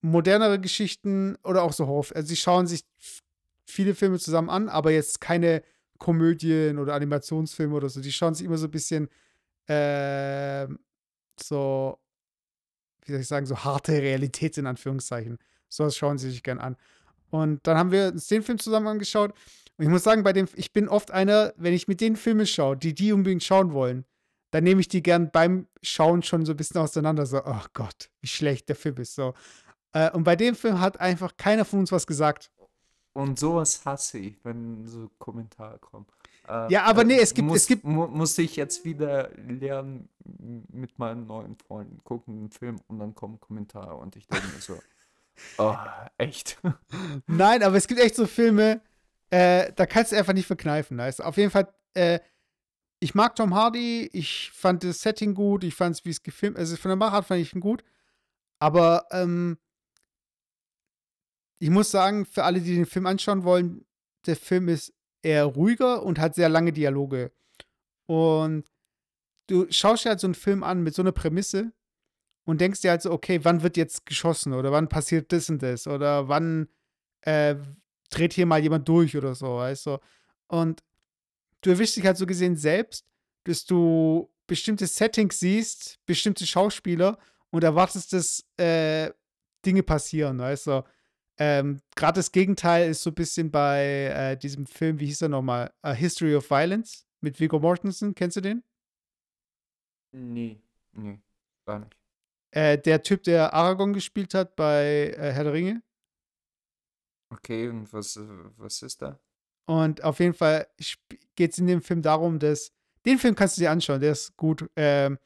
[0.00, 2.06] modernere Geschichten oder auch so Horror.
[2.14, 2.84] Also sie schauen sich
[3.64, 5.62] viele Filme zusammen an, aber jetzt keine
[5.98, 8.00] Komödien oder Animationsfilme oder so.
[8.00, 9.08] Die schauen sich immer so ein bisschen
[9.72, 10.74] äh,
[11.40, 11.98] so,
[13.04, 15.38] wie soll ich sagen, so harte Realität in Anführungszeichen.
[15.68, 16.76] So was schauen sie sich gern an.
[17.30, 19.32] Und dann haben wir uns den Film zusammen angeschaut.
[19.78, 22.46] Und ich muss sagen, bei dem, ich bin oft einer, wenn ich mit den Filmen
[22.46, 24.04] schaue, die die unbedingt schauen wollen,
[24.50, 27.24] dann nehme ich die gern beim Schauen schon so ein bisschen auseinander.
[27.24, 29.14] So, oh Gott, wie schlecht der Film ist.
[29.14, 29.32] So.
[29.92, 32.50] Äh, und bei dem Film hat einfach keiner von uns was gesagt.
[33.14, 36.06] Und sowas hasse ich, wenn so Kommentare kommen.
[36.48, 37.84] Äh, ja, aber nee, es gibt, muss, es gibt.
[37.84, 40.08] Mu muss ich jetzt wieder lernen
[40.72, 44.60] mit meinen neuen Freunden, gucken einen Film und dann kommen Kommentare und ich denke mir
[44.60, 44.78] so,
[45.58, 45.76] oh,
[46.18, 46.58] echt.
[47.26, 48.80] Nein, aber es gibt echt so Filme,
[49.30, 50.98] äh, da kannst du einfach nicht verkneifen.
[50.98, 52.18] Also auf jeden Fall, äh,
[52.98, 56.56] ich mag Tom Hardy, ich fand das Setting gut, ich fand es, wie es gefilmt,
[56.56, 57.84] also von der Machart fand ich ihn gut,
[58.58, 59.58] aber ähm,
[61.62, 63.86] ich muss sagen, für alle, die den Film anschauen wollen,
[64.26, 67.30] der Film ist eher ruhiger und hat sehr lange Dialoge.
[68.06, 68.64] Und
[69.46, 71.70] du schaust dir halt so einen Film an mit so einer Prämisse
[72.42, 75.62] und denkst dir halt so, okay, wann wird jetzt geschossen oder wann passiert das und
[75.62, 76.68] das oder wann
[77.20, 77.54] äh,
[78.10, 79.98] dreht hier mal jemand durch oder so, weißt du.
[80.48, 80.82] Und
[81.60, 83.06] du erwischst dich halt so gesehen selbst,
[83.44, 87.18] dass du bestimmte Settings siehst, bestimmte Schauspieler
[87.50, 89.12] und erwartest, dass äh,
[89.64, 90.84] Dinge passieren, weißt du?
[91.38, 93.84] Ähm, Gerade das Gegenteil ist so ein bisschen bei
[94.14, 95.72] äh, diesem Film, wie hieß er nochmal?
[95.82, 98.14] A History of Violence mit Viggo Mortensen.
[98.14, 98.62] Kennst du den?
[100.12, 100.60] Nee,
[100.92, 101.20] nee,
[101.66, 101.96] gar nicht.
[102.50, 105.82] Äh, der Typ, der Aragorn gespielt hat bei äh, Herr der Ringe.
[107.30, 108.26] Okay, und was, äh,
[108.58, 109.18] was ist da?
[109.66, 110.66] Und auf jeden Fall
[111.34, 112.72] geht es in dem Film darum, dass.
[113.04, 114.70] Den Film kannst du dir anschauen, der ist gut.
[114.76, 115.18] Ähm,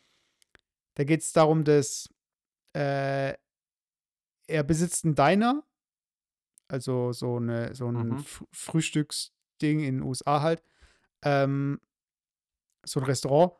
[0.94, 2.08] da geht es darum, dass
[2.74, 3.34] äh,
[4.46, 5.62] er besitzt einen Diner,
[6.68, 8.24] also so, eine, so ein Mhm.
[8.52, 10.62] Frühstücksding in den USA halt.
[11.22, 11.80] Ähm,
[12.84, 13.52] so ein Restaurant.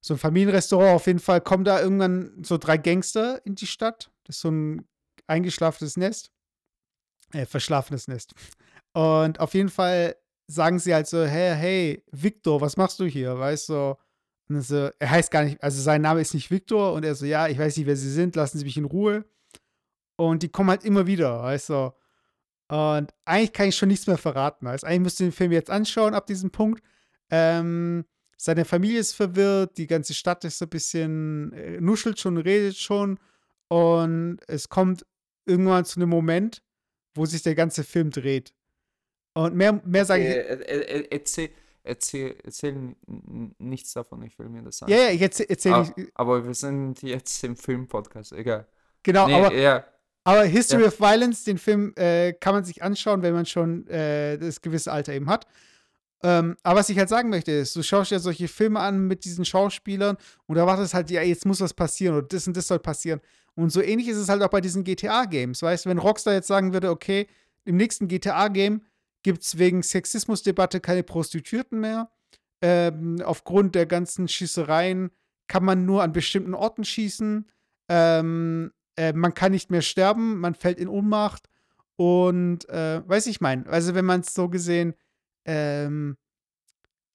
[0.00, 0.94] So ein Familienrestaurant.
[0.96, 4.10] Auf jeden Fall kommen da irgendwann so drei Gangster in die Stadt.
[4.24, 4.88] Das ist so ein
[5.26, 6.30] eingeschlafenes Nest.
[7.32, 8.32] Äh, verschlafenes Nest.
[8.92, 10.16] Und auf jeden Fall
[10.46, 13.38] sagen sie halt so, hey, hey, Victor, was machst du hier?
[13.38, 13.96] Weißt du?
[14.48, 17.26] Und so, er heißt gar nicht, also sein Name ist nicht Victor und er so,
[17.26, 19.24] ja, ich weiß nicht, wer sie sind, lassen Sie mich in Ruhe.
[20.16, 21.92] Und die kommen halt immer wieder, weißt du?
[22.68, 24.66] Und eigentlich kann ich schon nichts mehr verraten.
[24.66, 26.82] Also eigentlich müsst ihr den Film jetzt anschauen ab diesem Punkt.
[27.30, 28.04] Ähm,
[28.36, 32.76] seine Familie ist verwirrt, die ganze Stadt ist so ein bisschen, äh, nuschelt schon, redet
[32.76, 33.18] schon.
[33.68, 35.06] Und es kommt
[35.46, 36.62] irgendwann zu einem Moment,
[37.14, 38.52] wo sich der ganze Film dreht.
[39.34, 40.34] Und mehr, mehr sage ich.
[40.34, 41.50] Äh, äh, äh, erzähl,
[41.82, 42.96] erzähl, erzähl
[43.58, 44.92] nichts davon, ich will mir das sagen.
[44.92, 46.10] Ja, ja, ich erzähl, erzähl aber, nicht.
[46.14, 48.66] aber wir sind jetzt im Film-Podcast, egal.
[49.02, 49.84] Genau, Nee, aber, ja,
[50.26, 50.88] aber History Ja.
[50.88, 54.92] of Violence, den Film, äh, kann man sich anschauen, wenn man schon äh, das gewisse
[54.92, 55.46] Alter eben hat.
[56.22, 59.24] Ähm, aber was ich halt sagen möchte, ist, du schaust ja solche Filme an mit
[59.24, 60.16] diesen Schauspielern
[60.46, 63.20] und erwartest halt, ja, jetzt muss was passieren oder das und das soll passieren.
[63.54, 65.62] Und so ähnlich ist es halt auch bei diesen GTA-Games.
[65.62, 67.26] Weißt du, wenn Rockstar jetzt sagen würde, okay,
[67.64, 68.82] im nächsten GTA-Game
[69.22, 72.10] gibt es wegen Sexismusdebatte keine Prostituierten mehr.
[72.62, 75.10] Ähm, aufgrund der ganzen Schießereien
[75.46, 77.46] kann man nur an bestimmten Orten schießen.
[77.88, 81.48] Ähm, äh, man kann nicht mehr sterben, man fällt in Ohnmacht.
[81.96, 84.94] Und, äh, weiß ich mein, also wenn man es so gesehen,
[85.46, 86.16] ähm,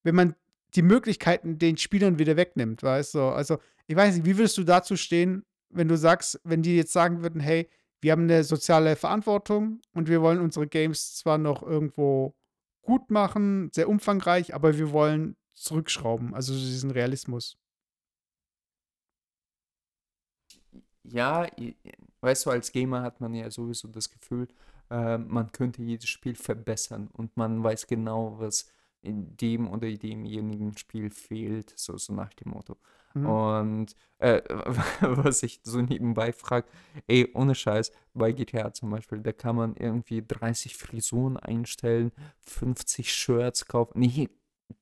[0.03, 0.36] wenn man
[0.74, 3.22] die Möglichkeiten den Spielern wieder wegnimmt, weißt du?
[3.24, 6.94] Also, ich weiß nicht, wie würdest du dazu stehen, wenn du sagst, wenn die jetzt
[6.94, 7.70] sagen würden, hey,
[8.02, 12.36] wir haben eine soziale Verantwortung und wir wollen unsere Games zwar noch irgendwo
[12.82, 17.58] gut machen, sehr umfangreich, aber wir wollen zurückschrauben, also diesen Realismus.
[21.03, 21.48] Ja,
[22.22, 24.48] weißt du, als Gamer hat man ja sowieso das Gefühl,
[24.90, 28.68] äh, man könnte jedes Spiel verbessern und man weiß genau, was
[29.02, 32.78] in dem oder demjenigen Spiel fehlt, so, so nach dem Motto.
[33.14, 33.26] Mhm.
[33.26, 34.41] Und äh,
[35.02, 36.68] was ich so nebenbei frage,
[37.07, 42.11] ey, ohne Scheiß, bei GTA zum Beispiel, da kann man irgendwie 30 Frisuren einstellen,
[42.41, 43.99] 50 Shirts kaufen.
[43.99, 44.30] Nee,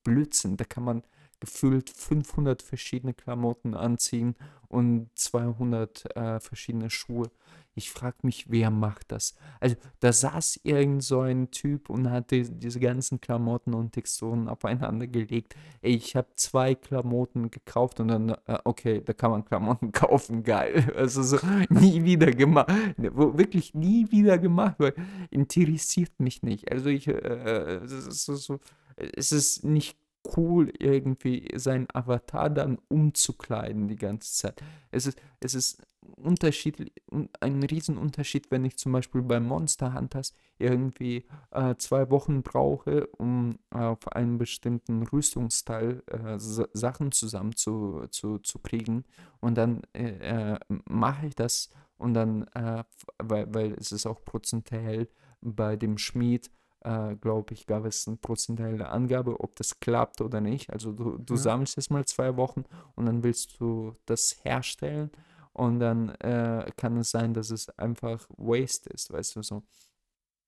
[0.03, 1.03] Blödsinn, da kann man
[1.39, 4.35] gefühlt 500 verschiedene Klamotten anziehen
[4.67, 7.31] und 200 äh, verschiedene Schuhe.
[7.75, 9.35] Ich frage mich, wer macht das?
[9.61, 14.49] Also, da saß irgend so ein Typ und hat die, diese ganzen Klamotten und Texturen
[14.49, 15.55] aufeinander gelegt.
[15.81, 20.43] Ey, ich habe zwei Klamotten gekauft und dann, äh, okay, da kann man Klamotten kaufen,
[20.43, 20.91] geil.
[20.95, 21.37] Also so
[21.69, 22.69] nie wieder gemacht.
[23.13, 24.93] Wo- Wirklich nie wieder gemacht, weil
[25.29, 26.69] interessiert mich nicht.
[26.71, 28.59] Also ich, äh, ist so, so,
[28.97, 29.97] es ist nicht
[30.37, 34.61] cool, irgendwie seinen Avatar dann umzukleiden die ganze Zeit.
[34.91, 35.81] Es ist, es ist
[36.15, 36.91] unterschiedlich,
[37.39, 43.59] ein Riesenunterschied, wenn ich zum Beispiel bei Monster Hunters irgendwie äh, zwei Wochen brauche, um
[43.69, 49.05] auf einen bestimmten Rüstungsteil äh, Sa- Sachen zusammen zu, zu, zu kriegen.
[49.39, 52.83] Und dann äh, äh, mache ich das und dann, äh,
[53.19, 55.09] weil, weil es ist auch prozentuell
[55.41, 56.49] bei dem Schmied,
[56.81, 60.69] äh, glaube ich, gab es eine prozentuelle Angabe, ob das klappt oder nicht.
[60.71, 61.37] Also du, du Ja.
[61.37, 62.63] sammelst es mal zwei Wochen
[62.95, 65.11] und dann willst du das herstellen
[65.53, 69.63] und dann äh, kann es sein, dass es einfach Waste ist, weißt du so.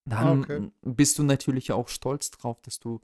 [0.10, 0.62] Ah, Dann okay.
[0.82, 3.02] bist du natürlich auch stolz drauf, dass du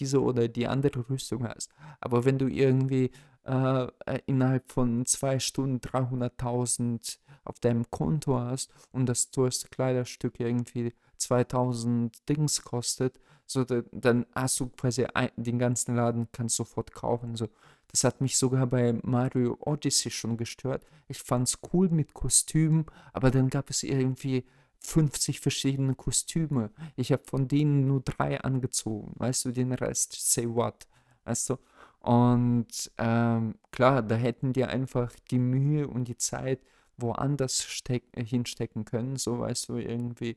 [0.00, 1.70] diese oder die andere Rüstung hast.
[2.00, 3.10] Aber wenn du irgendwie
[3.44, 10.40] äh, äh, innerhalb von zwei Stunden 300.000 auf deinem Konto hast und das teuerste Kleiderstück
[10.40, 15.06] irgendwie 2000 Dings kostet, so da, dann hast du quasi
[15.36, 17.36] den ganzen Laden, kannst sofort kaufen.
[17.36, 17.48] So.
[17.90, 20.84] Das hat mich sogar bei Mario Odyssey schon gestört.
[21.08, 24.44] Ich fand's cool mit Kostümen, aber dann gab es irgendwie
[24.80, 26.70] 50 verschiedene Kostüme.
[26.96, 29.12] Ich habe von denen nur drei angezogen.
[29.16, 30.86] Weißt du, den Rest, say what?
[31.24, 31.56] Weißt du?
[32.00, 36.60] Und ähm, klar, da hätten die einfach die Mühe und die Zeit
[36.96, 39.16] woanders steck, hinstecken können.
[39.16, 40.36] So, weißt du, irgendwie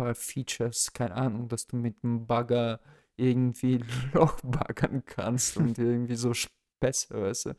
[0.00, 2.80] paar Features, keine Ahnung, dass du mit dem Bagger
[3.16, 7.56] irgendwie Loch baggern kannst und irgendwie so Späße, weißt du.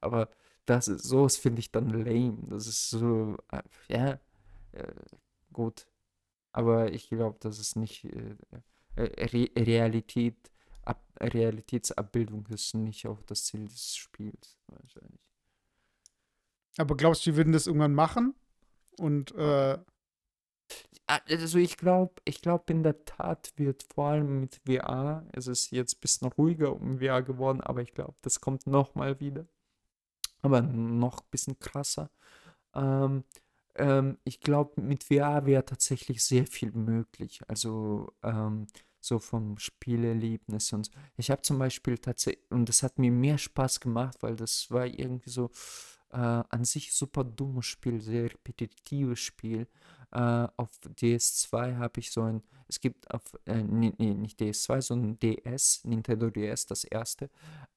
[0.00, 0.28] Aber
[0.66, 2.38] das ist, sowas finde ich dann lame.
[2.48, 4.20] Das ist so, äh, ja,
[4.72, 4.92] äh,
[5.52, 5.86] gut.
[6.52, 8.36] Aber ich glaube, das ist nicht äh,
[8.96, 10.50] äh, Re Realität,
[10.82, 15.20] Ab Realitätsabbildung ist nicht auch das Ziel des Spiels, wahrscheinlich.
[16.76, 18.34] Aber glaubst du, die würden das irgendwann machen?
[18.98, 19.78] Und äh,
[21.06, 25.70] also ich glaube, ich glaube in der Tat wird vor allem mit VR, es ist
[25.70, 29.46] jetzt ein bisschen ruhiger um VR geworden, aber ich glaube, das kommt nochmal wieder.
[30.42, 32.10] Aber noch ein bisschen krasser.
[32.74, 33.24] Ähm,
[33.76, 37.40] ähm, ich glaube, mit VR wäre tatsächlich sehr viel möglich.
[37.48, 38.66] Also ähm,
[39.00, 40.92] so vom Spielerlebnis und so.
[41.16, 44.86] Ich habe zum Beispiel tatsächlich, und das hat mir mehr Spaß gemacht, weil das war
[44.86, 45.50] irgendwie so
[46.18, 49.66] an sich super dummes Spiel, sehr repetitives Spiel.
[50.12, 55.18] Äh, auf DS2 habe ich so ein, es gibt auf, äh, nee, nicht DS2, sondern
[55.18, 57.30] DS, Nintendo DS, das erste,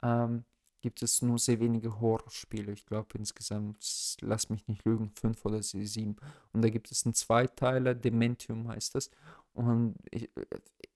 [0.03, 0.45] ähm,
[0.81, 2.71] gibt es nur sehr wenige Horrorspiele.
[2.71, 6.15] Ich glaube insgesamt, lass mich nicht lügen, fünf oder sieben.
[6.53, 9.09] Und da gibt es einen Zweiteiler, Dementium heißt das.
[9.53, 10.29] Und ich,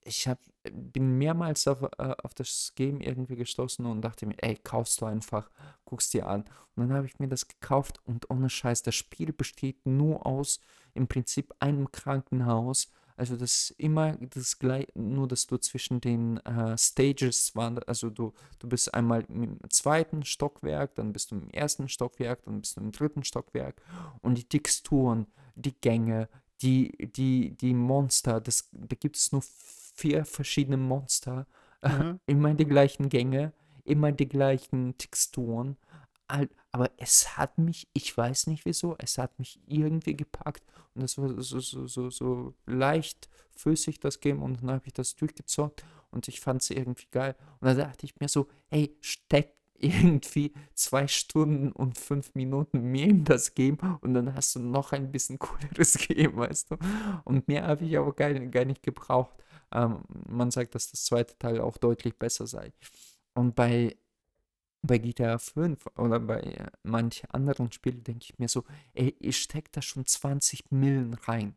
[0.04, 0.40] ich hab,
[0.72, 5.06] bin mehrmals auf, äh, auf das Game irgendwie gestoßen und dachte mir, ey, kaufst du
[5.06, 5.50] einfach,
[5.86, 6.46] guckst dir an.
[6.76, 10.60] Und dann habe ich mir das gekauft und ohne Scheiß, das Spiel besteht nur aus
[10.94, 12.92] im Prinzip einem Krankenhaus.
[13.16, 17.88] Also das ist immer das gleiche, nur dass du zwischen den äh, Stages wanderst.
[17.88, 22.62] Also du, du bist einmal im zweiten Stockwerk, dann bist du im ersten Stockwerk, dann
[22.62, 23.82] bist du im dritten Stockwerk.
[24.22, 26.30] Und die Texturen, die Gänge,
[26.62, 29.44] die, die, die Monster, das, da gibt es nur
[29.96, 31.48] vier verschiedene Monster,
[31.84, 32.20] mhm.
[32.26, 35.78] immer die gleichen Gänge, immer die gleichen Texturen.
[36.72, 40.64] Aber es hat mich, ich weiß nicht wieso, es hat mich irgendwie gepackt
[40.96, 44.94] und es war so, so, so, so leicht flüssig, das Game, und dann habe ich
[44.94, 47.36] das durchgezockt und ich fand es irgendwie geil.
[47.60, 53.08] Und dann dachte ich mir so, hey, steck irgendwie zwei Stunden und fünf Minuten mehr
[53.08, 56.78] in das Game und dann hast du noch ein bisschen cooleres Game, weißt du?
[57.24, 59.36] Und mehr habe ich aber gar, gar nicht gebraucht.
[59.72, 62.74] Ähm, man sagt, dass das zweite Teil auch deutlich besser sei.
[63.34, 63.96] Und bei,
[64.82, 68.64] bei GTA 5 oder bei manchen anderen Spielen denke ich mir so,
[68.94, 71.56] ey, ich stecke da schon 20 Millen rein.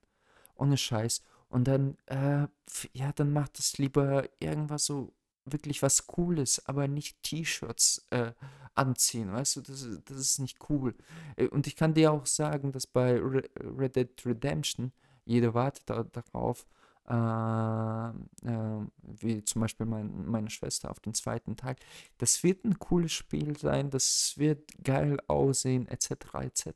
[0.57, 1.23] Ohne Scheiß.
[1.49, 2.47] Und dann, äh,
[2.93, 5.13] ja, dann macht das lieber irgendwas so
[5.45, 8.33] wirklich was Cooles, aber nicht T-Shirts äh,
[8.75, 10.95] anziehen, weißt du, das, das ist nicht cool.
[11.37, 14.93] Äh, und ich kann dir auch sagen, dass bei Red Dead Redemption,
[15.25, 16.67] jeder wartet darauf,
[17.09, 18.09] äh,
[18.49, 21.77] äh, wie zum Beispiel mein, meine Schwester auf den zweiten Teil.
[22.19, 26.11] Das wird ein cooles Spiel sein, das wird geil aussehen, etc.
[26.41, 26.71] etc.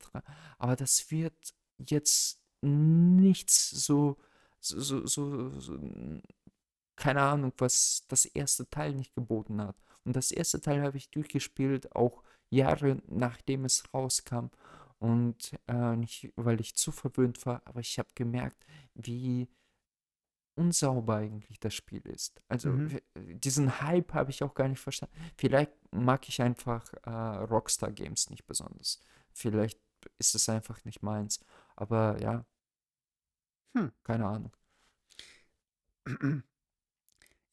[0.59, 4.17] Aber das wird jetzt nichts so,
[4.61, 5.79] so, so, so, so
[6.97, 9.77] keine Ahnung, was das erste Teil nicht geboten hat.
[10.05, 14.47] Und das erste Teil habe ich durchgespielt, auch Jahre nachdem es rauskam.
[14.99, 18.65] Und äh, nicht, weil ich zu verwöhnt war, aber ich habe gemerkt,
[18.95, 19.49] wie
[20.59, 22.43] unsauber eigentlich das Spiel ist.
[22.49, 23.01] Also mhm.
[23.15, 25.15] diesen Hype habe ich auch gar nicht verstanden.
[25.37, 29.01] Vielleicht mag ich einfach äh, Rockstar Games nicht besonders.
[29.33, 29.81] Vielleicht
[30.19, 31.41] ist es einfach nicht meins.
[31.77, 32.45] Aber ja,
[33.75, 33.93] hm.
[34.03, 34.53] keine Ahnung.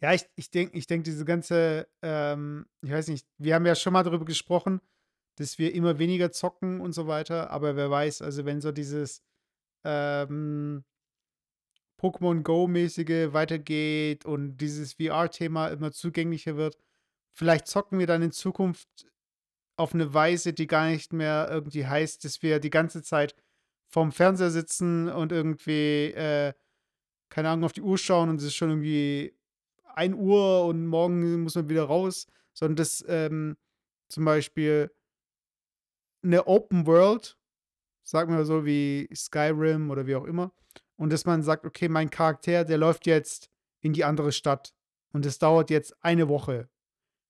[0.02, 3.74] Ja, ich, ich denke, ich denk, diese ganze, ähm, ich weiß nicht, wir haben ja
[3.76, 4.82] schon mal darüber gesprochen,
[5.38, 9.24] dass wir immer weniger zocken und so weiter, aber wer weiß, also wenn so dieses
[9.84, 10.84] ähm,
[12.06, 16.78] Pokémon Go-mäßige weitergeht und dieses VR-Thema immer zugänglicher wird,
[17.32, 18.88] vielleicht zocken wir dann in Zukunft
[19.76, 23.36] auf eine Weise, die gar nicht mehr irgendwie heißt, dass wir die ganze Zeit
[23.88, 26.54] vorm Fernseher sitzen und irgendwie, äh,
[27.30, 29.36] keine Ahnung, auf die Uhr schauen und es ist schon irgendwie
[29.96, 33.58] 1 Uhr und morgen muss man wieder raus, sondern dass ähm,
[34.10, 34.92] zum Beispiel
[36.24, 37.38] eine Open World,
[38.04, 40.54] sagen wir so wie Skyrim oder wie auch immer,
[40.98, 43.50] und dass man sagt, okay, mein Charakter, der läuft jetzt
[43.82, 44.74] in die andere Stadt
[45.12, 46.70] und es dauert jetzt eine Woche.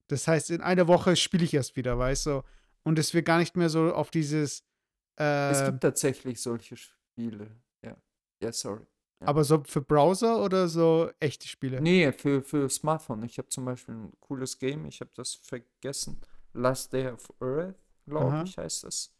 [0.07, 2.43] Das heißt, in einer Woche spiele ich erst wieder, weißt du?
[2.83, 4.63] Und dass wir gar nicht mehr so auf dieses.
[5.19, 7.47] Äh, es gibt tatsächlich solche Spiele.
[7.83, 7.97] Ja.
[8.41, 8.85] Ja, sorry.
[9.21, 9.27] Ja.
[9.27, 11.81] Aber so für Browser oder so echte Spiele?
[11.81, 13.23] Nee, für, für Smartphone.
[13.23, 16.19] Ich habe zum Beispiel ein cooles Game, ich habe das vergessen.
[16.53, 17.75] Last Day of Earth,
[18.05, 19.13] glaube ich, heißt das.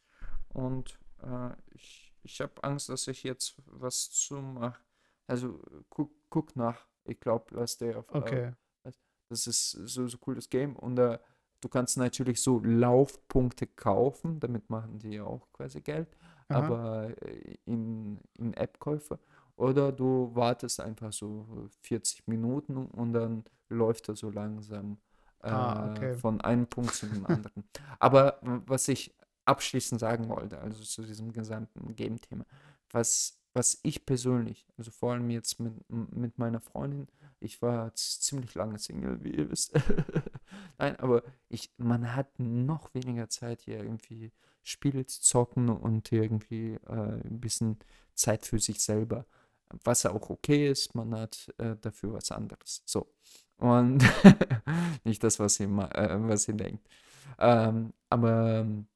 [0.50, 4.82] Und äh, ich ich habe Angst, dass ich jetzt was zu mache.
[5.28, 6.88] Also guck, guck nach.
[7.06, 7.46] Ich glaube,
[7.80, 8.48] Day of Okay.
[8.84, 8.92] Äh,
[9.30, 11.18] das ist so so cooles Game und äh,
[11.62, 16.08] du kannst natürlich so Laufpunkte kaufen, damit machen die ja auch quasi Geld,
[16.50, 16.60] Aha.
[16.60, 19.20] aber äh, in, in App-Käufe.
[19.56, 21.48] Oder du wartest einfach so
[21.82, 24.98] 40 Minuten und dann läuft er so langsam
[25.42, 26.14] Ah, äh, okay.
[26.16, 27.64] von einem Punkt zu dem anderen.
[28.00, 29.16] Aber was ich
[29.46, 32.46] abschließend sagen wollte, also zu diesem gesamten Game-Thema,
[32.92, 37.08] was, was ich persönlich, also vor allem jetzt mit, mit meiner Freundin,
[37.40, 39.74] ich war ziemlich lange Single, wie ihr wisst.
[40.78, 44.32] Nein, aber ich, man hat noch weniger Zeit, hier irgendwie
[44.64, 47.78] Spiele zu zocken und irgendwie äh, ein bisschen
[48.16, 49.26] Zeit für sich selber.
[49.84, 52.82] Was auch okay ist, man hat äh, dafür was anderes.
[52.86, 53.08] So.
[53.58, 54.04] Und
[55.04, 56.88] nicht das, was ihr, äh, was ihr denkt.
[57.38, 58.88] Ähm, aber ähm,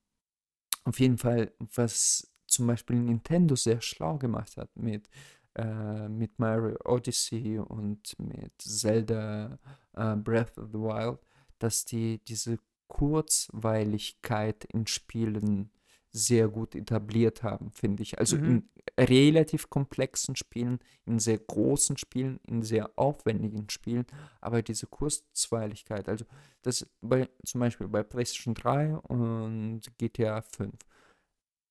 [0.89, 5.09] auf jeden Fall, was zum Beispiel Nintendo sehr schlau gemacht hat mit,
[5.55, 9.59] äh, mit Mario Odyssey und mit Zelda
[9.93, 11.19] äh, Breath of the Wild,
[11.59, 12.57] dass die diese
[12.87, 15.71] Kurzweiligkeit in Spielen
[16.11, 18.17] sehr gut etabliert haben, finde ich.
[18.17, 18.45] Also Mhm.
[18.45, 18.69] in
[19.05, 24.05] relativ komplexen Spielen, in sehr großen Spielen, in sehr aufwendigen Spielen,
[24.41, 26.25] aber diese Kurzweiligkeit, also
[26.63, 30.75] das bei, zum Beispiel bei PlayStation 3 und GTA 5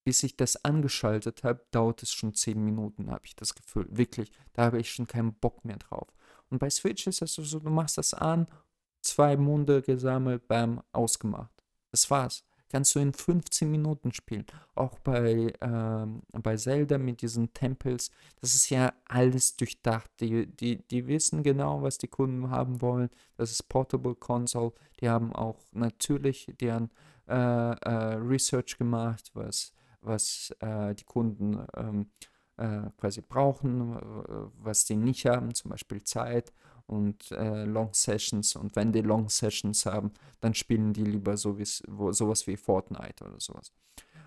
[0.04, 3.86] bis ich das angeschaltet habe, dauert es schon 10 Minuten, habe ich das Gefühl.
[3.90, 6.08] Wirklich, da habe ich schon keinen Bock mehr drauf.
[6.48, 8.46] Und bei Switch ist das so, du machst das an,
[9.02, 11.52] zwei Munde gesammelt, bam, ausgemacht.
[11.90, 12.42] Das war's.
[12.70, 14.46] Kannst du in 15 Minuten spielen.
[14.74, 20.10] Auch bei, ähm, bei Zelda mit diesen Tempels, das ist ja alles durchdacht.
[20.20, 23.10] Die, die, die wissen genau, was die Kunden haben wollen.
[23.36, 24.72] Das ist Portable Console.
[25.00, 26.90] Die haben auch natürlich deren
[27.26, 32.10] äh, äh, Research gemacht, was was äh, die Kunden ähm,
[32.58, 34.00] äh, quasi brauchen, äh,
[34.58, 36.52] was die nicht haben, zum Beispiel Zeit
[36.86, 38.56] und äh, Long Sessions.
[38.56, 42.56] Und wenn die Long Sessions haben, dann spielen die lieber so wie's- wo, sowas wie
[42.56, 43.72] Fortnite oder sowas.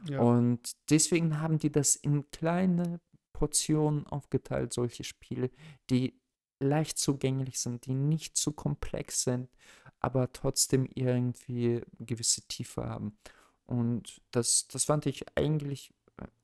[0.09, 0.19] Ja.
[0.21, 2.99] Und deswegen haben die das in kleine
[3.33, 5.51] Portionen aufgeteilt, solche Spiele,
[5.89, 6.19] die
[6.59, 9.49] leicht zugänglich sind, die nicht zu komplex sind,
[9.99, 13.17] aber trotzdem irgendwie gewisse Tiefe haben.
[13.65, 15.93] Und das, das fand ich eigentlich,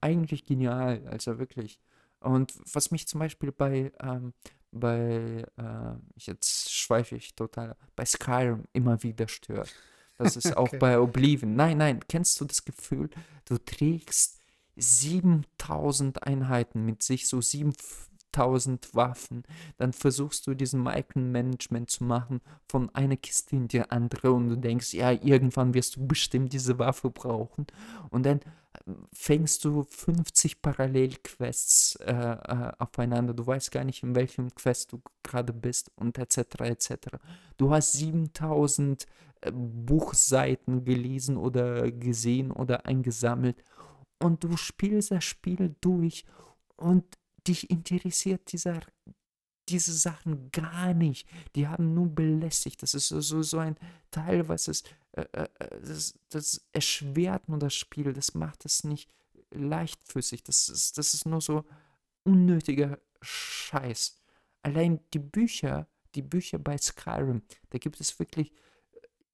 [0.01, 1.79] eigentlich genial, also wirklich.
[2.19, 4.33] Und was mich zum Beispiel bei, ähm,
[4.71, 9.75] bei äh, jetzt schweife ich total, bei Skyrim immer wieder stört.
[10.17, 10.77] Das ist auch Okay.
[10.77, 11.55] bei Oblivion.
[11.55, 13.09] Nein, nein, kennst du das Gefühl,
[13.45, 14.39] du trägst
[14.75, 17.41] 7000 Einheiten mit sich, so
[18.38, 19.43] 7000 Waffen.
[19.77, 24.55] Dann versuchst du diesen Micromanagement zu machen von einer Kiste in die andere und du
[24.55, 27.68] denkst, ja, irgendwann wirst du bestimmt diese Waffe brauchen.
[28.09, 28.39] Und dann
[28.85, 33.34] ähm, fängst du 50 Parallelquests äh, äh, aufeinander.
[33.34, 36.38] Du weißt gar nicht, in welchem Quest du gerade bist und etc.
[36.61, 36.95] etc.
[37.57, 39.05] Du hast 7000
[39.41, 43.64] äh, Buchseiten gelesen oder gesehen oder eingesammelt
[44.19, 46.26] und du spielst das Spiel durch
[46.76, 47.16] und
[47.47, 48.81] dich interessiert dieser,
[49.69, 51.27] diese Sachen gar nicht.
[51.55, 52.81] Die haben nur belästigt.
[52.83, 53.77] Das ist so, so, ein
[54.11, 54.83] Teil, was es,
[55.13, 58.13] äh, äh, äh, das, das erschwert nur das Spiel.
[58.13, 59.09] Das macht es nicht
[59.51, 60.43] leichtfüßig.
[60.43, 61.65] Das ist, das ist nur so
[62.23, 64.17] unnötiger Scheiß.
[64.61, 68.51] Allein die Bücher, die Bücher bei Skyrim, da gibt es wirklich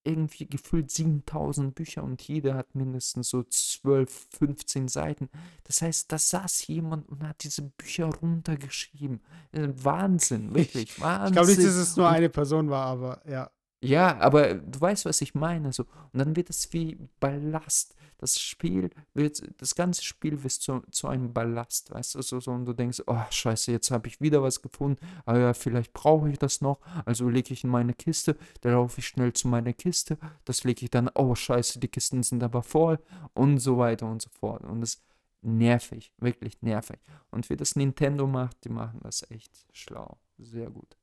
[0.04, 5.30] irgendwie gefühlt 7000 Bücher und jeder hat mindestens so 12, 15 Seiten.
[5.64, 9.22] Das heißt, da saß jemand und hat diese Bücher runtergeschrieben.
[9.52, 11.82] Äh, Wahnsinn, wirklich, Ich glaube nicht, dass Wahnsinn.
[11.82, 13.50] es nur Und eine Person war, aber ja.
[13.84, 15.74] Ja, aber du weißt, was ich meine.
[15.74, 15.84] So.
[16.14, 17.96] Und dann wird es wie Ballast.
[18.18, 22.52] Das Spiel wird, das ganze Spiel wird zu, zu einem Ballast, weißt du, so, so,
[22.52, 26.30] und du denkst, oh, scheiße, jetzt habe ich wieder was gefunden, aber ja, vielleicht brauche
[26.30, 29.74] ich das noch, also lege ich in meine Kiste, dann laufe ich schnell zu meiner
[29.74, 32.98] Kiste, das lege ich dann, oh, scheiße, die Kisten sind aber voll
[33.34, 34.64] und so weiter und so fort.
[34.64, 35.04] Und das ist
[35.42, 37.00] nervig, wirklich nervig.
[37.30, 40.96] Und wie das Nintendo macht, die machen das echt schlau, sehr gut.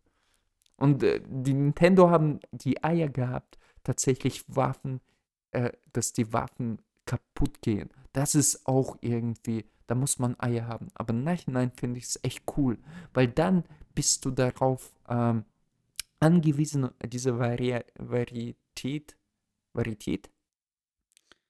[0.80, 5.00] Und äh, die Nintendo haben die Eier gehabt, tatsächlich Waffen,
[5.52, 7.90] äh, dass die Waffen kaputt gehen.
[8.12, 10.88] Das ist auch irgendwie, da muss man Eier haben.
[10.94, 12.78] Aber im Nachhinein finde ich es echt cool,
[13.14, 15.44] weil dann bist du darauf ähm,
[16.18, 19.16] angewiesen, diese Vari Varietät,
[19.72, 20.30] Varietät,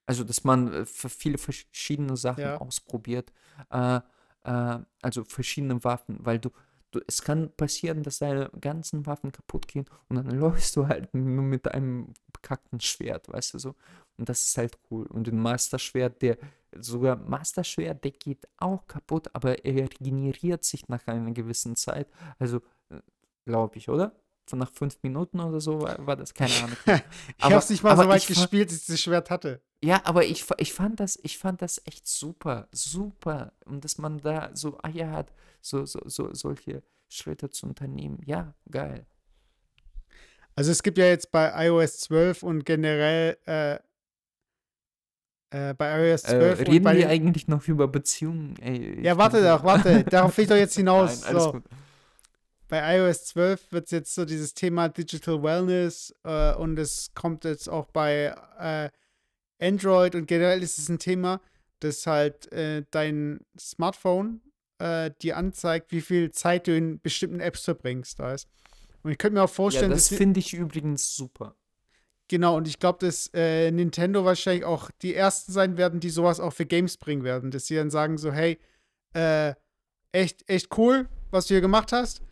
[0.06, 2.56] also dass man äh, viele verschiedene Sachen Ja.
[2.56, 3.32] ausprobiert,
[3.70, 4.00] äh,
[4.44, 6.50] äh, also verschiedene Waffen, weil du
[6.90, 11.12] Du, es kann passieren, dass deine ganzen Waffen kaputt gehen und dann läufst du halt
[11.14, 13.74] nur mit einem bekackten Schwert, weißt du so.
[14.16, 15.06] Und das ist halt cool.
[15.06, 16.36] Und ein Master-Schwert, der,
[16.76, 22.08] sogar Master-Schwert, der geht auch kaputt, aber er regeneriert sich nach einer gewissen Zeit.
[22.38, 22.60] Also,
[23.46, 24.12] glaube ich, oder?
[24.58, 26.76] Nach fünf Minuten oder so war, war das, keine Ahnung.
[27.38, 29.62] ich habe es nicht mal so weit gespielt, dass ich das Schwert hatte.
[29.82, 33.52] Ja, aber ich, ich, fand das, ich fand das echt super, super.
[33.64, 38.20] Und dass man da so Eier hat, so, so, so, solche Schritte zu unternehmen.
[38.24, 39.06] Ja, geil.
[40.54, 43.78] Also es gibt ja jetzt bei iOS 12 und generell äh,
[45.50, 48.56] äh, bei iOS 12 äh, und Reden bei wir eigentlich noch über Beziehungen?
[48.60, 50.04] Ey, Ja, warte doch, warte.
[50.04, 51.22] Darauf will ich doch jetzt hinaus.
[51.22, 51.52] Nein, alles so.
[51.52, 51.64] gut.
[52.70, 57.68] Bei iOS 12 wird jetzt so dieses Thema Digital Wellness äh, und es kommt jetzt
[57.68, 58.90] auch bei äh,
[59.60, 61.40] Android und generell ist es ein Thema,
[61.80, 64.40] dass halt äh, dein Smartphone
[64.78, 68.20] äh, dir anzeigt, wie viel Zeit du in bestimmten Apps verbringst.
[68.20, 68.48] Weißt?
[69.02, 71.56] Und ich könnte mir auch Ja, vorstellen, das dass finde ich übrigens super.
[72.28, 76.38] Genau, und ich glaube, dass äh, Nintendo wahrscheinlich auch die ersten sein werden, die sowas
[76.38, 77.50] auch für Games bringen werden.
[77.50, 78.58] Dass sie dann sagen so, hey,
[79.14, 79.54] äh,
[80.12, 82.22] echt, echt cool, was du hier gemacht hast.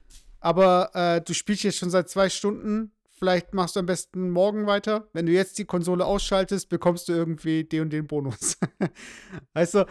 [0.40, 2.92] Aber äh, du spielst jetzt schon seit zwei Stunden.
[3.10, 5.08] Vielleicht machst du am besten morgen weiter.
[5.12, 8.56] Wenn du jetzt die Konsole ausschaltest, bekommst du irgendwie den und den Bonus.
[9.54, 9.86] weißt du,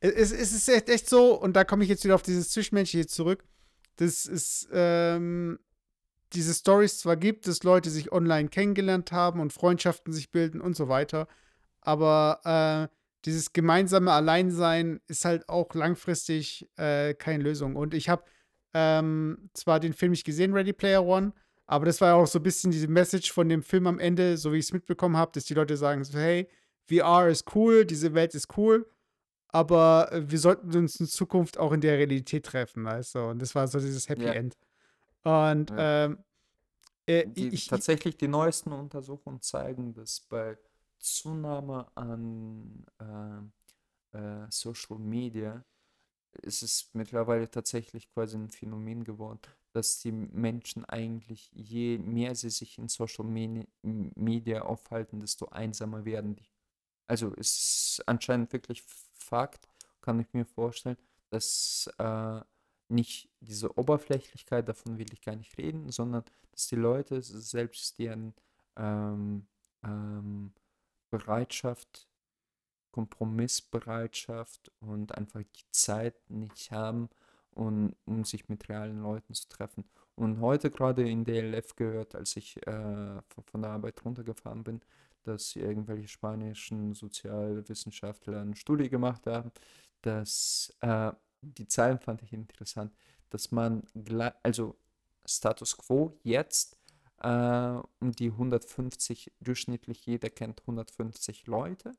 [0.00, 3.06] es, es ist echt, echt so, und da komme ich jetzt wieder auf dieses Zwischenmenschliche
[3.06, 3.44] zurück.
[3.96, 5.58] Das ist, ähm,
[6.32, 10.76] diese Stories zwar gibt, dass Leute sich online kennengelernt haben und Freundschaften sich bilden und
[10.76, 11.26] so weiter,
[11.80, 12.94] aber äh,
[13.24, 17.76] dieses gemeinsame Alleinsein ist halt auch langfristig äh, keine Lösung.
[17.76, 18.24] Und ich habe
[18.74, 21.32] ähm, zwar den Film nicht gesehen, Ready Player One,
[21.66, 24.36] aber das war ja auch so ein bisschen diese Message von dem Film am Ende,
[24.38, 26.48] so wie ich es mitbekommen habe, dass die Leute sagen so, hey,
[26.88, 28.90] VR ist cool, diese Welt ist cool,
[29.48, 33.18] aber äh, wir sollten uns in Zukunft auch in der Realität treffen, weißt du?
[33.30, 34.32] Und das war so dieses Happy Ja.
[34.32, 34.56] End.
[35.24, 36.04] Und Ja.
[36.04, 36.24] ähm,
[37.06, 40.56] äh, Die, ich, ich, tatsächlich die neuesten Untersuchungen zeigen, dass bei
[40.98, 45.64] Zunahme an äh, äh, Social Media
[46.42, 49.40] ist es mittlerweile tatsächlich quasi ein Phänomen geworden,
[49.72, 53.26] dass die Menschen eigentlich, je mehr sie sich in Social
[53.82, 56.48] Media aufhalten, desto einsamer werden die.
[57.06, 59.68] Also es ist anscheinend wirklich Fakt,
[60.00, 60.96] kann ich mir vorstellen,
[61.30, 62.40] dass äh,
[62.88, 68.34] nicht diese Oberflächlichkeit, davon will ich gar nicht reden, sondern dass die Leute selbst deren
[68.76, 69.46] ähm,
[69.84, 70.52] ähm,
[71.10, 72.07] Bereitschaft,
[72.98, 77.08] Kompromissbereitschaft und einfach die Zeit nicht haben,
[77.54, 79.84] um, um sich mit realen Leuten zu treffen.
[80.16, 84.80] Und heute gerade in DLF gehört, als ich äh, von, der Arbeit runtergefahren bin,
[85.22, 89.52] dass irgendwelche spanischen Sozialwissenschaftler eine Studie gemacht haben,
[90.02, 92.92] dass äh, die Zahlen fand ich interessant,
[93.30, 93.84] dass man,
[94.42, 94.76] also
[95.24, 96.76] Status quo jetzt
[97.18, 101.92] äh, um die 150, durchschnittlich jeder kennt 150 Leute.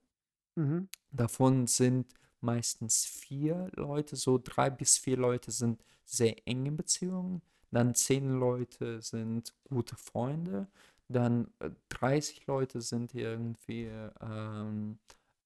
[0.59, 0.89] Mhm.
[1.11, 7.41] Davon sind meistens vier Leute, so drei bis vier Leute sind sehr enge Beziehungen,
[7.71, 10.67] dann zehn Leute sind gute Freunde,
[11.07, 13.89] dann äh, 30 Leute sind irgendwie
[14.21, 14.99] ähm,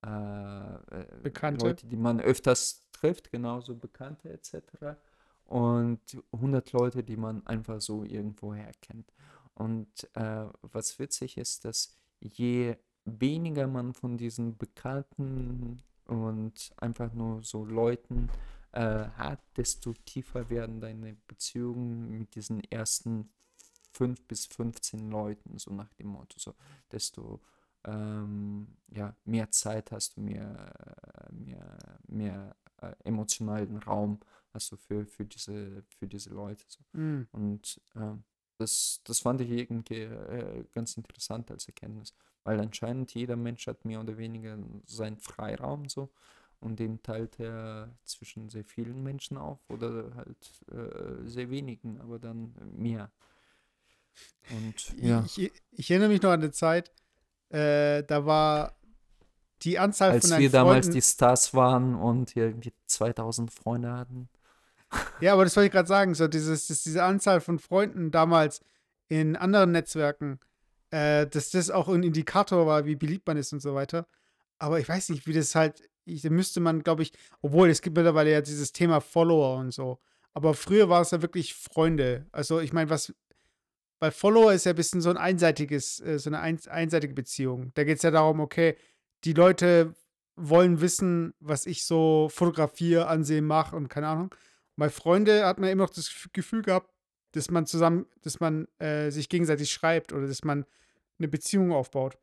[0.06, 1.66] äh, äh, Bekannte.
[1.66, 4.98] Leute, die man öfters trifft, genauso Bekannte etc.
[5.46, 9.14] Und 100 Leute, die man einfach so irgendwoher kennt.
[9.56, 17.44] Und äh, was witzig ist, dass je weniger man von diesen Bekannten und einfach nur
[17.44, 18.30] so Leuten
[18.72, 23.30] äh, hat, desto tiefer werden deine Beziehungen mit diesen ersten
[23.94, 26.56] 5 bis 15 Leuten, so nach dem Motto, so,
[26.92, 27.42] desto
[27.86, 30.74] ähm, ja, mehr Zeit hast du, mehr,
[31.30, 34.20] äh, mehr, mehr äh, emotionalen Raum
[34.54, 36.64] hast du für, für, diese, für diese Leute.
[36.68, 36.80] So.
[36.94, 37.28] Mhm.
[37.32, 38.24] Und ähm,
[38.58, 43.86] das, das fand ich irgendwie äh, ganz interessant als Erkenntnis, weil anscheinend jeder Mensch hat
[43.86, 46.10] mehr oder weniger seinen Freiraum so
[46.60, 52.20] und den teilt er zwischen sehr vielen Menschen auf oder halt äh, sehr wenigen, aber
[52.20, 53.12] dann mehr.
[54.50, 56.92] Und ja, Ich, ich erinnere mich noch an eine Zeit,
[57.50, 58.76] äh, da war
[59.64, 63.92] die Anzahl als von deinen wir damals Freunden, die Stars waren und irgendwie 2000 Freunde
[63.94, 64.30] hatten.
[65.22, 68.62] Ja, aber das wollte ich gerade sagen, so dieses, dass diese Anzahl von Freunden damals
[69.08, 70.40] in anderen Netzwerken,
[70.94, 74.06] äh, dass das auch ein Indikator war, wie beliebt man ist und so weiter.
[74.60, 77.82] Aber ich weiß nicht, wie das halt, ich, da müsste man, glaube ich, obwohl es
[77.82, 80.00] gibt mittlerweile ja dieses Thema Follower und so.
[80.34, 82.28] Aber früher war es ja wirklich Freunde.
[82.32, 83.12] Also ich meine, was,
[84.00, 87.72] weil Follower ist ja ein bisschen so ein einseitiges, äh, so eine ein, einseitige Beziehung.
[87.74, 88.78] Da geht es ja darum, okay,
[89.24, 89.96] die Leute
[90.36, 94.36] wollen wissen, was ich so fotografiere, ansehe, mache und keine Ahnung.
[94.76, 96.92] Bei Freunde hat man immer noch das Gefühl gehabt,
[97.32, 100.66] dass man zusammen, dass man äh, sich gegenseitig schreibt oder dass man
[101.20, 102.18] eine Beziehung aufbaut.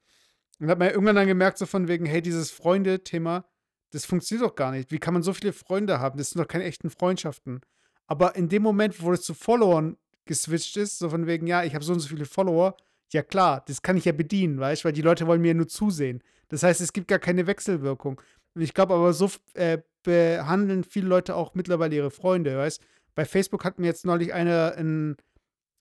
[0.59, 3.47] Und hat man irgendwann dann gemerkt, so von wegen, hey, dieses Freunde-Thema,
[3.91, 4.93] das funktioniert doch gar nicht.
[4.93, 6.19] Wie kann man so viele Freunde haben?
[6.19, 7.61] Das sind doch keine echten Freundschaften.
[8.07, 9.97] Aber in dem Moment, wo es zu Followern
[10.27, 12.77] geswitcht ist, so von wegen, ja, ich habe so und so viele Follower.
[13.13, 15.67] Ja klar, das kann ich ja bedienen, weißt du, weil die Leute wollen mir nur
[15.67, 16.23] zusehen.
[16.49, 18.21] Das heißt, es gibt gar keine Wechselwirkung.
[18.55, 22.81] Und ich glaube aber, so äh, behandeln viele Leute auch mittlerweile ihre Freunde, weißt
[23.15, 25.17] Bei Facebook hat mir jetzt neulich einer einen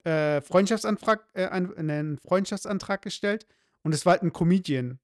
[0.03, 3.45] äh, Freundschaftsantrag, äh, einen Freundschaftsantrag gestellt
[3.84, 4.99] und es war halt ein Comedian.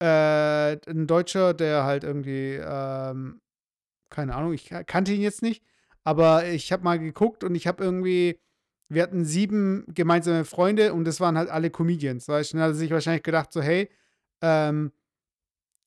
[0.00, 3.40] Äh, ein Deutscher, der halt irgendwie, ähm,
[4.10, 5.62] keine Ahnung, ich kannte ihn jetzt nicht,
[6.04, 8.40] aber ich habe mal geguckt und ich habe irgendwie,
[8.88, 12.28] wir hatten sieben gemeinsame Freunde und das waren halt alle Comedians.
[12.28, 12.54] Weißt?
[12.54, 13.88] Dann hat er sich wahrscheinlich gedacht, so, hey,
[14.42, 14.92] ähm,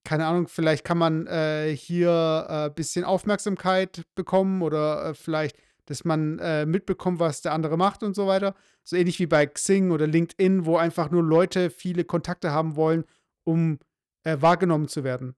[0.05, 5.57] keine Ahnung, vielleicht kann man äh, hier ein äh, bisschen Aufmerksamkeit bekommen oder äh, vielleicht,
[5.85, 8.55] dass man äh, mitbekommt, was der andere macht und so weiter.
[8.83, 13.05] So ähnlich wie bei Xing oder LinkedIn, wo einfach nur Leute viele Kontakte haben wollen,
[13.43, 13.79] um
[14.23, 15.35] äh, wahrgenommen zu werden.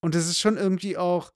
[0.00, 1.32] Und das ist schon irgendwie auch,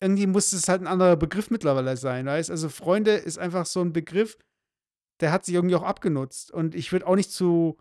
[0.00, 3.80] irgendwie muss es halt ein anderer Begriff mittlerweile sein, weißt Also Freunde ist einfach so
[3.80, 4.36] ein Begriff,
[5.20, 6.50] der hat sich irgendwie auch abgenutzt.
[6.50, 7.78] Und ich würde auch nicht zu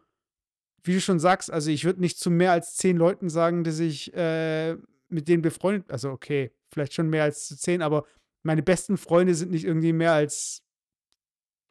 [0.84, 3.80] wie du schon sagst, also ich würde nicht zu mehr als zehn Leuten sagen, dass
[3.80, 4.76] ich äh,
[5.10, 8.06] mit denen befreundet, also okay, vielleicht schon mehr als zu zehn, aber
[8.50, 10.64] meine besten Freunde sind nicht irgendwie mehr als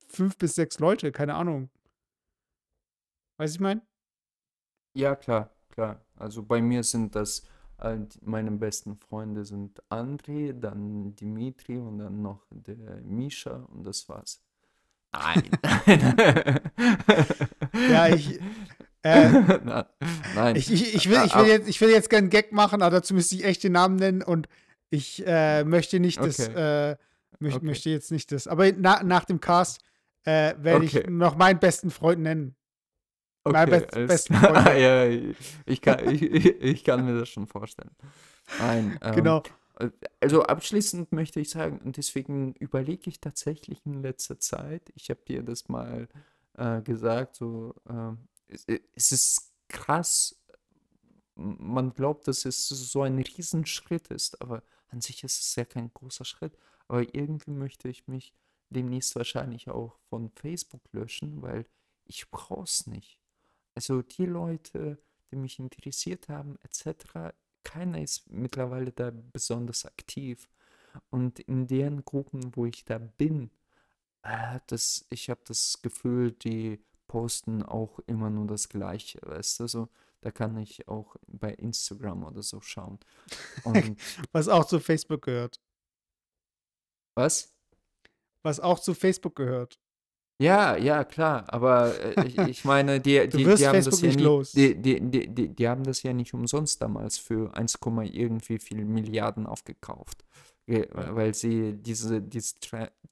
[0.07, 1.71] fünf bis sechs Leute, keine Ahnung.
[3.37, 3.83] Weiß ich mein?
[4.95, 6.07] Ja, klar, klar.
[6.15, 7.45] Also bei mir sind das,
[7.81, 14.09] äh, meine besten Freunde sind André, dann Dimitri und dann noch der Misha und das
[14.09, 14.41] war's.
[15.11, 15.51] Nein.
[17.91, 18.39] ja, ich,
[19.03, 19.29] äh,
[20.37, 20.55] Nein.
[20.55, 22.99] Ich, ich, ich, will, ich, will jetzt, ich will jetzt gerne einen Gag machen, aber
[22.99, 24.49] dazu müsste ich echt den Namen nennen und
[24.91, 26.27] ich äh, möchte nicht okay.
[26.29, 26.97] das, äh,
[27.39, 27.67] möcht, okay.
[27.67, 28.47] möchte jetzt nicht das.
[28.47, 29.81] Aber na, nach dem Cast
[30.25, 31.01] äh, werde okay.
[31.01, 32.55] ich noch meinen besten Freund nennen.
[33.45, 34.67] Okay, mein best, besten Freund.
[34.79, 35.07] ja,
[35.67, 37.91] ich, kann, ich, ich kann mir das schon vorstellen.
[38.59, 38.99] Nein.
[39.03, 39.43] Ähm, genau.
[40.21, 45.21] Also abschließend möchte ich sagen, und deswegen überlege ich tatsächlich in letzter Zeit, ich habe
[45.29, 46.09] dir das mal
[46.55, 50.37] äh, gesagt, so äh, äh, es ist krass.
[51.37, 55.93] Man glaubt, dass es so ein Riesenschritt ist, aber an sich ist es ja kein
[55.93, 56.57] großer Schritt.
[56.87, 58.33] Aber irgendwie möchte ich mich
[58.71, 61.67] demnächst wahrscheinlich auch von Facebook löschen, weil
[62.05, 63.19] ich brauche es nicht.
[63.75, 64.99] Also die Leute,
[65.31, 67.35] die mich interessiert haben, etc.,
[67.65, 70.49] keiner ist mittlerweile da besonders aktiv.
[71.11, 73.51] Und in deren Gruppen, wo ich da bin,
[74.23, 79.67] äh, das, ich habe das Gefühl, die posten auch immer nur das Gleiche, weißt du?
[79.69, 79.89] So,
[80.21, 82.99] da kann ich auch bei Instagram oder so schauen.
[84.33, 85.61] Was auch zu Facebook gehört.
[87.17, 87.55] Was?
[88.43, 89.79] Was auch zu Facebook gehört.
[90.41, 94.55] Ja, ja, klar, aber äh, ich, ich, meine, die, die, die haben das ja nicht,
[94.55, 97.77] die, die, die, die, haben das ja nicht umsonst damals für 1,
[98.13, 100.25] irgendwie viel Milliarden aufgekauft,
[100.67, 102.55] weil sie diese, diese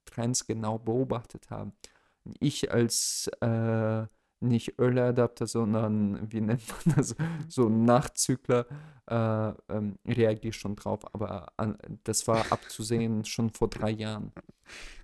[0.05, 1.73] Trends genau beobachtet haben
[2.41, 4.07] ich als äh,
[4.41, 7.15] nicht Early Adapter, sondern wie nennt man das,
[7.49, 8.67] so Nachzügler,
[9.09, 11.01] äh, ähm, reagiere schon drauf.
[11.15, 14.33] Aber an, das war abzusehen schon vor drei Jahren.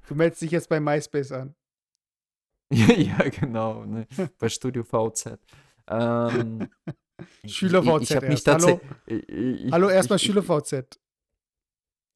[0.08, 1.54] Du meldest dich jetzt bei MySpace an.
[2.72, 4.06] ja, genau, ne?
[4.38, 5.38] bei Studio VZ.
[5.88, 6.70] Ähm,
[7.44, 8.10] Schüler VZ.
[8.10, 8.80] Ich, ich, ich Hallo,
[9.72, 10.98] Hallo erstmal Schüler VZ.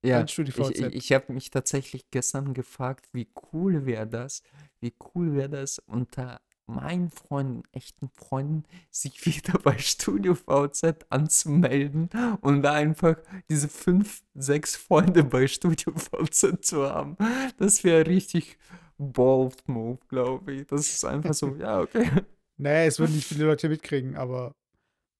[0.03, 4.43] Ja, ich, ich, ich habe mich tatsächlich gestern gefragt, wie cool wäre das,
[4.81, 12.11] wie cool wäre das unter meinen Freunden, echten Freunden, sich wieder bei Studio VZ anzumelden
[12.41, 13.17] und da einfach
[13.49, 17.17] diese fünf, sechs Freunde bei Studio VZ zu haben.
[17.59, 18.59] Das wäre richtig
[18.99, 20.67] bold Move, glaube ich.
[20.67, 22.09] Das ist einfach so, ja, okay.
[22.57, 24.55] Naja, es würden nicht viele Leute mitkriegen, aber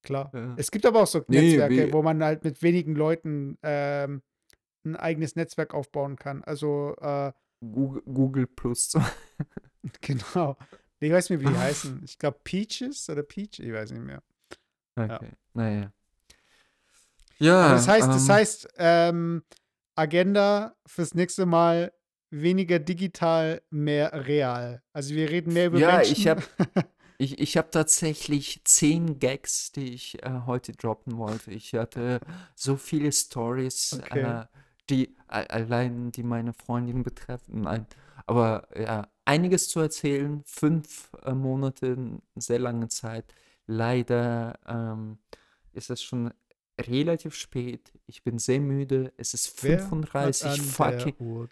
[0.03, 0.31] klar.
[0.35, 0.55] Ja.
[0.57, 4.23] Es gibt aber auch so Netzwerke, nee, wo man halt mit wenigen Leuten ähm,
[4.85, 6.43] ein eigenes Netzwerk aufbauen kann.
[6.45, 8.97] Also äh, Google, Google Plus.
[10.01, 10.57] genau.
[11.01, 12.03] Ich weiß nicht, wie die heißen.
[12.05, 14.23] Ich glaube Peaches oder Peach, ich weiß nicht mehr.
[14.97, 15.37] Okay, ja.
[15.53, 15.93] naja.
[17.39, 17.73] Ja.
[17.73, 19.43] das heißt, das ähm, heißt, ähm,
[19.95, 21.93] Agenda fürs nächste Mal
[22.31, 24.83] weniger digital, mehr real.
[24.93, 26.13] Also wir reden mehr über ja, Menschen.
[26.13, 26.43] ich habe
[27.19, 31.51] ich, ich hab tatsächlich zehn Gags, die ich äh, heute droppen wollte.
[31.51, 32.21] Ich hatte
[32.55, 34.01] so viele Stories.
[34.03, 34.21] Okay.
[34.23, 34.47] Äh,
[34.89, 37.63] die allein die meine Freundin betreffen.
[37.63, 37.87] Nein,
[38.27, 40.43] aber ja, einiges zu erzählen.
[40.47, 41.97] Fünf äh, Monate,
[42.37, 43.35] sehr lange Zeit.
[43.67, 45.19] Leider ähm,
[45.73, 46.33] ist es schon
[46.81, 47.93] relativ spät.
[48.07, 49.13] Ich bin sehr müde.
[49.17, 51.49] Es ist 35 fucking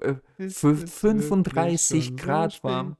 [0.00, 0.16] äh,
[0.48, 2.96] 35 Grad warm.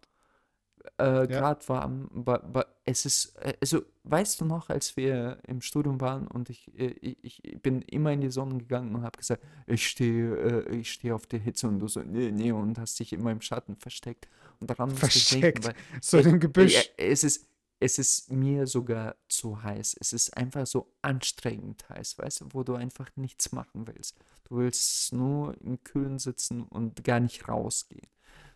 [0.98, 1.26] Äh, Ja.
[1.26, 5.60] gerade war, am- war, war, es ist, äh, also weißt du noch, als wir im
[5.60, 9.18] Studium waren und ich, äh, ich, ich bin immer in die Sonne gegangen und habe
[9.18, 10.36] gesagt, ich stehe,
[10.66, 13.30] äh, ich stehe auf der Hitze und du so, nee, nee, und hast dich immer
[13.32, 14.28] im Schatten versteckt.
[14.60, 15.64] Und daran ich denken, Versteckt.
[15.64, 16.74] weil So in dem Gebüsch.
[16.74, 17.46] ja, es ist,
[17.80, 19.96] es ist mir sogar zu heiß.
[20.00, 24.16] Es ist einfach so anstrengend heiß, weißt du, wo du einfach nichts machen willst.
[24.44, 28.08] Du willst nur im Kühlen sitzen und gar nicht rausgehen.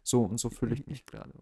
[0.03, 1.33] So und so fühle ich mich gerade.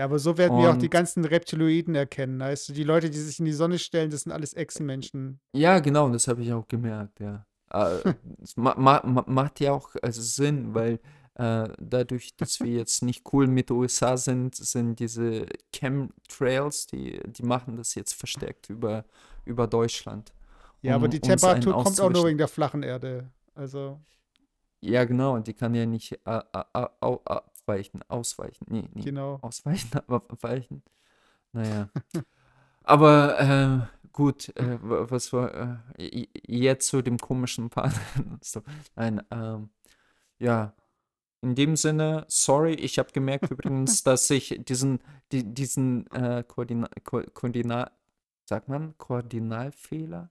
[0.00, 2.40] Und Ja, aber so werden wir auch die Und- ganzen Reptiloiden erkennen.
[2.40, 5.40] Weißt du, die Leute, die sich in die Sonne stellen, das sind alles Echsenmenschen.
[5.52, 7.44] ja, genau, das habe ich auch gemerkt, ja.
[7.72, 8.14] Äh,
[8.56, 10.98] ma ma ma macht ja auch also Sinn, weil
[11.34, 17.42] äh, dadurch, dass wir jetzt nicht cool mit USA sind, sind diese Chemtrails, die, die
[17.44, 19.04] machen das jetzt verstärkt über,
[19.44, 20.32] über Deutschland.
[20.82, 23.30] Ja, aber um die Temperatur kommt auch nur wegen der flachen Erde.
[23.54, 24.00] Also,
[24.80, 26.18] Ja, genau, die kann ja nicht
[27.70, 28.66] au- abweichen, ausweichen.
[28.68, 29.38] Nee, nee, genau.
[29.42, 30.82] ausweichen, aber abweichen.
[31.52, 31.88] Naja.
[32.82, 37.94] aber äh, gut, äh, wa- was war äh, jetzt zu dem komischen Part?
[38.42, 38.62] so,
[38.96, 39.70] nein, ähm,
[40.38, 40.74] ja.
[41.42, 45.00] In dem Sinne, sorry, ich habe gemerkt übrigens, dass ich diesen,
[45.32, 47.90] die, diesen äh, Koordina Ko Koordinal,
[48.44, 50.30] sagt man, Koordinalfehler?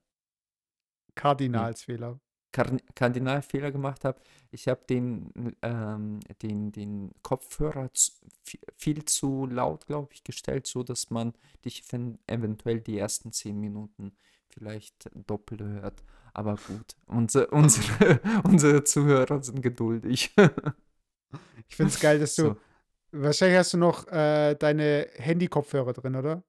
[1.14, 2.20] Kardinalsfehler.
[2.52, 4.20] Kardin- Kardinalfehler gemacht habe.
[4.50, 5.32] Ich habe den,
[5.62, 8.12] ähm, den, den Kopfhörer zu,
[8.46, 11.32] vi- viel zu laut, glaube ich, gestellt, so dass man
[11.64, 14.12] dich ev- eventuell die ersten zehn Minuten
[14.48, 16.02] vielleicht doppelt hört.
[16.34, 20.34] Aber gut, unsere, unsere, unsere Zuhörer sind geduldig.
[21.68, 22.52] Ich finde es geil, dass du.
[22.52, 22.56] So.
[23.12, 26.44] Wahrscheinlich hast du noch äh, deine Handy-Kopfhörer drin, oder?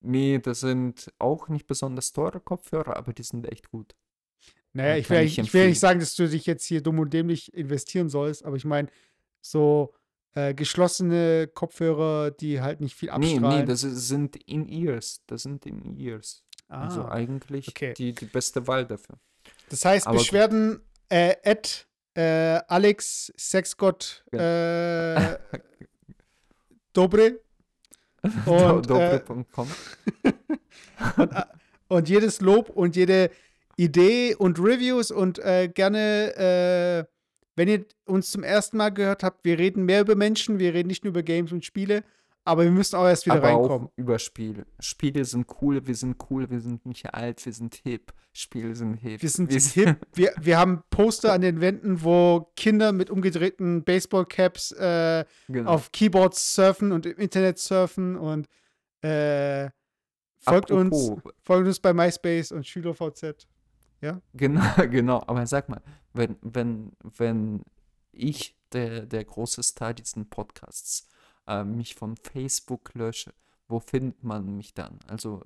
[0.00, 3.94] Nee, das sind auch nicht besonders teure Kopfhörer, aber die sind echt gut.
[4.76, 6.82] Naja, Ja, ich will, ich ich, will ja nicht sagen, dass du dich jetzt hier
[6.82, 8.88] dumm und dämlich investieren sollst, aber ich meine,
[9.40, 9.94] so
[10.34, 13.60] äh, geschlossene Kopfhörer, die halt nicht viel Nee, abstrahlen.
[13.60, 15.22] nee, das ist- sind In-Ears.
[15.26, 16.44] Das sind In-Ears.
[16.68, 17.12] Also ah.
[17.12, 17.94] eigentlich okay.
[17.94, 19.18] die, die beste Wahl dafür.
[19.70, 20.18] Das heißt, aber.
[20.18, 25.36] Beschwerden äh, at äh, Alex Sexgott äh,
[26.92, 27.40] Dobre.
[28.46, 29.68] Und, äh, Dobre.com.
[31.16, 31.42] und, äh,
[31.88, 33.30] und jedes Lob und jede
[33.76, 37.12] Idee und Reviews und äh, gerne, äh,
[37.56, 40.88] wenn ihr uns zum ersten Mal gehört habt, wir reden mehr über Menschen, wir reden
[40.88, 42.02] nicht nur über Games und Spiele,
[42.46, 43.88] aber wir müssen auch erst wieder aber reinkommen.
[43.88, 44.66] auch über Spiele.
[44.78, 48.12] Spiele sind cool, wir sind cool, wir sind nicht alt, wir sind hip.
[48.32, 49.20] Spiele sind hip.
[49.20, 49.96] Wir sind hip.
[50.14, 55.72] Wir, wir haben Poster an den Wänden, wo Kinder mit umgedrehten Baseballcaps äh, genau.
[55.72, 58.46] auf Keyboards surfen und im Internet surfen und
[59.02, 59.68] äh,
[60.38, 63.48] folgt uns, Apropos, folgt uns bei MySpace und SchülerVZ.
[64.34, 65.22] Genau, genau.
[65.26, 65.82] Aber sag mal,
[66.12, 67.62] wenn, wenn, wenn
[68.12, 71.08] ich, der, der große Star diesen Podcasts,
[71.46, 73.32] äh, mich von Facebook lösche,
[73.68, 74.98] wo findet man mich dann?
[75.08, 75.42] Also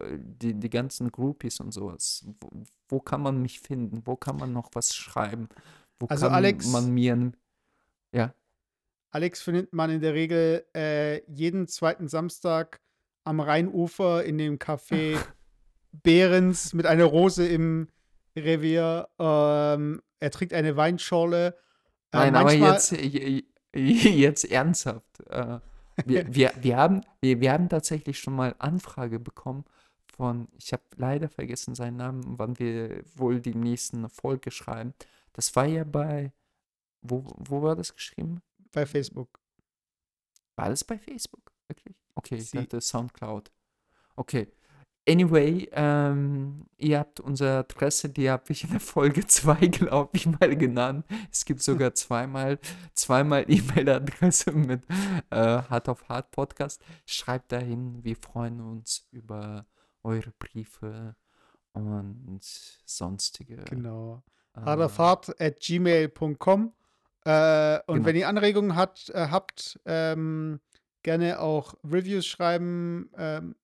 [0.00, 2.24] äh, die, die ganzen Groupies und sowas.
[2.40, 2.50] Wo,
[2.88, 4.02] wo kann man mich finden?
[4.04, 5.48] Wo kann man noch was schreiben?
[5.98, 7.32] Wo Also kann Alex- man mir
[8.12, 8.32] ja,
[9.10, 12.80] Alex findet man in der Regel äh, jeden zweiten Samstag
[13.24, 15.18] am Rheinufer in dem Café
[16.02, 17.88] Behrens mit einer Rose im
[18.36, 19.08] Revier.
[19.18, 21.48] Ähm, er trinkt eine Weinschorle.
[22.12, 23.44] Äh, Nein, aber jetzt, j-
[23.74, 25.20] jetzt ernsthaft.
[25.28, 25.58] Äh,
[26.04, 29.64] wir, wir, wir, haben, wir, wir haben tatsächlich schon mal Anfrage bekommen
[30.16, 34.94] von, ich habe leider vergessen seinen Namen, wann wir wohl die nächsten Folge schreiben.
[35.32, 36.32] Das war ja bei,
[37.02, 38.40] wo, wo war das geschrieben?
[38.72, 39.38] bei Facebook.
[40.56, 41.52] War das bei Facebook?
[41.68, 41.96] Wirklich?
[42.16, 43.50] Okay, ich Sie- dachte Soundcloud.
[44.16, 44.48] Okay.
[45.06, 50.26] Anyway, ähm, ihr habt unsere Adresse, die habe ich in der Folge 2, glaube ich,
[50.26, 51.04] mal genannt.
[51.30, 52.58] Es gibt sogar zweimal,
[52.94, 54.82] zweimal E-Mail-Adresse mit
[55.30, 56.80] äh, Hard of Hard Podcast.
[57.04, 59.66] Schreibt dahin, wir freuen uns über
[60.02, 61.16] eure Briefe
[61.72, 62.40] und
[62.86, 63.56] sonstige.
[63.68, 64.22] Genau.
[64.56, 66.72] äh, harderfahrt at gmail.com.
[67.26, 68.06] Äh, und Genau.
[68.06, 70.60] wenn ihr Anregungen hat, äh, habt, ähm,
[71.02, 73.54] gerne auch Reviews schreiben ähm,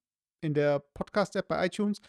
[0.41, 2.01] in der Podcast-App bei iTunes.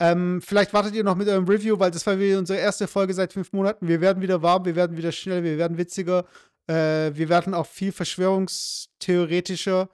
[0.00, 3.14] Ähm, vielleicht wartet ihr noch mit eurem Review, weil das war wieder unsere erste Folge
[3.14, 3.88] seit fünf Monaten.
[3.88, 6.24] Wir werden wieder warm, wir werden wieder schnell, wir werden witziger.
[6.68, 9.88] Äh, wir werden auch viel verschwörungstheoretischer.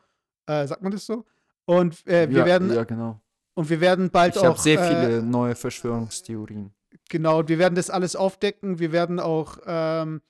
[0.47, 1.25] Äh, sagt man das so?
[1.65, 3.21] Und äh, wir ja, werden ja, genau.
[3.55, 6.75] und wir werden bald Ich auch habe sehr äh, viele neue Verschwörungstheorien.
[7.09, 8.79] Genau, und wir werden das alles aufdecken.
[8.79, 10.21] Wir werden auch ähm,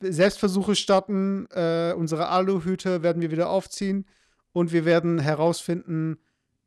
[0.00, 1.46] Selbstversuche starten.
[1.50, 4.06] Äh, unsere Aluhüte werden wir wieder aufziehen.
[4.52, 6.18] Und wir werden herausfinden,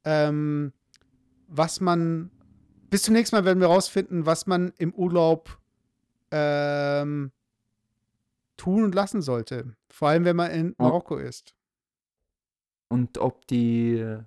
[0.06, 0.74] ähm,
[1.48, 2.32] was man.
[2.90, 5.60] Bis zum nächsten Mal werden wir herausfinden, was man im Urlaub
[6.32, 7.32] ähm,
[8.58, 9.76] tun und lassen sollte.
[9.90, 10.76] Vor allem, wenn man in.
[10.78, 11.56] Marokko ist.
[12.90, 14.20] und ob die,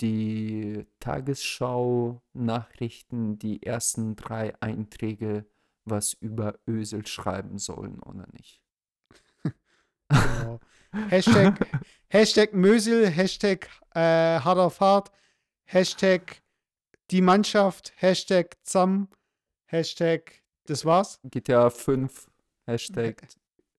[0.00, 5.46] die Tagesschau-Nachrichten die ersten drei Einträge
[5.90, 8.62] was über Ösel schreiben sollen oder nicht.
[10.08, 10.60] Genau.
[11.08, 11.58] Hashtag,
[12.08, 14.00] Hashtag Mösel, Hashtag äh,
[14.40, 15.10] hart auf hart,
[15.64, 16.42] Hashtag
[17.10, 19.08] die Mannschaft, Hashtag Zam,
[19.66, 21.20] Hashtag das war's.
[21.24, 22.30] GTA 5,
[22.66, 23.28] Hashtag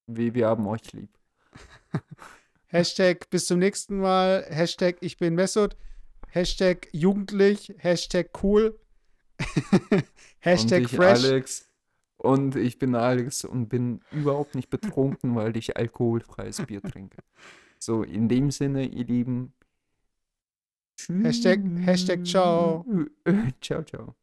[0.09, 1.09] wie wir haben euch lieb.
[2.67, 5.75] Hashtag bis zum nächsten Mal, Hashtag ich bin Messut,
[6.27, 8.79] Hashtag jugendlich, Hashtag cool,
[10.39, 11.23] Hashtag fresh.
[11.23, 11.68] Alex,
[12.19, 17.17] und ich bin Alex und bin überhaupt nicht betrunken, weil ich alkoholfreies Bier trinke.
[17.79, 19.53] So, in dem Sinne, ihr Lieben.
[21.07, 22.85] Hashtag, Hashtag ciao.
[23.61, 24.18] ciao, ciao.